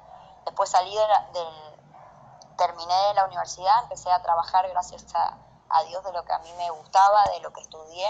Después 0.45 0.71
salí 0.71 0.95
de 0.95 1.07
del, 1.33 2.57
terminé 2.57 3.15
la 3.15 3.25
universidad, 3.25 3.83
empecé 3.85 4.11
a 4.11 4.23
trabajar 4.23 4.69
gracias 4.69 5.05
a 5.15 5.37
a 5.75 5.83
Dios 5.85 6.05
de 6.05 6.13
lo 6.13 6.25
que 6.25 6.33
a 6.33 6.39
mí 6.39 6.53
me 6.57 6.71
gustaba, 6.71 7.25
de 7.33 7.41
lo 7.41 7.53
que 7.53 7.61
estudié, 7.61 8.09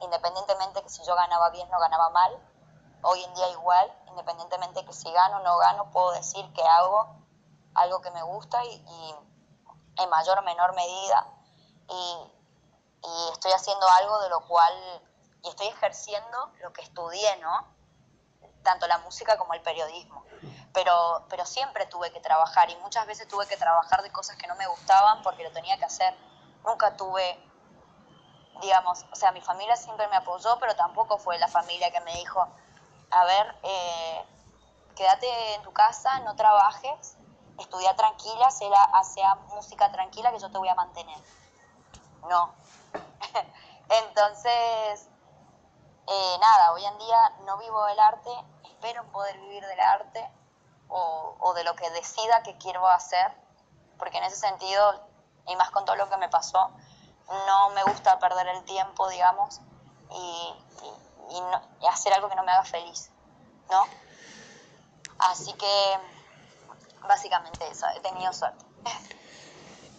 independientemente 0.00 0.82
que 0.82 0.90
si 0.90 1.02
yo 1.04 1.14
ganaba 1.14 1.48
bien 1.50 1.66
o 1.72 1.78
ganaba 1.78 2.10
mal, 2.10 2.38
hoy 3.02 3.24
en 3.24 3.34
día 3.34 3.48
igual, 3.48 3.90
independientemente 4.08 4.84
que 4.84 4.92
si 4.92 5.10
gano 5.10 5.38
o 5.38 5.40
no 5.40 5.56
gano, 5.56 5.90
puedo 5.90 6.12
decir 6.12 6.44
que 6.52 6.62
hago 6.62 7.16
algo 7.74 8.02
que 8.02 8.10
me 8.10 8.22
gusta 8.22 8.62
y, 8.64 9.14
en 9.96 10.10
mayor 10.10 10.38
o 10.38 10.42
menor 10.42 10.74
medida, 10.74 11.26
y, 11.88 12.32
y, 13.02 13.32
estoy 13.32 13.52
haciendo 13.52 13.88
algo 13.88 14.20
de 14.20 14.28
lo 14.28 14.46
cual, 14.46 14.72
y 15.42 15.48
estoy 15.48 15.68
ejerciendo 15.68 16.52
lo 16.60 16.72
que 16.74 16.82
estudié, 16.82 17.36
¿no? 17.38 17.66
Tanto 18.62 18.86
la 18.86 18.98
música 18.98 19.38
como 19.38 19.54
el 19.54 19.62
periodismo. 19.62 20.24
Pero, 20.74 21.24
pero 21.30 21.46
siempre 21.46 21.86
tuve 21.86 22.12
que 22.12 22.20
trabajar 22.20 22.68
y 22.70 22.76
muchas 22.76 23.06
veces 23.06 23.26
tuve 23.26 23.46
que 23.46 23.56
trabajar 23.56 24.02
de 24.02 24.12
cosas 24.12 24.36
que 24.36 24.46
no 24.46 24.54
me 24.56 24.66
gustaban 24.66 25.22
porque 25.22 25.42
lo 25.42 25.50
tenía 25.50 25.78
que 25.78 25.86
hacer 25.86 26.14
nunca 26.68 26.96
tuve, 26.96 27.38
digamos, 28.60 29.06
o 29.10 29.16
sea, 29.16 29.32
mi 29.32 29.40
familia 29.40 29.76
siempre 29.76 30.06
me 30.08 30.16
apoyó, 30.16 30.58
pero 30.58 30.76
tampoco 30.76 31.18
fue 31.18 31.38
la 31.38 31.48
familia 31.48 31.90
que 31.90 32.00
me 32.00 32.14
dijo, 32.16 32.46
a 33.10 33.24
ver, 33.24 33.56
eh, 33.62 34.24
quédate 34.94 35.54
en 35.54 35.62
tu 35.62 35.72
casa, 35.72 36.20
no 36.20 36.36
trabajes, 36.36 37.16
estudia 37.58 37.96
tranquila, 37.96 38.50
sea, 38.50 39.34
música 39.54 39.90
tranquila 39.90 40.30
que 40.30 40.38
yo 40.38 40.50
te 40.50 40.58
voy 40.58 40.68
a 40.68 40.74
mantener. 40.74 41.18
No. 42.28 42.52
Entonces, 43.88 45.08
eh, 46.06 46.36
nada, 46.40 46.72
hoy 46.72 46.84
en 46.84 46.98
día 46.98 47.32
no 47.46 47.56
vivo 47.56 47.84
del 47.86 47.98
arte, 47.98 48.30
espero 48.64 49.04
poder 49.10 49.38
vivir 49.40 49.64
del 49.66 49.80
arte 49.80 50.30
o 50.90 51.52
de 51.54 51.64
lo 51.64 51.76
que 51.76 51.90
decida 51.90 52.42
que 52.42 52.56
quiero 52.56 52.86
hacer, 52.88 53.30
porque 53.98 54.18
en 54.18 54.24
ese 54.24 54.36
sentido 54.36 55.07
y 55.48 55.56
más 55.56 55.70
con 55.70 55.84
todo 55.84 55.96
lo 55.96 56.08
que 56.08 56.16
me 56.16 56.28
pasó, 56.28 56.70
no 57.46 57.70
me 57.70 57.82
gusta 57.84 58.18
perder 58.18 58.48
el 58.48 58.62
tiempo, 58.64 59.08
digamos, 59.08 59.60
y, 60.10 60.54
hacer 61.88 62.12
algo 62.14 62.28
que 62.28 62.36
no 62.36 62.44
me 62.44 62.52
haga 62.52 62.64
feliz, 62.64 63.10
¿no? 63.70 63.84
Así 65.18 65.52
que 65.52 65.66
básicamente 67.06 67.66
eso, 67.70 67.86
he 67.96 68.00
tenido 68.00 68.32
suerte. 68.32 68.64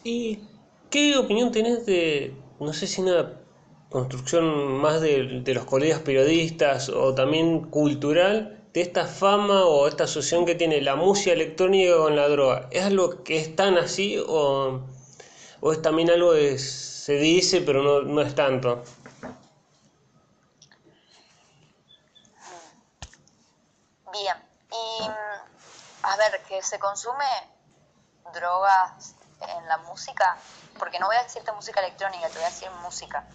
¿Y 0.03 0.47
qué 0.89 1.17
opinión 1.17 1.51
tenés 1.51 1.85
de, 1.85 2.35
no 2.59 2.73
sé 2.73 2.87
si 2.87 3.01
una 3.01 3.33
construcción 3.89 4.79
más 4.79 5.01
de, 5.01 5.41
de 5.41 5.53
los 5.53 5.65
colegas 5.65 5.99
periodistas 5.99 6.89
o 6.89 7.13
también 7.13 7.69
cultural, 7.69 8.59
de 8.73 8.81
esta 8.81 9.05
fama 9.05 9.65
o 9.65 9.87
esta 9.87 10.03
asociación 10.05 10.45
que 10.45 10.55
tiene 10.55 10.81
la 10.81 10.95
música 10.95 11.31
electrónica 11.31 11.97
con 11.97 12.15
la 12.15 12.27
droga? 12.27 12.67
¿Es 12.71 12.85
algo 12.85 13.23
que 13.23 13.39
es 13.39 13.55
tan 13.55 13.77
así 13.77 14.17
o 14.27 14.81
¿O 15.61 15.73
es 15.73 15.81
también 15.81 16.09
algo 16.09 16.31
que 16.31 16.57
se 16.57 17.13
dice 17.13 17.61
pero 17.61 17.83
no, 17.83 18.01
no 18.01 18.21
es 18.21 18.33
tanto? 18.33 18.81
Bien, 24.11 24.37
y 24.71 25.09
a 26.03 26.15
ver, 26.15 26.41
que 26.43 26.63
se 26.63 26.79
consume 26.79 27.25
drogas 28.33 29.15
en 29.41 29.67
la 29.67 29.77
música, 29.79 30.37
porque 30.77 30.97
no 30.99 31.07
voy 31.07 31.17
a 31.17 31.23
decirte 31.23 31.51
música 31.51 31.81
electrónica, 31.81 32.27
te 32.27 32.35
voy 32.35 32.43
a 32.43 32.49
decir 32.49 32.71
música, 32.81 33.27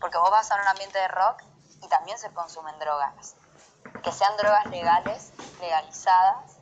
porque 0.00 0.16
vos 0.16 0.30
vas 0.30 0.50
a 0.50 0.60
un 0.60 0.68
ambiente 0.68 0.98
de 0.98 1.08
rock 1.08 1.42
y 1.82 1.88
también 1.88 2.18
se 2.18 2.32
consumen 2.32 2.78
drogas. 2.78 3.36
Que 4.02 4.12
sean 4.12 4.34
drogas 4.38 4.70
legales, 4.70 5.32
legalizadas, 5.60 6.56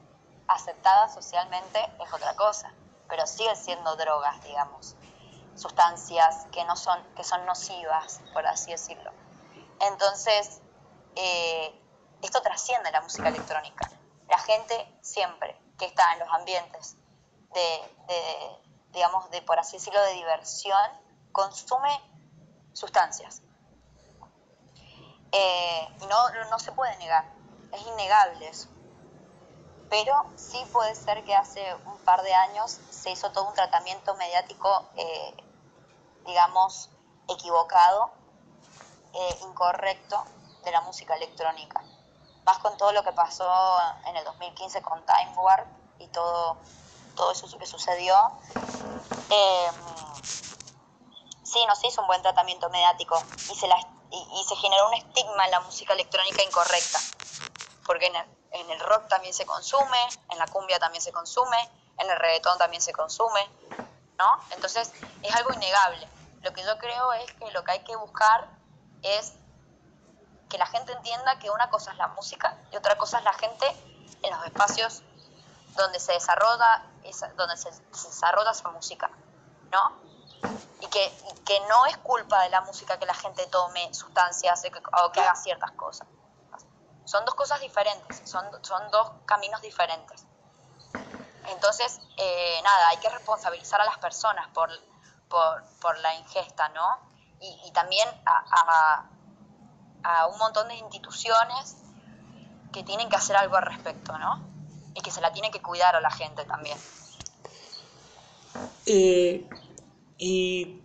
aceptadas 0.48 1.14
socialmente 1.14 1.78
es 2.04 2.12
otra 2.12 2.34
cosa, 2.34 2.72
pero 3.08 3.26
sigue 3.26 3.54
siendo 3.54 3.94
drogas, 3.96 4.42
digamos 4.42 4.96
sustancias 5.56 6.46
que, 6.52 6.64
no 6.64 6.76
son, 6.76 7.02
que 7.14 7.24
son 7.24 7.44
nocivas, 7.46 8.20
por 8.32 8.46
así 8.46 8.70
decirlo. 8.70 9.12
Entonces, 9.80 10.60
eh, 11.16 11.80
esto 12.22 12.40
trasciende 12.42 12.90
la 12.90 13.00
música 13.00 13.28
electrónica. 13.28 13.90
La 14.28 14.38
gente 14.38 14.98
siempre 15.02 15.56
que 15.78 15.86
está 15.86 16.12
en 16.14 16.20
los 16.20 16.28
ambientes 16.30 16.96
de, 17.52 17.80
digamos, 18.92 19.30
de 19.30 19.42
por 19.42 19.58
así 19.58 19.76
decirlo, 19.76 20.00
de 20.02 20.14
diversión, 20.14 20.80
consume 21.32 22.00
sustancias. 22.72 23.42
Eh, 25.32 25.88
no, 26.08 26.48
no 26.50 26.58
se 26.58 26.72
puede 26.72 26.96
negar, 26.98 27.24
es 27.72 27.86
innegable 27.86 28.48
eso. 28.48 28.68
Pero 29.90 30.14
sí 30.36 30.64
puede 30.72 30.94
ser 30.94 31.24
que 31.24 31.34
hace 31.34 31.74
un 31.86 31.98
par 31.98 32.22
de 32.22 32.32
años 32.32 32.80
se 32.90 33.10
hizo 33.10 33.30
todo 33.32 33.48
un 33.48 33.54
tratamiento 33.54 34.14
mediático, 34.14 34.88
eh, 34.96 35.34
digamos, 36.26 36.90
equivocado, 37.28 38.10
eh, 39.12 39.38
incorrecto 39.42 40.24
de 40.64 40.70
la 40.70 40.80
música 40.82 41.14
electrónica. 41.16 41.82
Más 42.44 42.58
con 42.58 42.76
todo 42.76 42.92
lo 42.92 43.02
que 43.02 43.12
pasó 43.12 43.48
en 44.06 44.16
el 44.16 44.24
2015 44.24 44.82
con 44.82 45.04
Time 45.06 45.32
Warp 45.36 45.66
y 45.98 46.08
todo, 46.08 46.58
todo 47.16 47.32
eso 47.32 47.58
que 47.58 47.66
sucedió. 47.66 48.14
sí, 51.42 51.64
no 51.66 51.74
se 51.76 51.86
hizo 51.86 52.00
un 52.00 52.06
buen 52.08 52.22
tratamiento 52.22 52.68
mediático 52.68 53.16
y 53.50 53.54
se 53.54 53.68
la 53.68 53.76
y, 54.14 54.44
se 54.44 54.56
generó 54.56 54.88
un 54.88 54.94
estigma 54.94 55.44
en 55.44 55.50
la 55.50 55.60
música 55.60 55.92
electrónica 55.92 56.42
incorrecta, 56.42 57.00
porque 57.86 58.06
en 58.06 58.70
el, 58.70 58.80
rock 58.80 59.08
también 59.08 59.34
se 59.34 59.46
consume, 59.46 59.98
en 60.30 60.38
la 60.38 60.46
cumbia 60.46 60.78
también 60.78 61.02
se 61.02 61.12
consume, 61.12 61.58
en 61.98 62.10
el 62.10 62.18
reggaetón 62.18 62.58
también 62.58 62.82
se 62.82 62.92
consume, 62.92 63.48
¿no? 64.18 64.38
Entonces 64.50 64.92
es 65.22 65.34
algo 65.34 65.52
innegable. 65.52 66.08
Lo 66.44 66.52
que 66.52 66.62
yo 66.62 66.78
creo 66.78 67.12
es 67.14 67.32
que 67.32 67.50
lo 67.52 67.64
que 67.64 67.72
hay 67.72 67.84
que 67.84 67.96
buscar 67.96 68.46
es 69.02 69.32
que 70.50 70.58
la 70.58 70.66
gente 70.66 70.92
entienda 70.92 71.38
que 71.38 71.50
una 71.50 71.70
cosa 71.70 71.90
es 71.90 71.96
la 71.96 72.08
música 72.08 72.56
y 72.70 72.76
otra 72.76 72.96
cosa 72.96 73.18
es 73.18 73.24
la 73.24 73.32
gente 73.32 73.66
en 74.22 74.30
los 74.30 74.44
espacios 74.44 75.02
donde 75.74 75.98
se 75.98 76.12
desarrolla 76.12 76.84
esa, 77.02 77.28
donde 77.28 77.56
se 77.56 77.70
desarrolla 77.90 78.50
esa 78.50 78.68
música, 78.68 79.10
¿no? 79.72 80.04
y 80.80 80.86
que, 80.88 81.12
que 81.46 81.60
no 81.68 81.86
es 81.86 81.96
culpa 81.98 82.42
de 82.42 82.50
la 82.50 82.60
música 82.60 82.98
que 82.98 83.06
la 83.06 83.14
gente 83.14 83.46
tome 83.46 83.92
sustancias 83.94 84.62
o 85.02 85.12
que 85.12 85.20
haga 85.20 85.34
ciertas 85.36 85.70
cosas. 85.72 86.06
Son 87.06 87.24
dos 87.24 87.34
cosas 87.34 87.60
diferentes, 87.60 88.22
son, 88.24 88.46
son 88.62 88.90
dos 88.90 89.12
caminos 89.24 89.62
diferentes. 89.62 90.24
Entonces, 91.48 92.00
eh, 92.16 92.60
nada, 92.62 92.88
hay 92.88 92.96
que 92.98 93.08
responsabilizar 93.08 93.80
a 93.80 93.84
las 93.84 93.98
personas 93.98 94.48
por, 94.48 94.70
por, 95.80 95.98
la 95.98 96.14
ingesta, 96.14 96.68
¿no? 96.70 96.86
Y, 97.40 97.70
también 97.72 98.08
a, 98.26 99.06
un 100.30 100.38
montón 100.38 100.68
de 100.68 100.74
instituciones 100.76 101.76
que 102.72 102.82
tienen 102.82 103.08
que 103.08 103.16
hacer 103.16 103.36
algo 103.36 103.56
al 103.56 103.64
respecto, 103.64 104.16
¿no? 104.18 104.46
Y 104.94 105.00
que 105.00 105.10
se 105.10 105.20
la 105.20 105.32
tiene 105.32 105.50
que 105.50 105.60
cuidar 105.60 105.96
a 105.96 106.00
la 106.00 106.10
gente 106.10 106.44
también. 106.44 106.78
Eh, 108.86 109.48
y 110.18 110.80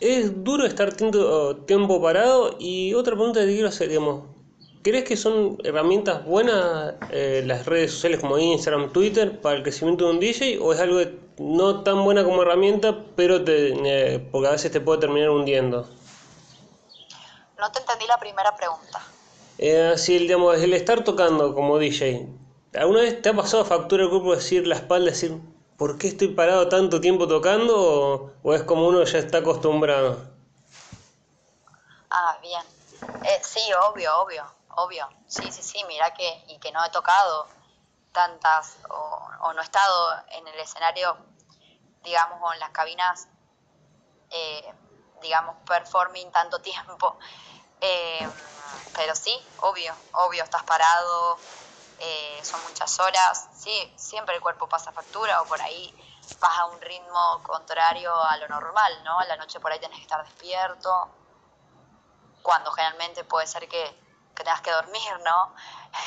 es 0.00 0.44
duro 0.44 0.66
estar 0.66 0.92
tiempo 0.94 2.02
parado. 2.02 2.56
Y 2.58 2.94
otra 2.94 3.14
pregunta 3.14 3.40
que 3.40 3.46
quiero 3.46 3.68
hacer, 3.68 3.88
digamos, 3.88 4.24
¿crees 4.82 5.04
que 5.04 5.16
son 5.16 5.58
herramientas 5.64 6.24
buenas 6.24 6.94
eh, 7.10 7.42
las 7.44 7.66
redes 7.66 7.92
sociales 7.92 8.20
como 8.20 8.38
Instagram, 8.38 8.92
Twitter 8.92 9.40
para 9.40 9.56
el 9.56 9.62
crecimiento 9.62 10.06
de 10.06 10.10
un 10.12 10.20
DJ? 10.20 10.58
¿O 10.60 10.72
es 10.72 10.80
algo 10.80 11.00
no 11.38 11.82
tan 11.82 12.04
buena 12.04 12.24
como 12.24 12.42
herramienta, 12.42 12.96
pero 13.14 13.44
te, 13.44 13.72
eh, 13.74 14.18
porque 14.30 14.48
a 14.48 14.52
veces 14.52 14.72
te 14.72 14.80
puede 14.80 15.00
terminar 15.00 15.30
hundiendo? 15.30 15.88
No 17.58 17.72
te 17.72 17.80
entendí 17.80 18.06
la 18.06 18.18
primera 18.18 18.54
pregunta. 18.56 19.02
Eh, 19.58 19.94
si 19.96 20.16
el, 20.16 20.22
digamos, 20.22 20.56
el 20.56 20.74
estar 20.74 21.04
tocando 21.04 21.54
como 21.54 21.78
DJ, 21.78 22.26
¿alguna 22.78 23.00
vez 23.00 23.20
te 23.22 23.30
ha 23.30 23.34
pasado 23.34 23.64
factura 23.64 24.04
el 24.04 24.10
cuerpo 24.10 24.34
decir 24.34 24.66
la 24.66 24.76
espalda, 24.76 25.10
decir, 25.10 25.40
¿por 25.78 25.98
qué 25.98 26.08
estoy 26.08 26.28
parado 26.28 26.68
tanto 26.68 27.00
tiempo 27.00 27.26
tocando 27.26 28.34
o, 28.42 28.54
es 28.54 28.62
como 28.62 28.86
uno 28.86 29.02
ya 29.04 29.18
está 29.18 29.38
acostumbrado? 29.38 30.18
Ah, 32.10 32.38
bien. 32.42 32.62
Eh, 33.24 33.40
sí, 33.42 33.60
obvio, 33.90 34.10
obvio, 34.20 34.44
obvio. 34.74 35.08
Sí, 35.26 35.50
sí, 35.50 35.62
sí, 35.62 35.78
mira 35.88 36.12
que, 36.14 36.44
y 36.48 36.58
que 36.58 36.70
no 36.72 36.84
he 36.84 36.90
tocado 36.90 37.46
tantas 38.16 38.78
o, 38.88 39.52
no 39.52 39.60
he 39.60 39.64
estado 39.64 40.24
en 40.28 40.48
el 40.48 40.58
escenario, 40.58 41.18
digamos, 42.02 42.40
o 42.42 42.52
en 42.54 42.60
las 42.60 42.70
cabinas, 42.70 43.28
eh, 44.30 44.74
digamos, 45.20 45.54
performing 45.66 46.32
tanto 46.32 46.58
tiempo. 46.72 47.18
Eh, 47.82 48.26
pero 48.94 49.14
sí, 49.14 49.38
obvio, 49.60 49.94
obvio, 50.12 50.42
estás 50.44 50.62
parado, 50.62 51.38
eh, 51.98 52.40
son 52.42 52.62
muchas 52.64 52.98
horas, 53.00 53.48
sí, 53.54 53.92
siempre 53.96 54.34
el 54.34 54.40
cuerpo 54.40 54.66
pasa 54.66 54.92
factura 54.92 55.42
o 55.42 55.44
por 55.44 55.60
ahí 55.60 55.94
vas 56.40 56.58
a 56.58 56.64
un 56.66 56.80
ritmo 56.80 57.42
contrario 57.42 58.14
a 58.14 58.38
lo 58.38 58.48
normal, 58.48 59.04
¿no? 59.04 59.18
A 59.18 59.26
la 59.26 59.36
noche 59.36 59.60
por 59.60 59.70
ahí 59.72 59.78
tenés 59.78 59.98
que 59.98 60.04
estar 60.04 60.24
despierto, 60.24 61.10
cuando 62.42 62.72
generalmente 62.72 63.24
puede 63.24 63.46
ser 63.46 63.68
que, 63.68 64.06
tengas 64.34 64.62
que 64.62 64.70
dormir, 64.70 65.20
¿no? 65.22 65.54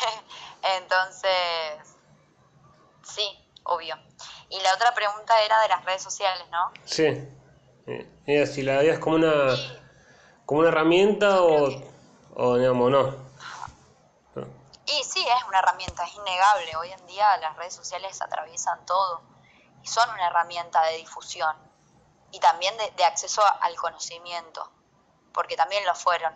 Entonces, 0.78 1.99
sí, 3.04 3.24
obvio. 3.64 3.96
Y 4.50 4.60
la 4.62 4.74
otra 4.74 4.94
pregunta 4.94 5.42
era 5.44 5.62
de 5.62 5.70
las 5.70 5.86
redes 5.86 6.02
sociales, 6.02 6.44
¿no? 6.52 6.72
Sí. 6.86 7.06
Eh, 8.26 8.46
si 8.46 8.62
la 8.62 8.78
veías 8.78 9.00
como 9.00 9.16
una, 9.16 9.56
como 10.46 10.62
una 10.62 10.70
herramienta 10.70 11.42
o, 11.42 11.70
o 12.36 12.58
digamos, 12.58 12.92
no. 12.92 13.30
Y 14.86 15.04
sí, 15.04 15.24
es 15.28 15.44
una 15.48 15.60
herramienta, 15.60 16.04
es 16.04 16.16
innegable. 16.16 16.76
Hoy 16.78 16.92
en 16.92 17.06
día 17.06 17.38
las 17.38 17.56
redes 17.58 17.76
sociales 17.76 18.20
atraviesan 18.22 18.86
todo 18.88 19.22
y 19.84 19.88
son 19.88 20.10
una 20.10 20.28
herramienta 20.28 20.82
de 20.86 20.98
difusión 20.98 21.56
y 22.32 22.40
también 22.40 22.76
de, 22.96 23.06
acceso 23.06 23.42
al 23.62 23.76
conocimiento, 23.76 24.72
porque 25.34 25.56
también 25.56 25.86
lo 25.86 25.96
fueron. 25.96 26.34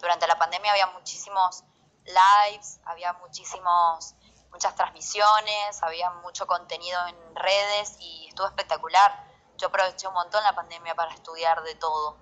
Durante 0.00 0.26
la 0.26 0.38
pandemia 0.38 0.72
había 0.72 0.86
muchísimos 0.88 1.64
lives, 2.04 2.80
había 2.84 3.12
muchísimos, 3.14 4.14
muchas 4.50 4.74
transmisiones, 4.74 5.82
había 5.82 6.10
mucho 6.10 6.46
contenido 6.46 6.98
en 7.06 7.36
redes 7.36 7.96
y 8.00 8.26
estuvo 8.28 8.46
espectacular. 8.46 9.24
Yo 9.56 9.68
aproveché 9.68 10.06
un 10.06 10.14
montón 10.14 10.42
la 10.42 10.54
pandemia 10.54 10.94
para 10.94 11.12
estudiar 11.12 11.62
de 11.62 11.74
todo, 11.76 12.16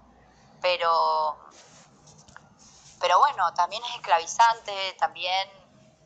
pero, 0.61 1.39
pero 3.01 3.19
bueno, 3.19 3.53
también 3.55 3.83
es 3.85 3.95
esclavizante, 3.97 4.95
también 4.99 5.49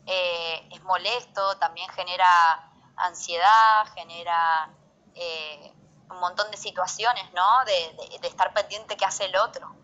eh, 0.06 0.68
es 0.72 0.82
molesto, 0.82 1.58
también 1.58 1.90
genera 1.90 2.70
ansiedad, 2.96 3.86
genera 3.94 4.70
eh, 5.14 5.72
un 6.10 6.18
montón 6.20 6.50
de 6.50 6.56
situaciones, 6.56 7.30
¿no? 7.32 7.46
De, 7.66 8.26
estar 8.26 8.52
pendiente 8.52 8.96
qué 8.96 9.04
hace 9.04 9.26
el 9.26 9.36
otro, 9.36 9.74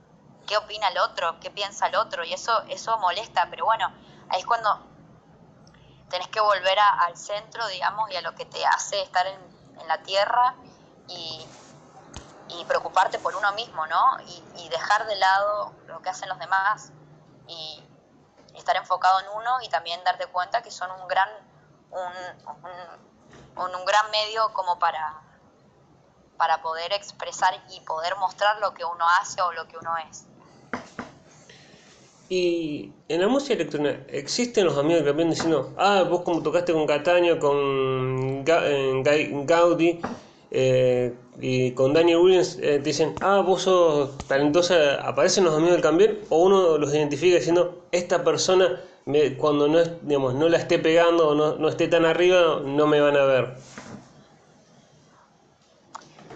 qué 0.46 0.56
opina 0.56 0.88
el 0.88 0.98
otro, 0.98 1.38
qué 1.40 1.50
piensa 1.50 1.88
el 1.88 1.96
otro, 1.96 2.24
y 2.24 2.32
eso, 2.32 2.62
eso 2.68 2.96
molesta, 2.98 3.48
pero 3.50 3.64
bueno, 3.64 3.92
ahí 4.30 4.40
es 4.40 4.46
cuando 4.46 4.93
tenés 6.08 6.28
que 6.28 6.40
volver 6.40 6.78
al 6.78 7.16
centro, 7.16 7.66
digamos, 7.68 8.10
y 8.10 8.16
a 8.16 8.20
lo 8.20 8.34
que 8.34 8.44
te 8.44 8.64
hace 8.66 9.02
estar 9.02 9.26
en, 9.26 9.54
la 9.88 9.98
tierra 10.02 10.54
y, 11.08 11.46
preocuparte 12.68 13.18
por 13.18 13.36
uno 13.36 13.52
mismo, 13.52 13.86
¿no? 13.86 14.18
Y, 14.20 14.42
y, 14.56 14.68
dejar 14.70 15.06
de 15.06 15.16
lado 15.16 15.74
lo 15.86 16.00
que 16.00 16.08
hacen 16.08 16.30
los 16.30 16.38
demás 16.38 16.92
y, 17.46 17.84
estar 18.54 18.76
enfocado 18.76 19.20
en 19.20 19.26
uno 19.34 19.60
y 19.62 19.68
también 19.68 20.02
darte 20.04 20.26
cuenta 20.28 20.62
que 20.62 20.70
son 20.70 20.90
un 20.92 21.08
gran, 21.08 21.28
un, 21.90 22.12
un, 23.56 23.84
gran 23.84 24.10
medio 24.10 24.52
como 24.52 24.78
para, 24.78 25.20
para 26.36 26.62
poder 26.62 26.92
expresar 26.92 27.60
y 27.70 27.80
poder 27.80 28.16
mostrar 28.16 28.58
lo 28.58 28.72
que 28.72 28.84
uno 28.84 29.04
hace 29.20 29.42
o 29.42 29.52
lo 29.52 29.66
que 29.66 29.76
uno 29.76 29.96
es. 30.08 30.26
Y 32.36 32.92
en 33.08 33.20
la 33.20 33.28
música 33.28 33.54
electrónica, 33.54 33.96
¿existen 34.08 34.64
los 34.64 34.76
amigos 34.76 35.04
que 35.04 35.12
vienen 35.12 35.30
diciendo, 35.30 35.72
ah, 35.78 36.02
vos 36.02 36.22
como 36.22 36.42
tocaste 36.42 36.72
con 36.72 36.84
Cataño, 36.84 37.38
con 37.38 38.44
Gaudi, 38.44 40.00
eh, 40.50 41.14
y 41.40 41.70
con 41.72 41.92
Daniel 41.92 42.18
Williams 42.18 42.58
eh, 42.60 42.80
dicen, 42.82 43.14
ah, 43.20 43.40
vos 43.40 43.62
sos 43.62 44.18
talentosa, 44.26 44.96
aparecen 45.06 45.44
los 45.44 45.54
amigos 45.54 45.74
del 45.74 45.82
cambiar, 45.82 46.14
o 46.28 46.38
uno 46.38 46.76
los 46.76 46.92
identifica 46.92 47.36
diciendo, 47.36 47.84
esta 47.92 48.24
persona 48.24 48.80
cuando 49.38 49.68
no, 49.68 49.84
digamos, 50.02 50.34
no 50.34 50.48
la 50.48 50.58
esté 50.58 50.80
pegando 50.80 51.28
o 51.28 51.34
no, 51.36 51.54
no 51.54 51.68
esté 51.68 51.86
tan 51.86 52.04
arriba, 52.04 52.62
no 52.64 52.88
me 52.88 53.00
van 53.00 53.16
a 53.16 53.24
ver. 53.26 53.56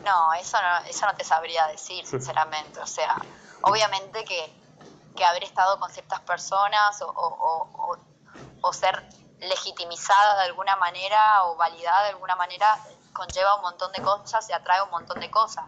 No, 0.04 0.32
eso 0.34 0.58
no, 0.62 0.88
eso 0.88 1.06
no 1.06 1.16
te 1.16 1.24
sabría 1.24 1.66
decir, 1.66 2.06
sinceramente. 2.06 2.78
O 2.78 2.86
sea, 2.86 3.16
obviamente 3.62 4.24
que, 4.24 4.48
que 5.18 5.24
haber 5.24 5.42
estado 5.42 5.80
con 5.80 5.90
ciertas 5.90 6.20
personas 6.20 7.02
o, 7.02 7.98
ser 8.72 9.02
legitimizada 9.40 10.36
de 10.36 10.42
alguna 10.42 10.76
manera 10.76 11.44
o 11.44 11.56
validada 11.56 12.04
de 12.04 12.10
alguna 12.10 12.36
manera 12.36 12.78
conlleva 13.12 13.56
un 13.56 13.62
montón 13.62 13.90
de 13.92 14.00
cosas 14.00 14.48
y 14.48 14.52
atrae 14.52 14.80
un 14.82 14.90
montón 14.90 15.18
de 15.18 15.28
cosas. 15.30 15.64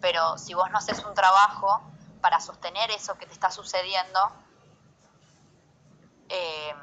Pero 0.00 0.38
si 0.38 0.54
vos 0.54 0.70
no 0.70 0.78
haces 0.78 1.04
un 1.04 1.12
trabajo 1.12 1.82
para 2.22 2.40
sostener 2.40 2.90
eso 2.90 3.18
que 3.18 3.26
te 3.26 3.32
está 3.34 3.50
sucediendo, 3.50 4.32
eh, 6.30 6.74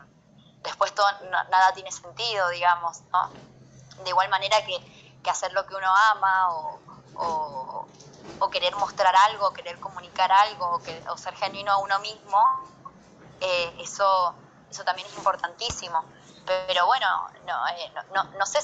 después 0.61 0.93
todo, 0.93 1.07
nada 1.31 1.71
tiene 1.73 1.91
sentido, 1.91 2.49
digamos, 2.49 3.01
¿no? 3.11 3.31
De 4.03 4.09
igual 4.09 4.29
manera 4.29 4.57
que, 4.65 4.79
hacer 5.29 5.53
lo 5.53 5.65
que 5.65 5.73
uno 5.73 5.91
ama 6.11 6.53
o, 6.53 6.79
querer 8.55 8.75
mostrar 8.77 9.13
algo, 9.15 9.51
querer 9.51 9.77
comunicar 9.81 10.31
algo 10.31 10.79
o, 11.09 11.17
ser 11.17 11.35
genuino 11.35 11.73
a 11.73 11.77
uno 11.77 11.99
mismo, 11.99 12.39
eh, 13.41 13.75
eso, 13.79 14.33
eso 14.71 14.83
también 14.85 15.05
es 15.07 15.17
importantísimo. 15.17 16.05
Pero 16.45 16.85
bueno, 16.85 17.07
no, 17.45 17.67
eh, 17.67 17.91
no, 18.13 18.23
no, 18.23 18.45
sé, 18.45 18.59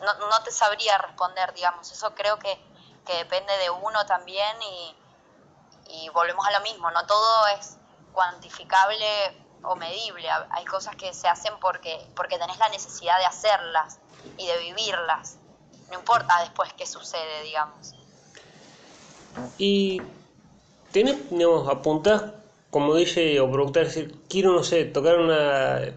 no, 0.00 0.14
no, 0.14 0.42
te 0.42 0.50
sabría 0.50 0.96
responder, 0.96 1.52
digamos, 1.52 1.92
eso 1.92 2.14
creo 2.14 2.38
que, 2.38 2.58
que 3.04 3.16
depende 3.16 3.56
de 3.58 3.68
uno 3.68 4.06
también 4.06 4.56
y, 4.62 4.96
y 5.88 6.08
volvemos 6.08 6.46
a 6.46 6.52
lo 6.52 6.60
mismo, 6.60 6.90
no 6.90 7.04
todo 7.04 7.46
es 7.58 7.76
cuantificable 8.14 9.06
o 9.62 9.76
medible, 9.76 10.26
hay 10.50 10.64
cosas 10.64 10.96
que 10.96 11.12
se 11.12 11.28
hacen 11.28 11.52
porque, 11.60 12.10
porque 12.16 12.38
tenés 12.38 12.58
la 12.58 12.68
necesidad 12.70 13.18
de 13.18 13.26
hacerlas 13.26 13.98
y 14.38 14.46
de 14.46 14.56
vivirlas, 14.58 15.38
no 15.90 15.98
importa 15.98 16.40
después 16.40 16.72
qué 16.74 16.86
sucede, 16.86 17.42
digamos. 17.44 17.94
Y 19.58 20.00
tenés, 20.92 21.30
digamos, 21.30 21.68
apuntás 21.68 22.22
como 22.70 22.94
DJ 22.94 23.40
o 23.40 23.50
productor, 23.50 23.84
decir, 23.84 24.20
quiero, 24.28 24.52
no 24.52 24.62
sé, 24.64 24.84
tocar 24.84 25.18
una 25.18 25.94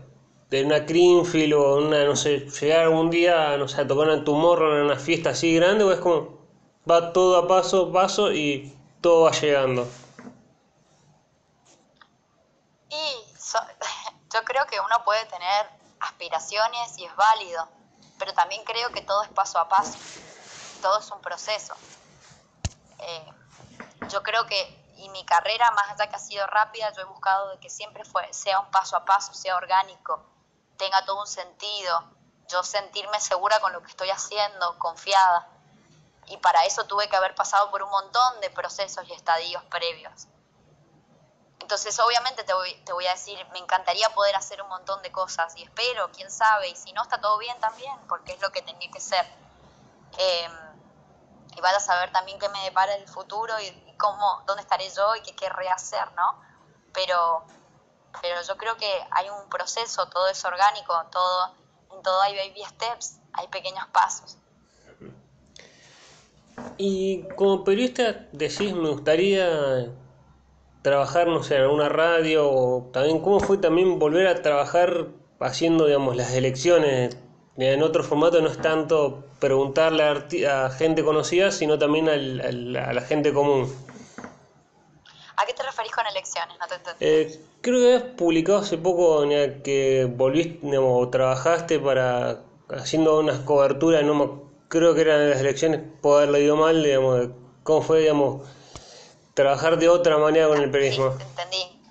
de 0.50 0.64
una 0.64 0.80
Greenfield 0.80 1.54
o 1.54 1.78
una, 1.78 2.06
no 2.06 2.16
sé, 2.16 2.40
llegar 2.40 2.86
algún 2.86 3.10
día, 3.10 3.58
no 3.58 3.68
sé, 3.68 3.82
a 3.82 3.88
tocar 3.88 4.08
una 4.08 4.24
Tomorrow 4.24 4.78
en 4.78 4.86
una 4.86 4.96
fiesta 4.96 5.32
así 5.32 5.56
grande, 5.56 5.84
o 5.84 5.92
es 5.92 6.00
como, 6.00 6.38
va 6.90 7.12
todo 7.14 7.38
a 7.38 7.48
paso, 7.48 7.92
paso 7.92 8.32
y 8.32 8.74
todo 9.02 9.24
va 9.24 9.32
llegando. 9.32 9.88
Y 12.90 12.94
yo 14.34 14.40
creo 14.46 14.66
que 14.68 14.80
uno 14.80 15.04
puede 15.04 15.26
tener 15.26 15.66
aspiraciones 16.00 16.98
y 16.98 17.06
es 17.06 17.16
válido, 17.16 17.68
pero 18.18 18.34
también 18.34 18.64
creo 18.64 18.92
que 18.92 19.02
todo 19.02 19.24
es 19.24 19.30
paso 19.30 19.60
a 19.60 19.68
paso, 19.70 19.98
todo 20.82 21.00
es 21.00 21.10
un 21.12 21.22
proceso. 21.22 21.74
Eh, 23.00 23.34
yo 24.10 24.24
creo 24.24 24.46
que, 24.46 24.94
y 24.98 25.10
mi 25.10 25.24
carrera, 25.26 25.70
más 25.72 25.90
allá 25.92 26.10
que 26.10 26.16
ha 26.16 26.20
sido 26.20 26.46
rápida, 26.48 26.92
yo 26.94 27.02
he 27.02 27.06
buscado 27.06 27.50
de 27.52 27.60
que 27.60 27.70
siempre 27.70 28.04
fue, 28.04 28.32
sea 28.34 28.60
un 28.60 28.72
paso 28.72 28.96
a 28.98 29.06
paso, 29.06 29.34
sea 29.34 29.56
orgánico, 29.56 30.24
tenga 30.78 31.04
todo 31.06 31.22
un 31.22 31.28
sentido, 31.28 32.04
yo 32.50 32.64
sentirme 32.64 33.20
segura 33.20 33.60
con 33.60 33.74
lo 33.74 33.82
que 33.82 33.90
estoy 33.90 34.10
haciendo, 34.10 34.78
confiada. 34.80 35.48
Y 36.28 36.38
para 36.38 36.66
eso 36.66 36.86
tuve 36.86 37.08
que 37.08 37.16
haber 37.16 37.36
pasado 37.36 37.72
por 37.72 37.84
un 37.84 37.90
montón 37.90 38.42
de 38.42 38.50
procesos 38.50 39.08
y 39.08 39.14
estadios 39.14 39.64
previos. 39.66 40.28
Entonces, 41.60 42.00
obviamente 42.00 42.44
te 42.44 42.54
voy, 42.54 42.74
te 42.86 42.94
voy 42.94 43.06
a 43.08 43.12
decir, 43.12 43.38
me 43.52 43.60
encantaría 43.60 44.10
poder 44.10 44.36
hacer 44.36 44.62
un 44.62 44.70
montón 44.70 45.02
de 45.02 45.12
cosas 45.12 45.56
y 45.58 45.64
espero, 45.64 46.10
quién 46.12 46.30
sabe, 46.30 46.70
y 46.70 46.76
si 46.76 46.94
no 46.94 47.02
está 47.02 47.20
todo 47.20 47.38
bien 47.38 47.60
también, 47.60 47.94
porque 48.08 48.34
es 48.34 48.42
lo 48.42 48.52
que 48.52 48.62
tenía 48.62 48.90
que 48.92 49.00
ser. 49.00 49.26
Em, 50.18 50.52
y 51.56 51.62
vas 51.62 51.76
a 51.76 51.80
saber 51.80 52.12
también 52.12 52.38
qué 52.40 52.48
me 52.50 52.64
depara 52.64 52.96
el 52.96 53.08
futuro 53.08 53.60
y, 53.60 53.96
cómo, 53.98 54.44
dónde 54.46 54.62
estaré 54.62 54.88
yo 54.96 55.16
y 55.16 55.22
qué 55.22 55.36
querré 55.36 55.68
hacer, 55.70 56.12
¿no? 56.16 56.40
Pero, 56.94 57.44
pero 58.22 58.42
yo 58.44 58.56
creo 58.58 58.78
que 58.78 59.08
hay 59.12 59.30
un 59.30 59.50
proceso, 59.50 60.08
todo 60.08 60.28
es 60.28 60.46
orgánico, 60.46 60.94
todo, 61.12 61.56
en 61.94 62.04
todo 62.04 62.22
hay 62.22 62.38
baby 62.38 62.64
steps, 62.66 63.20
hay 63.34 63.48
pequeños 63.48 63.88
pasos. 63.88 64.38
Y 66.78 67.28
como 67.36 67.64
periodista 67.64 68.28
decís, 68.32 68.74
me 68.74 68.90
gustaría 68.90 69.92
trabajar, 70.88 71.28
no 71.28 71.44
sé, 71.44 71.56
en 71.56 71.64
alguna 71.64 71.90
radio 71.90 72.50
o 72.50 72.90
también 72.94 73.20
cómo 73.20 73.42
fue 73.42 73.58
también 73.58 74.00
volver 74.00 74.26
a 74.28 74.42
trabajar 74.42 75.08
haciendo, 75.42 75.86
digamos, 75.86 76.16
las 76.16 76.34
elecciones. 76.34 77.18
En 77.58 77.84
otro 77.84 78.04
formato 78.04 78.40
no 78.40 78.50
es 78.50 78.62
tanto 78.62 79.26
preguntarle 79.40 80.04
a, 80.48 80.70
gente 80.70 81.04
conocida, 81.04 81.52
sino 81.52 81.78
también 81.78 82.08
a 82.08 82.16
la 82.94 83.02
gente 83.02 83.34
común. 83.34 83.70
¿A 85.36 85.46
qué 85.46 85.54
te 85.54 85.64
referís 85.64 85.92
con 85.92 86.08
elecciones? 86.08 86.56
No 86.58 86.68
te 86.68 86.76
eh, 87.02 87.40
creo 87.60 87.80
que 87.82 87.96
has 87.96 88.04
publicado 88.16 88.60
hace 88.60 88.78
poco 88.78 89.28
que 89.64 90.10
volviste, 90.10 90.60
digamos, 90.64 91.12
trabajaste 91.12 91.80
para 91.80 92.44
haciendo 92.70 93.20
unas 93.20 93.40
coberturas, 93.40 94.04
no 94.06 94.14
me, 94.16 94.30
creo 94.70 94.96
que 94.96 95.02
eran 95.02 95.30
las 95.30 95.42
elecciones, 95.42 95.82
puedo 96.02 96.18
haberlo 96.18 96.38
ido 96.38 96.56
mal, 96.56 96.82
digamos, 96.82 97.30
cómo 97.64 97.82
fue, 97.82 98.00
digamos, 98.00 98.48
trabajar 99.38 99.78
de 99.78 99.88
otra 99.88 100.18
manera 100.18 100.48
con 100.48 100.58
el 100.58 100.72
periodismo. 100.72 101.16
Sí, 101.16 101.24
entendí. 101.24 101.84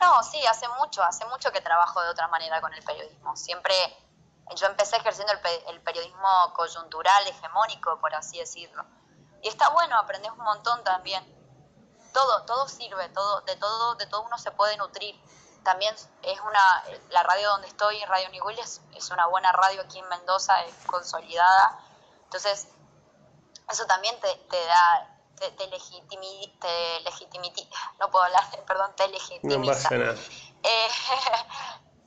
No, 0.00 0.22
sí, 0.24 0.44
hace 0.44 0.66
mucho, 0.80 1.02
hace 1.04 1.24
mucho 1.26 1.52
que 1.52 1.60
trabajo 1.60 2.02
de 2.02 2.08
otra 2.10 2.26
manera 2.26 2.60
con 2.60 2.74
el 2.74 2.82
periodismo. 2.82 3.36
Siempre, 3.36 3.74
yo 4.56 4.66
empecé 4.66 4.96
ejerciendo 4.96 5.32
el, 5.68 5.80
periodismo 5.82 6.52
coyuntural, 6.56 7.26
hegemónico, 7.28 8.00
por 8.00 8.12
así 8.12 8.38
decirlo. 8.38 8.84
Y 9.40 9.48
está 9.48 9.68
bueno, 9.68 9.96
aprendes 9.98 10.32
un 10.32 10.38
montón 10.38 10.82
también. 10.82 11.22
Todo, 12.12 12.44
todo 12.44 12.66
sirve, 12.66 13.08
todo, 13.10 13.42
de 13.42 13.54
todo, 13.54 13.94
de 13.94 14.06
todo 14.06 14.22
uno 14.22 14.36
se 14.36 14.50
puede 14.50 14.76
nutrir. 14.78 15.14
También 15.62 15.94
es 16.22 16.40
una, 16.40 16.84
la 17.10 17.22
radio 17.22 17.50
donde 17.50 17.68
estoy, 17.68 18.04
Radio 18.06 18.30
Nigul, 18.30 18.58
es, 18.58 18.80
es 18.96 19.10
una 19.10 19.26
buena 19.26 19.52
radio 19.52 19.82
aquí 19.82 20.00
en 20.00 20.08
Mendoza, 20.08 20.60
es 20.64 20.74
consolidada. 20.86 21.78
Entonces, 22.24 22.66
eso 23.70 23.86
también 23.86 24.18
te, 24.18 24.34
te 24.50 24.66
da 24.66 25.17
te, 25.38 25.50
te, 25.50 25.66
no 27.98 28.10
puedo 28.10 28.24
hablar, 28.24 28.44
perdón, 28.66 28.90
te 28.96 29.08
legitimiza. 29.08 29.90
No 29.90 30.12
eh, 30.12 30.16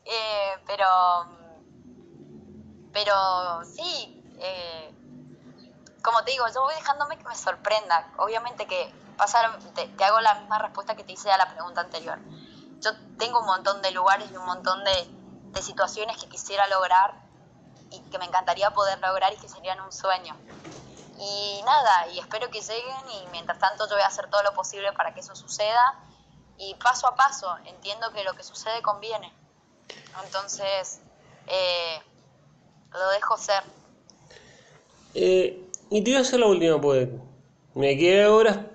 eh, 0.06 0.54
pero, 0.66 0.88
pero 2.92 3.64
sí, 3.64 4.24
eh, 4.40 4.94
como 6.02 6.24
te 6.24 6.32
digo, 6.32 6.46
yo 6.54 6.62
voy 6.62 6.76
dejándome 6.76 7.18
que 7.18 7.28
me 7.28 7.36
sorprenda. 7.36 8.12
Obviamente 8.18 8.66
que 8.68 8.94
pasar, 9.18 9.60
te, 9.76 9.88
te, 9.88 10.04
hago 10.04 10.20
la 10.20 10.36
misma 10.36 10.60
respuesta 10.60 10.96
que 10.96 11.04
te 11.04 11.14
hice 11.14 11.32
a 11.32 11.38
la 11.38 11.50
pregunta 11.54 11.82
anterior. 11.82 12.20
Yo 12.82 12.92
tengo 13.18 13.40
un 13.40 13.46
montón 13.46 13.82
de 13.82 13.92
lugares 13.92 14.30
y 14.32 14.36
un 14.36 14.46
montón 14.46 14.84
de, 14.84 15.08
de 15.52 15.62
situaciones 15.62 16.18
que 16.18 16.28
quisiera 16.28 16.68
lograr 16.68 17.14
y 17.92 18.00
que 18.10 18.18
me 18.18 18.26
encantaría 18.26 18.72
poder 18.72 19.00
lograr 19.00 19.32
y 19.34 19.38
que 19.38 19.48
serían 19.48 19.80
un 19.82 19.92
sueño. 19.92 20.36
Y 21.22 21.62
nada, 21.64 22.08
y 22.08 22.20
espero 22.20 22.50
que 22.50 22.62
lleguen 22.62 23.10
y 23.14 23.28
mientras 23.32 23.60
tanto 23.60 23.88
yo 23.88 23.94
voy 23.94 24.02
a 24.02 24.08
hacer 24.08 24.28
todo 24.32 24.42
lo 24.42 24.54
posible 24.54 24.92
para 24.94 25.14
que 25.14 25.20
eso 25.20 25.36
suceda 25.36 26.00
y 26.58 26.74
paso 26.76 27.08
a 27.08 27.16
paso 27.16 27.56
entiendo 27.66 28.12
que 28.12 28.24
lo 28.24 28.34
que 28.34 28.42
sucede 28.42 28.82
conviene. 28.82 29.32
Entonces, 30.26 31.00
eh, 31.46 32.00
lo 32.92 33.10
dejo 33.12 33.38
ser. 33.38 33.62
Eh, 35.14 35.64
y 35.92 36.04
te 36.04 36.10
voy 36.10 36.18
a 36.18 36.22
hacer 36.22 36.40
la 36.40 36.48
última, 36.48 36.82
pues 36.82 37.10
me 37.76 37.96
quedé 37.98 38.24
ahora, 38.24 38.72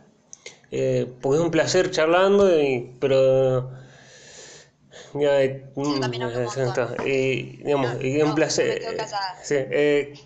eh, 0.71 1.13
porque 1.21 1.39
es 1.39 1.45
un 1.45 1.51
placer 1.51 1.91
charlando, 1.91 2.61
y, 2.61 2.97
pero... 3.01 3.73
Ya, 5.15 5.39
mm, 5.75 6.01
también 6.01 6.29
y, 7.07 7.57
digamos, 7.63 8.03
y 8.03 8.21
un 8.21 8.35
placer. 8.35 8.83
sí, 9.43 9.55
eh, 9.57 10.26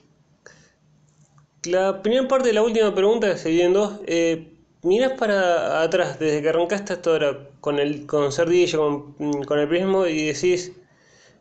la 1.64 2.00
primera 2.02 2.26
parte 2.26 2.48
de 2.48 2.54
la 2.54 2.62
última 2.62 2.94
pregunta, 2.94 3.28
que 3.28 3.36
se 3.36 3.50
viendo, 3.50 4.00
eh, 4.06 4.50
miras 4.82 5.12
para 5.12 5.82
atrás, 5.82 6.18
desde 6.18 6.42
que 6.42 6.48
arrancaste 6.48 6.94
hasta 6.94 7.10
ahora, 7.10 7.38
con 7.60 7.78
el 7.78 8.06
con 8.06 8.32
Cerdillo, 8.32 8.78
con, 8.78 9.12
con 9.44 9.58
el 9.58 9.68
prismo, 9.68 10.06
y 10.06 10.26
decís, 10.26 10.72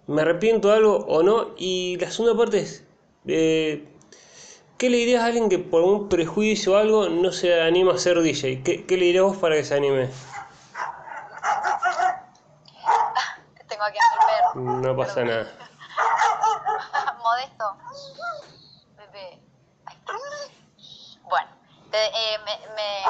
¿me 0.07 0.21
arrepiento 0.21 0.67
de 0.69 0.75
algo 0.75 0.97
o 1.07 1.23
no? 1.23 1.51
Y 1.57 1.97
la 1.97 2.11
segunda 2.11 2.37
parte 2.37 2.59
es, 2.59 2.83
eh, 3.27 3.87
¿qué 4.77 4.89
le 4.89 4.97
dirías 4.97 5.23
a 5.23 5.27
alguien 5.27 5.49
que 5.49 5.59
por 5.59 5.83
un 5.83 6.09
prejuicio 6.09 6.73
o 6.73 6.77
algo 6.77 7.09
no 7.09 7.31
se 7.31 7.61
anima 7.61 7.93
a 7.93 7.97
ser 7.97 8.21
DJ? 8.21 8.61
¿Qué, 8.63 8.85
qué 8.85 8.97
le 8.97 9.05
dirías 9.05 9.23
vos 9.23 9.37
para 9.37 9.55
que 9.55 9.63
se 9.63 9.75
anime? 9.75 10.09
Tengo 13.69 13.83
aquí 13.83 13.97
a 13.97 14.01
mi 14.11 14.17
perro. 14.25 14.53
No 14.81 14.97
pasa 14.97 15.23
nada. 15.23 15.47
Modesto. 17.19 17.77
Bebé. 18.97 19.39
Bueno, 21.89 22.05
eh, 22.15 22.37
me, 22.45 22.51
me, 22.75 23.01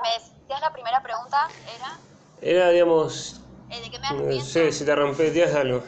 me, 0.00 0.08
decías 0.14 0.60
la 0.60 0.72
primera 0.72 1.02
pregunta, 1.02 1.48
¿era? 1.76 1.98
Era, 2.40 2.68
digamos... 2.70 3.40
Eh, 3.70 3.80
¿De 3.82 3.90
qué 3.90 3.98
me 3.98 4.06
arrepiento? 4.06 4.44
Sí, 4.46 4.72
si 4.72 4.84
te 4.86 4.92
arrepentías 4.92 5.54
algo. 5.54 5.82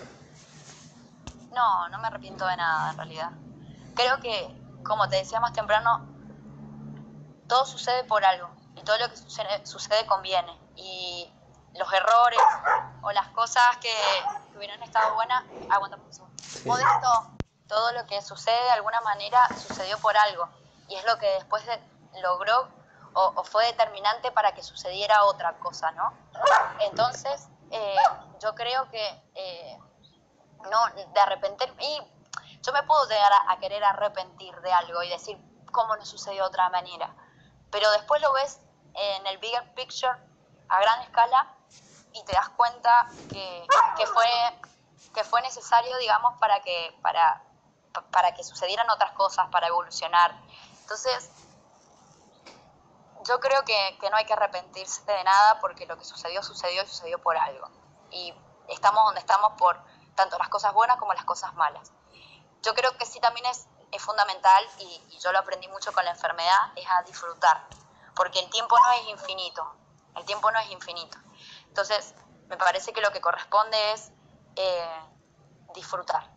No, 1.52 1.88
no 1.88 1.98
me 1.98 2.06
arrepiento 2.08 2.46
de 2.46 2.56
nada, 2.56 2.90
en 2.90 2.96
realidad. 2.98 3.30
Creo 3.94 4.20
que, 4.20 4.54
como 4.82 5.08
te 5.08 5.16
decía 5.16 5.40
más 5.40 5.54
temprano, 5.54 6.06
todo 7.48 7.64
sucede 7.64 8.04
por 8.04 8.22
algo. 8.24 8.50
Y 8.76 8.82
todo 8.82 8.98
lo 8.98 9.08
que 9.08 9.16
sucede, 9.16 9.64
sucede 9.64 10.04
conviene. 10.06 10.54
Y 10.76 11.32
los 11.78 11.90
errores 11.92 12.40
o 13.00 13.10
las 13.12 13.28
cosas 13.28 13.78
que, 13.80 13.94
hubieran 14.54 14.82
estado 14.82 15.14
buenas... 15.14 15.44
Aguanta 15.70 15.96
un 15.96 16.12
segundo. 16.12 16.34
Modesto 16.66 17.30
todo 17.66 17.92
lo 17.92 18.04
que 18.06 18.20
sucede 18.20 18.62
de 18.64 18.70
alguna 18.72 19.00
manera 19.00 19.48
sucedió 19.56 19.96
por 19.98 20.14
algo 20.16 20.48
y 20.90 20.96
es 20.96 21.04
lo 21.06 21.16
que 21.18 21.26
después 21.34 21.64
logró 22.20 22.68
o, 23.14 23.42
fue 23.44 23.64
determinante 23.66 24.30
para 24.30 24.52
que 24.52 24.62
sucediera 24.62 25.24
otra 25.24 25.58
cosa, 25.58 25.90
¿no? 25.92 26.12
Entonces, 26.80 27.48
eh, 27.70 27.96
yo 28.40 28.54
creo 28.54 28.88
que 28.90 29.22
eh, 29.34 29.78
no, 30.70 30.86
de 30.94 31.20
arrepentirme, 31.20 31.82
y 31.82 32.00
Yo 32.62 32.72
me 32.72 32.82
puedo 32.82 33.04
llegar 33.08 33.32
a, 33.32 33.52
a 33.52 33.58
querer 33.58 33.82
arrepentir 33.82 34.54
de 34.60 34.72
algo 34.72 35.02
y 35.02 35.08
decir, 35.08 35.38
¿cómo 35.72 35.96
no 35.96 36.04
sucedió 36.04 36.42
de 36.42 36.48
otra 36.48 36.68
manera? 36.68 37.14
Pero 37.70 37.90
después 37.92 38.20
lo 38.20 38.32
ves 38.32 38.60
en 38.94 39.26
el 39.26 39.38
bigger 39.38 39.74
picture 39.74 40.12
a 40.68 40.80
gran 40.80 41.00
escala 41.02 41.54
y 42.12 42.22
te 42.24 42.32
das 42.32 42.48
cuenta 42.50 43.06
que, 43.30 43.66
que 43.96 44.06
fue, 44.06 44.26
que 45.14 45.24
fue 45.24 45.40
necesario, 45.42 45.96
digamos, 45.98 46.38
para 46.38 46.60
que, 46.60 46.96
para, 47.02 47.42
para 48.10 48.34
que 48.34 48.42
sucedieran 48.42 48.88
otras 48.90 49.12
cosas, 49.12 49.48
para 49.50 49.68
evolucionar. 49.68 50.34
Entonces, 50.90 51.30
yo 53.24 53.38
creo 53.38 53.64
que, 53.64 53.96
que, 54.00 54.10
no 54.10 54.16
hay 54.16 54.24
que 54.24 54.32
arrepentirse 54.32 55.04
de 55.04 55.22
nada 55.22 55.60
porque 55.60 55.86
lo 55.86 55.96
que 55.96 56.04
sucedió, 56.04 56.42
sucedió 56.42 56.82
y 56.82 56.86
sucedió 56.88 57.20
por 57.20 57.36
algo. 57.36 57.68
Y 58.10 58.34
estamos 58.66 59.04
donde 59.04 59.20
estamos 59.20 59.52
por 59.52 59.80
tanto 60.16 60.36
las 60.36 60.48
cosas 60.48 60.74
buenas 60.74 60.96
como 60.96 61.14
las 61.14 61.24
cosas 61.24 61.54
malas. 61.54 61.92
Yo 62.62 62.74
creo 62.74 62.90
que 62.98 63.06
sí 63.06 63.20
también 63.20 63.46
es, 63.46 63.68
es 63.92 64.02
fundamental, 64.02 64.64
y, 64.78 65.00
y 65.10 65.18
yo 65.20 65.30
lo 65.30 65.38
aprendí 65.38 65.68
mucho 65.68 65.92
con 65.92 66.04
la 66.04 66.10
enfermedad, 66.10 66.72
es 66.74 66.84
a 66.90 67.02
disfrutar, 67.04 67.68
porque 68.16 68.40
el 68.40 68.50
tiempo 68.50 68.76
no 68.76 68.90
es 68.94 69.06
infinito, 69.10 69.72
el 70.16 70.24
tiempo 70.24 70.50
no 70.50 70.58
es 70.58 70.72
infinito. 70.72 71.16
Entonces, 71.68 72.16
me 72.48 72.56
parece 72.56 72.92
que 72.92 73.00
lo 73.00 73.12
que 73.12 73.20
corresponde 73.20 73.92
es 73.92 74.10
eh, 74.56 75.00
disfrutar, 75.72 76.28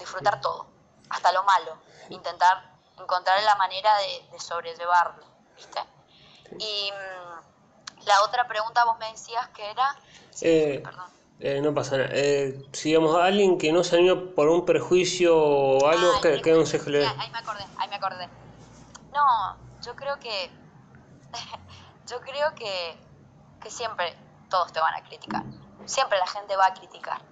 disfrutar 0.00 0.40
todo, 0.40 0.66
hasta 1.10 1.30
lo 1.30 1.44
malo, 1.44 1.78
intentar 2.08 2.69
encontrar 3.00 3.42
la 3.42 3.56
manera 3.56 3.90
de, 3.98 4.28
de 4.30 4.40
sobrellevarlo, 4.40 5.24
¿viste? 5.56 5.80
Y 6.58 6.90
mmm, 6.92 8.04
la 8.06 8.22
otra 8.22 8.46
pregunta 8.46 8.84
vos 8.84 8.98
me 8.98 9.10
decías 9.10 9.48
que 9.48 9.70
era... 9.70 9.96
Sí, 10.30 10.46
eh, 10.46 10.80
perdón. 10.82 11.10
Eh, 11.40 11.60
no 11.62 11.72
pasa 11.74 11.96
nada. 11.96 12.10
Eh, 12.12 12.62
si 12.72 12.90
digamos 12.90 13.16
a 13.16 13.24
alguien 13.24 13.56
que 13.56 13.72
no 13.72 13.82
se 13.82 13.96
animó 13.96 14.34
por 14.34 14.48
un 14.48 14.66
prejuicio 14.66 15.36
o 15.36 15.88
algo, 15.88 16.12
ah, 16.16 16.18
¿qué, 16.22 16.42
¿qué 16.42 16.54
consejo 16.54 16.90
le 16.90 17.06
Ahí 17.06 17.30
me 17.30 17.38
acordé, 17.38 17.64
ahí 17.78 17.88
me 17.88 17.96
acordé. 17.96 18.28
No, 19.12 19.56
yo 19.82 19.96
creo 19.96 20.18
que... 20.18 20.50
yo 22.06 22.20
creo 22.20 22.54
que, 22.54 22.98
que 23.62 23.70
siempre 23.70 24.16
todos 24.50 24.72
te 24.72 24.80
van 24.80 24.94
a 24.94 25.02
criticar. 25.02 25.44
Siempre 25.86 26.18
la 26.18 26.26
gente 26.26 26.56
va 26.56 26.66
a 26.66 26.74
criticar. 26.74 27.22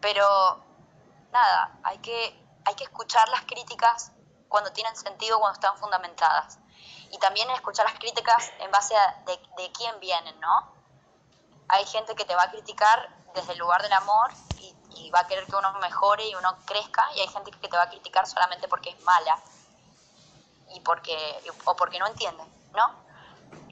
Pero 0.00 0.24
nada, 1.32 1.78
hay 1.82 1.98
que, 1.98 2.38
hay 2.64 2.74
que 2.74 2.84
escuchar 2.84 3.28
las 3.30 3.42
críticas 3.42 4.12
cuando 4.48 4.72
tienen 4.72 4.94
sentido, 4.96 5.38
cuando 5.38 5.54
están 5.54 5.76
fundamentadas. 5.78 6.58
Y 7.10 7.18
también 7.18 7.48
escuchar 7.50 7.86
las 7.86 7.98
críticas 7.98 8.52
en 8.60 8.70
base 8.70 8.96
a 8.96 9.22
de, 9.26 9.38
de 9.56 9.72
quién 9.72 9.98
vienen, 10.00 10.38
¿no? 10.40 10.72
Hay 11.68 11.84
gente 11.86 12.14
que 12.14 12.24
te 12.24 12.34
va 12.34 12.44
a 12.44 12.50
criticar 12.50 13.08
desde 13.34 13.52
el 13.52 13.58
lugar 13.58 13.82
del 13.82 13.92
amor 13.92 14.30
y, 14.58 14.74
y, 14.96 15.10
va 15.10 15.20
a 15.20 15.26
querer 15.26 15.46
que 15.46 15.56
uno 15.56 15.72
mejore 15.74 16.26
y 16.26 16.34
uno 16.34 16.56
crezca, 16.64 17.06
y 17.14 17.20
hay 17.20 17.28
gente 17.28 17.50
que 17.50 17.68
te 17.68 17.76
va 17.76 17.84
a 17.84 17.88
criticar 17.88 18.26
solamente 18.26 18.66
porque 18.68 18.90
es 18.90 19.00
mala 19.02 19.38
y 20.74 20.80
porque, 20.80 21.16
o 21.64 21.76
porque 21.76 21.98
no 21.98 22.06
entiende, 22.06 22.44
¿no? 22.74 22.94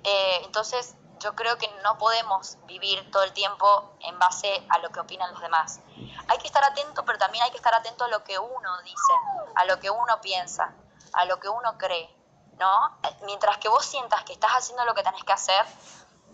Eh, 0.05 0.43
entonces, 0.45 0.95
yo 1.21 1.35
creo 1.35 1.57
que 1.59 1.69
no 1.83 1.99
podemos 1.99 2.59
vivir 2.67 3.11
todo 3.11 3.23
el 3.23 3.33
tiempo 3.33 3.97
en 4.01 4.19
base 4.19 4.67
a 4.69 4.79
lo 4.79 4.91
que 4.91 5.01
opinan 5.01 5.33
los 5.33 5.41
demás. 5.41 5.81
Hay 6.29 6.39
que 6.39 6.47
estar 6.47 6.65
atento, 6.65 7.05
pero 7.05 7.19
también 7.19 7.45
hay 7.45 7.51
que 7.51 7.57
estar 7.57 7.75
atento 7.75 8.05
a 8.05 8.09
lo 8.09 8.25
que 8.25 8.39
uno 8.39 8.83
dice, 8.83 9.13
a 9.55 9.65
lo 9.65 9.79
que 9.81 9.91
uno 9.91 10.21
piensa, 10.21 10.75
a 11.13 11.25
lo 11.25 11.39
que 11.41 11.49
uno 11.49 11.79
cree, 11.79 12.15
¿no? 12.59 12.99
Mientras 13.23 13.59
que 13.59 13.69
vos 13.69 13.85
sientas 13.85 14.25
que 14.25 14.33
estás 14.33 14.53
haciendo 14.53 14.85
lo 14.85 14.95
que 14.95 15.03
tenés 15.03 15.25
que 15.25 15.33
hacer, 15.33 15.65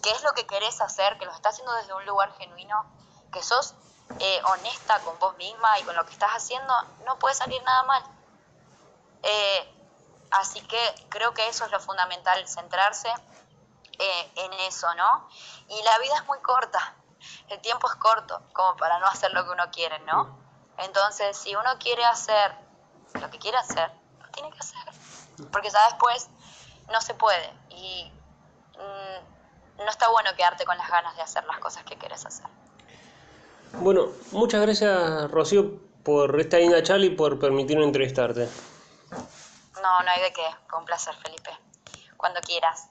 que 0.02 0.10
es 0.10 0.22
lo 0.22 0.32
que 0.32 0.46
querés 0.46 0.80
hacer, 0.80 1.18
que 1.18 1.26
lo 1.26 1.32
estás 1.32 1.54
haciendo 1.54 1.72
desde 1.74 1.92
un 1.94 2.04
lugar 2.06 2.32
genuino, 2.38 2.86
que 3.32 3.42
sos 3.42 3.74
eh, 4.18 4.42
honesta 4.44 4.98
con 5.00 5.18
vos 5.18 5.36
misma 5.36 5.78
y 5.78 5.82
con 5.84 5.94
lo 5.94 6.04
que 6.04 6.12
estás 6.12 6.30
haciendo, 6.30 6.74
no 7.06 7.18
puede 7.18 7.34
salir 7.34 7.62
nada 7.62 7.82
mal. 7.84 8.02
Eh, 9.22 9.74
así 10.30 10.60
que 10.62 11.06
creo 11.10 11.34
que 11.34 11.46
eso 11.48 11.64
es 11.64 11.70
lo 11.70 11.80
fundamental, 11.80 12.46
centrarse 12.48 13.12
eh, 14.00 14.30
en 14.36 14.52
eso, 14.66 14.92
¿no? 14.94 15.28
Y 15.68 15.82
la 15.82 15.98
vida 15.98 16.14
es 16.16 16.26
muy 16.26 16.38
corta, 16.38 16.94
el 17.48 17.60
tiempo 17.60 17.86
es 17.88 17.94
corto, 17.96 18.42
como 18.52 18.76
para 18.76 18.98
no 18.98 19.06
hacer 19.06 19.32
lo 19.32 19.44
que 19.44 19.50
uno 19.50 19.70
quiere, 19.70 19.98
¿no? 20.00 20.38
Entonces, 20.78 21.36
si 21.36 21.54
uno 21.54 21.70
quiere 21.78 22.04
hacer 22.04 22.54
lo 23.20 23.30
que 23.30 23.38
quiere 23.38 23.58
hacer, 23.58 23.90
lo 24.20 24.28
tiene 24.30 24.50
que 24.50 24.58
hacer, 24.58 24.80
porque 25.52 25.70
ya 25.70 25.84
después 25.86 26.28
no 26.90 27.00
se 27.00 27.14
puede 27.14 27.52
y 27.70 28.10
mmm, 28.78 29.84
no 29.84 29.90
está 29.90 30.08
bueno 30.08 30.30
quedarte 30.36 30.64
con 30.64 30.78
las 30.78 30.88
ganas 30.88 31.16
de 31.16 31.22
hacer 31.22 31.44
las 31.44 31.58
cosas 31.58 31.84
que 31.84 31.96
quieres 31.96 32.24
hacer. 32.24 32.46
Bueno, 33.74 34.08
muchas 34.32 34.60
gracias 34.62 35.30
Rocío 35.30 35.78
por 36.02 36.40
esta 36.40 36.58
linda 36.58 36.82
charla 36.82 37.06
y 37.06 37.10
por 37.10 37.38
permitirme 37.38 37.84
entrevistarte. 37.84 38.48
No, 39.82 40.02
no 40.02 40.10
hay 40.10 40.22
de 40.22 40.32
qué, 40.32 40.46
fue 40.68 40.78
un 40.78 40.84
placer 40.84 41.14
Felipe, 41.16 41.50
cuando 42.16 42.40
quieras. 42.40 42.88